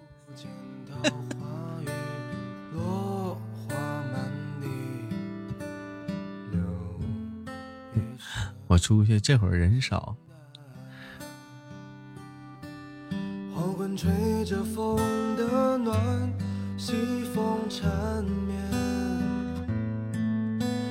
[8.78, 10.16] 出去这会儿人少，
[13.54, 14.10] 黄昏吹
[14.46, 14.98] 着风
[15.36, 15.98] 的暖，
[16.78, 16.94] 西
[17.34, 18.58] 风缠绵，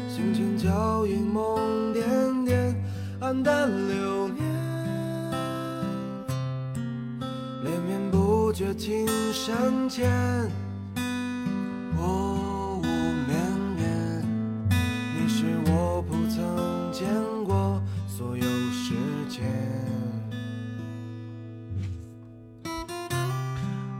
[0.08, 2.74] 心情脚印梦点点，
[3.20, 4.44] 黯淡流年，
[7.62, 10.10] 连绵不绝青山前，
[11.96, 12.84] 我无
[13.28, 13.36] 绵
[13.76, 14.24] 绵，
[15.14, 17.35] 你是我不曾见过。
[18.16, 18.94] 所有时
[19.28, 19.44] 间。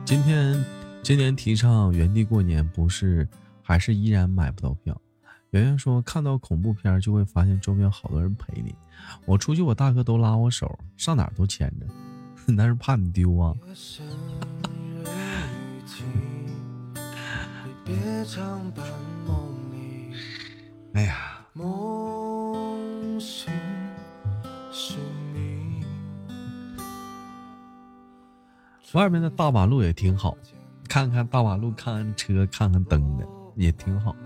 [0.06, 0.64] 今天
[1.02, 3.28] 今年提倡原地过年，不是
[3.60, 4.98] 还是依然买不到票。
[5.50, 8.74] 圆圆说，看到恐怖片就会发现周边好多人陪你。
[9.26, 11.84] 我出去，我大哥都拉我手，上哪儿都牵着，
[12.46, 13.54] 那是怕你丢啊。
[20.94, 21.46] 哎呀，
[28.96, 30.34] 外面的大马路也挺好，
[30.88, 34.16] 看看大马路，看看车，看看灯的也挺好。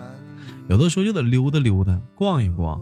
[0.68, 2.80] 有的时候就得溜达溜达，逛一逛，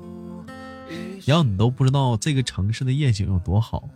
[1.24, 3.88] 然后你都不知道这个城市的夜景有多好。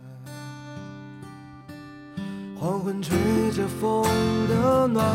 [2.55, 3.15] 黄昏吹
[3.51, 4.03] 着风
[4.47, 5.05] 的暖，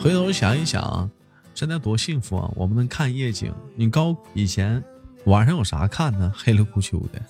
[0.00, 1.10] 回头想一想，
[1.56, 2.48] 现在多幸福啊！
[2.54, 3.52] 我们能看夜景。
[3.74, 4.80] 你高以前
[5.24, 6.32] 晚上有啥看呢？
[6.36, 7.20] 黑了哭秋的。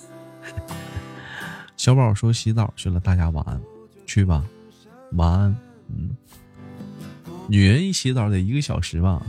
[1.76, 3.60] 小宝说洗澡去了，大家晚安，
[4.06, 4.44] 去吧，
[5.12, 5.56] 晚安。
[5.88, 6.16] 嗯，
[7.48, 9.20] 女人一洗澡得一个小时吧。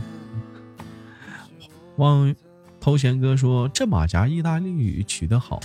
[1.96, 2.34] 望
[2.80, 5.60] 头贤哥说：“这马甲意大利语取得好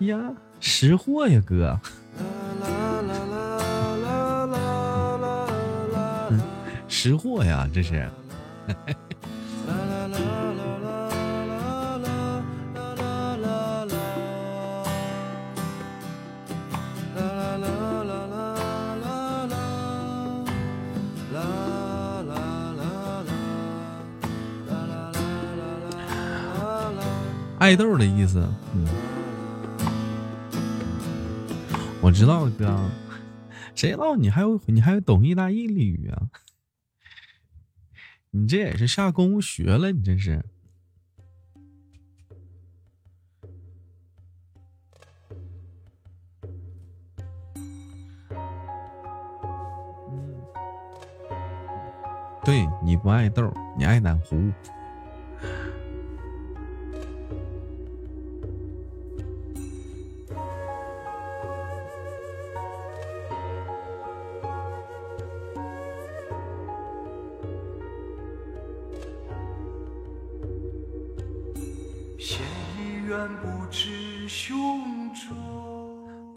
[0.00, 1.80] 呀，识货呀，哥，
[6.88, 8.08] 识货呀，这是。”
[27.58, 28.86] 爱豆的意思，嗯，
[32.00, 32.90] 我知道哥，
[33.74, 36.30] 谁知道你还有你还有懂意大利语啊？
[38.30, 40.44] 你这也是下功夫学了，你这是。
[52.44, 54.50] 对你不爱豆，你爱南湖。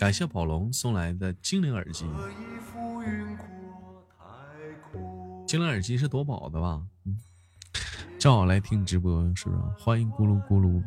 [0.02, 2.08] 感谢宝龙送来的精灵耳机，
[5.46, 6.82] 精灵耳机是夺宝的吧？
[7.06, 7.20] 嗯，
[8.18, 9.62] 正好来听直播，是不是？
[9.78, 10.82] 欢迎咕噜咕噜，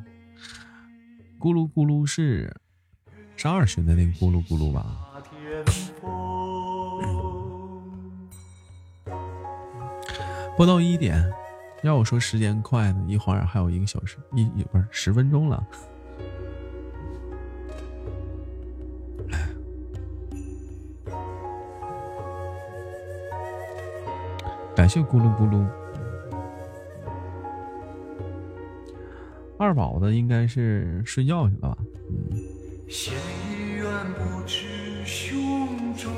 [1.39, 2.53] 咕噜咕噜是
[3.36, 4.85] 是二群的那个咕噜咕噜吧？
[10.57, 11.24] 播到一点，
[11.85, 15.65] 要我说时间快呢，一会儿还有一个小时，一一不是十分钟了。
[24.75, 25.67] 感谢咕噜咕噜。
[29.57, 31.79] 二宝子应该是睡觉去了吧？
[32.11, 32.37] 嗯。
[35.07, 36.11] 胸中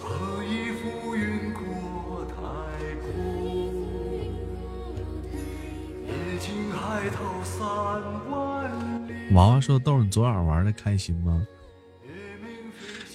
[0.00, 2.34] 何以浮云过太
[3.00, 3.12] 空
[7.44, 7.66] 三
[8.30, 8.70] 万
[9.08, 11.46] 里娃娃说豆你昨晚玩的开心吗？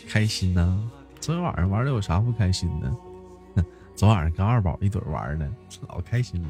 [0.07, 0.91] 开心呢。
[1.21, 3.63] 昨天晚上玩的有啥不开心的？
[3.95, 5.47] 昨晚上跟二宝一堆玩的
[5.87, 6.49] 老开心了。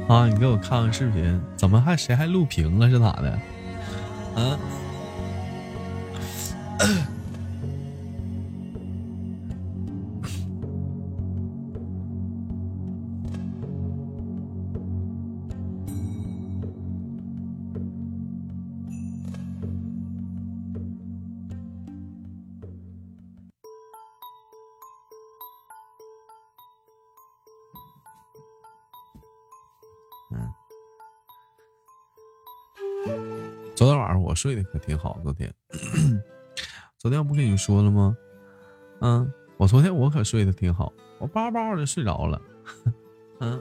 [0.08, 2.88] 啊你给我看看视频怎么还谁还录屏了？
[2.90, 3.38] 是咋的？
[34.30, 35.52] 我睡得可挺好，昨天，
[36.98, 38.16] 昨天我不跟你说了吗？
[39.00, 42.40] 嗯，我昨天我可睡得挺好，我叭叭的睡着了。
[43.40, 43.60] 嗯，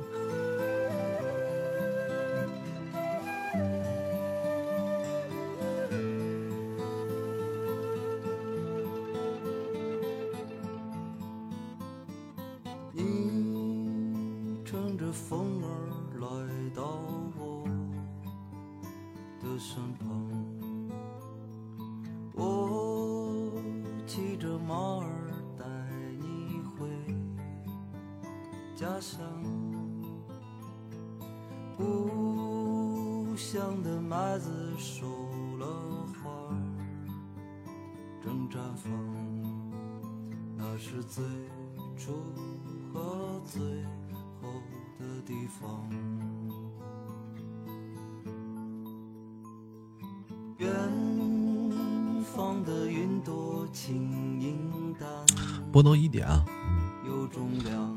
[55.79, 56.45] 播到一点啊。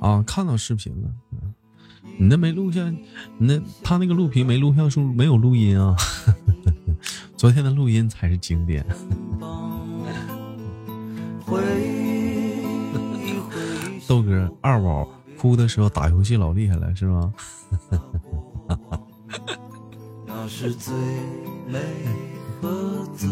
[0.00, 1.10] 啊，看到视频了。
[1.32, 1.52] 嗯，
[2.16, 3.00] 你那没录像，你
[3.40, 5.96] 那他那个录屏没录像是，没有录音啊。
[7.36, 8.86] 昨天的录音才是经典。
[14.06, 17.34] 豆哥二宝哭的时候打游戏老厉害了，是吗？
[20.24, 20.94] 那是最
[21.66, 21.80] 美
[22.60, 23.28] 和最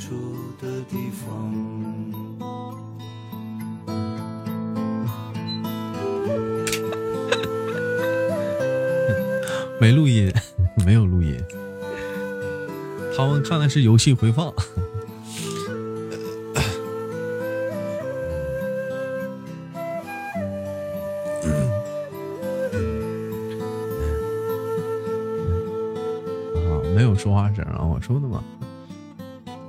[0.00, 0.16] 初
[0.60, 1.67] 的地方。
[13.48, 14.48] 看的是游戏回放。
[14.48, 14.52] 啊，
[26.94, 28.44] 没有说话声啊，我说的嘛。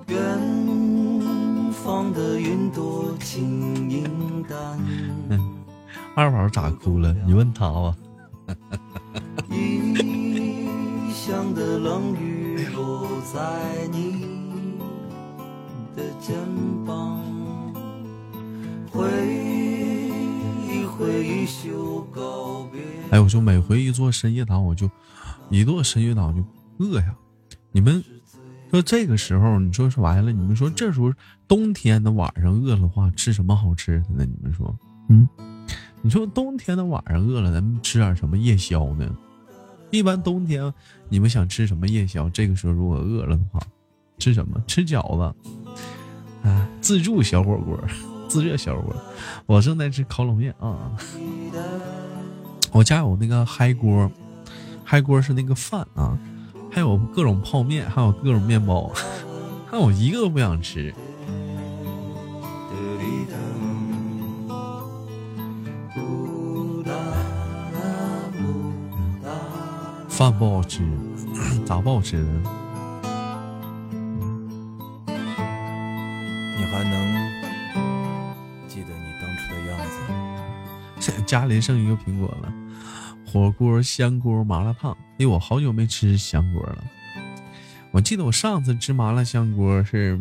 [0.08, 4.78] 远方的云朵轻盈淡，
[6.16, 7.16] 二宝咋哭了？
[7.26, 7.96] 你问他吧。
[7.96, 8.09] 异
[23.12, 24.90] 哎，我说每回一做深夜档，我就
[25.50, 26.44] 一做深夜档就
[26.78, 27.16] 饿呀。
[27.72, 28.04] 你们
[28.70, 31.12] 说这个时候，你说说完了，你们说这时候
[31.48, 34.26] 冬天的晚上饿了话，吃什么好吃的呢？
[34.26, 34.78] 你们说，
[35.08, 35.28] 嗯，
[36.04, 39.10] 你说冬天的晚上饿了，咱们吃点什么夜宵呢？
[39.90, 40.72] 一般冬天
[41.10, 42.30] 你们想吃什么夜宵？
[42.30, 43.60] 这个时候如果饿了的话，
[44.20, 44.62] 吃什么？
[44.68, 47.80] 吃饺子，啊，自助小火锅，
[48.28, 48.96] 自热小火锅。
[49.48, 50.96] 我正在吃烤冷面啊。
[52.72, 54.10] 我家有那个嗨锅，
[54.84, 56.18] 嗨锅是那个饭啊，
[56.72, 58.92] 还有各种泡面，还有各种面包，
[59.72, 60.94] 但我一个都不想吃。
[70.08, 70.84] 饭不好吃，
[71.66, 72.42] 咋不好吃呢？
[81.30, 82.52] 家里剩一个苹果了，
[83.24, 84.98] 火锅、香锅、麻辣烫。
[85.20, 86.84] 哎，我好久没吃香锅了。
[87.92, 90.20] 我记得我上次吃麻辣香锅是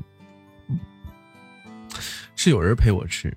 [2.37, 3.35] 是有人陪我吃，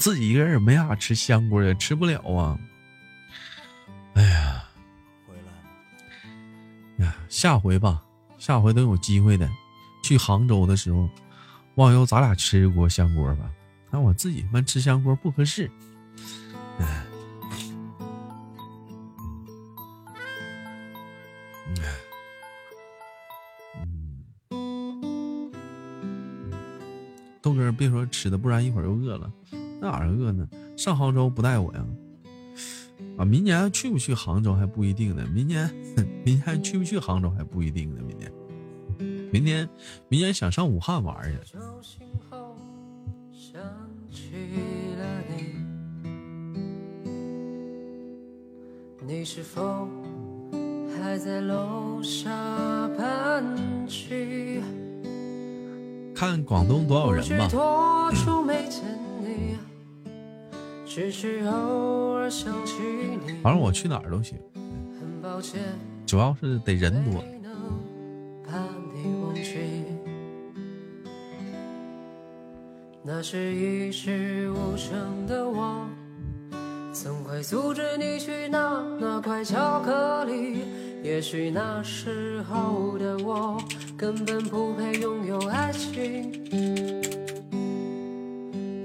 [0.00, 2.58] 自己一个人没法吃香锅，也吃不了啊。
[4.14, 4.64] 哎呀
[5.28, 5.52] 回来
[6.98, 8.02] 了，呀，下回吧，
[8.36, 9.48] 下回等有机会的，
[10.02, 11.08] 去杭州的时候，
[11.76, 13.48] 忘忧咱俩吃一锅香锅吧。
[13.92, 15.70] 但我自己他妈吃香锅不合适。
[27.42, 29.32] 豆哥，别说吃的，不然一会儿又饿了。
[29.80, 30.48] 那哪儿饿呢？
[30.76, 31.86] 上杭州不带我呀？
[33.18, 35.24] 啊，明年去不去杭州还不一定呢。
[35.32, 35.72] 明年，
[36.24, 38.02] 明年去不去杭州还不一定呢。
[38.02, 38.32] 明年，
[39.30, 39.68] 明年，
[40.08, 41.56] 明年想上武汉玩去。
[49.08, 49.86] 你，是否
[50.98, 52.28] 还在楼下
[52.98, 53.44] 盘
[53.86, 54.60] 踞？
[56.12, 57.48] 看广东多少人吧。
[60.84, 62.74] 只是偶尔想起
[63.24, 63.34] 你。
[63.42, 64.36] 反正我去哪儿都行，
[64.98, 65.60] 很抱歉，
[66.04, 67.22] 主要是得人多。
[68.92, 69.84] 你忘记。
[73.04, 75.86] 那是一事无成的我，
[77.02, 80.64] 怎会阻止你去拿那块巧克力？
[81.02, 83.62] 也许那时候的我
[83.98, 86.32] 根本不配拥有爱情。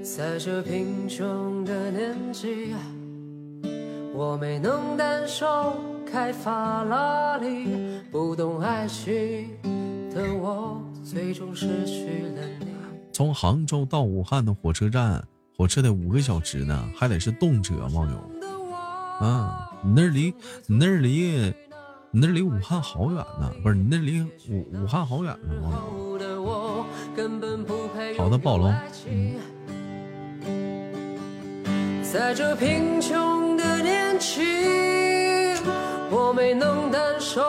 [0.04, 2.74] 在这贫穷的年纪，
[4.14, 5.74] 我没能单手
[6.06, 7.66] 开法拉利，
[8.10, 9.48] 不懂爱情
[10.14, 12.66] 的我，最终失去了你。
[13.10, 15.26] 从杭州到武汉的火车站，
[15.62, 18.18] 火车得五个小时呢，还得是动车，网友。
[19.24, 20.34] 啊，你那儿离
[20.66, 21.54] 你那儿离
[22.10, 24.20] 你那儿离武汉好远呢，不是你那儿离
[24.50, 26.18] 武武汉好远呢，网友。
[26.18, 26.84] 的我
[27.14, 28.74] 根本不配好的暴龙。
[32.02, 34.42] 在这贫穷的年纪，
[36.10, 37.40] 我没能单手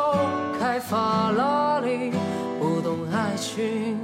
[0.59, 2.11] 开法拉利，
[2.59, 3.97] 不懂爱情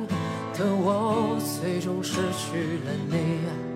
[0.55, 3.68] 的我，最终失去了你。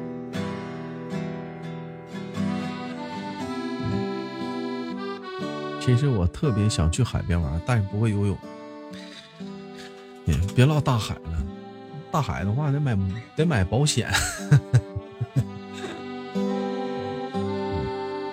[5.83, 8.37] 其实我特别想去海边玩，但是不会游泳。
[10.27, 11.45] 哎，别唠大海了，
[12.09, 12.97] 大海的话得买
[13.35, 14.09] 得买保险。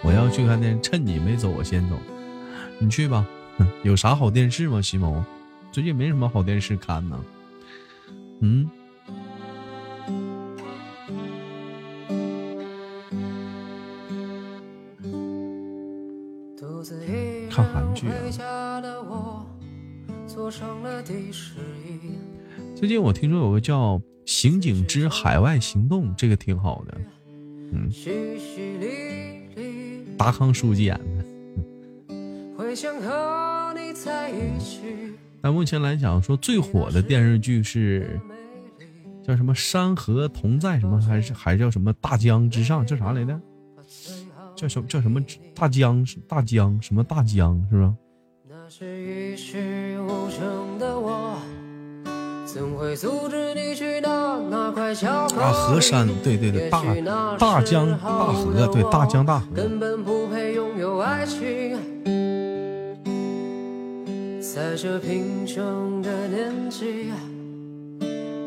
[0.05, 1.99] 我要去看电视，趁你没走，我先走。
[2.79, 3.27] 你去吧。
[3.83, 4.81] 有啥好电视吗？
[4.81, 5.25] 西蒙，
[5.73, 7.21] 最近没什么好电视看呢。
[8.43, 8.71] 嗯，
[22.81, 26.99] 最近我听说有个叫《刑警之海外行动》，这个挺好的，
[27.91, 32.15] 淅淅沥沥，达康书记演的。
[32.57, 34.81] 会想和你在一起。
[35.43, 38.19] 但目前来讲，说最火的电视剧是
[39.23, 42.83] 叫什么《山河同在》什么，还是还叫什么《大江之上》？
[42.89, 43.39] 叫啥来着？
[44.57, 45.23] 叫什么叫什么
[45.55, 47.95] 大江大江什么大江是吧？
[48.49, 51.39] 那是一事无成的我，
[52.53, 55.41] 怎会阻止你去拿那块巧克力？
[55.41, 56.83] 啊，河山，对对对，大
[57.39, 59.47] 大江时大候河，对大我江大河。
[59.55, 61.79] 根本不配拥有爱情。
[64.43, 67.13] 在这贫穷的年纪，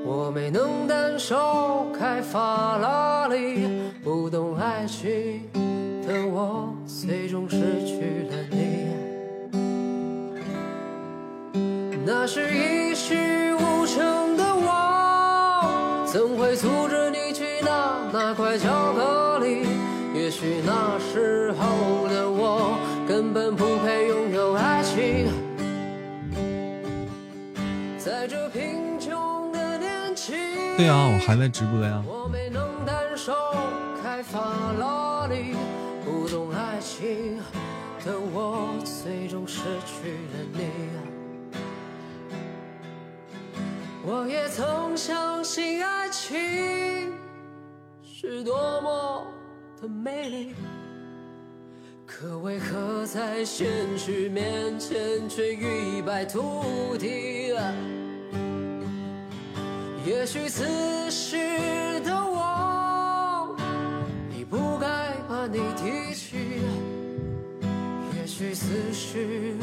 [0.06, 3.70] 我没能单手开法拉利，
[4.04, 5.44] 不懂爱情
[6.06, 8.84] 的我，最终失去了你。
[12.06, 13.56] 那是一事
[18.36, 19.68] 那块巧克力？
[20.16, 22.76] 也许那时候的我
[23.08, 25.32] 根本不配拥有爱情。
[28.00, 30.34] 在这贫穷的年纪，
[30.78, 32.04] 对啊，我还在直播呀。
[32.08, 33.36] 我没能单手
[34.02, 34.40] 开法
[34.80, 35.54] 拉利，
[36.04, 37.38] 不懂爱情
[38.04, 40.72] 的我，最终失去了你。
[44.04, 47.14] 我也曾相信爱情
[48.26, 49.28] 是多么
[49.82, 50.54] 的美丽，
[52.06, 53.68] 可为何在现
[53.98, 57.52] 实面前却一败涂地？
[60.06, 63.58] 也许此时的我
[64.34, 64.88] 你不该
[65.28, 66.38] 把你提起，
[68.16, 69.54] 也许此时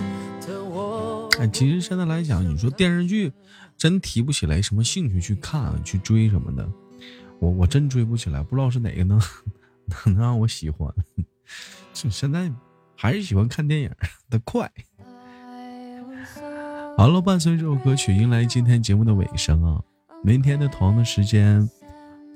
[0.47, 1.31] 的我。
[1.39, 3.32] 哎，其实现在来讲，你说电视剧
[3.78, 6.69] 真提不起来什么兴趣去看、去追什么的，
[7.41, 9.21] 我我真追不起来，不知道是哪个能
[10.07, 10.93] 能让我喜欢。
[11.93, 12.51] 就现在
[12.95, 13.91] 还是喜欢看电影
[14.29, 14.71] 的快。
[16.97, 19.83] 好了，伴随这首歌曲，迎来今天节目的尾声啊！
[20.23, 21.67] 明天的同样的时间，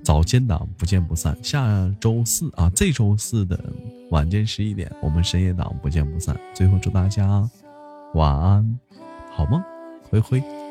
[0.03, 1.37] 早间档不见不散。
[1.45, 1.63] 下
[2.01, 3.63] 周四啊，这周四的
[4.11, 6.35] 晚间十一点，我们深夜档不见不散。
[6.55, 7.49] 最后祝大家
[8.15, 8.81] 晚安，
[9.31, 9.63] 好梦，
[10.09, 10.64] 灰灰。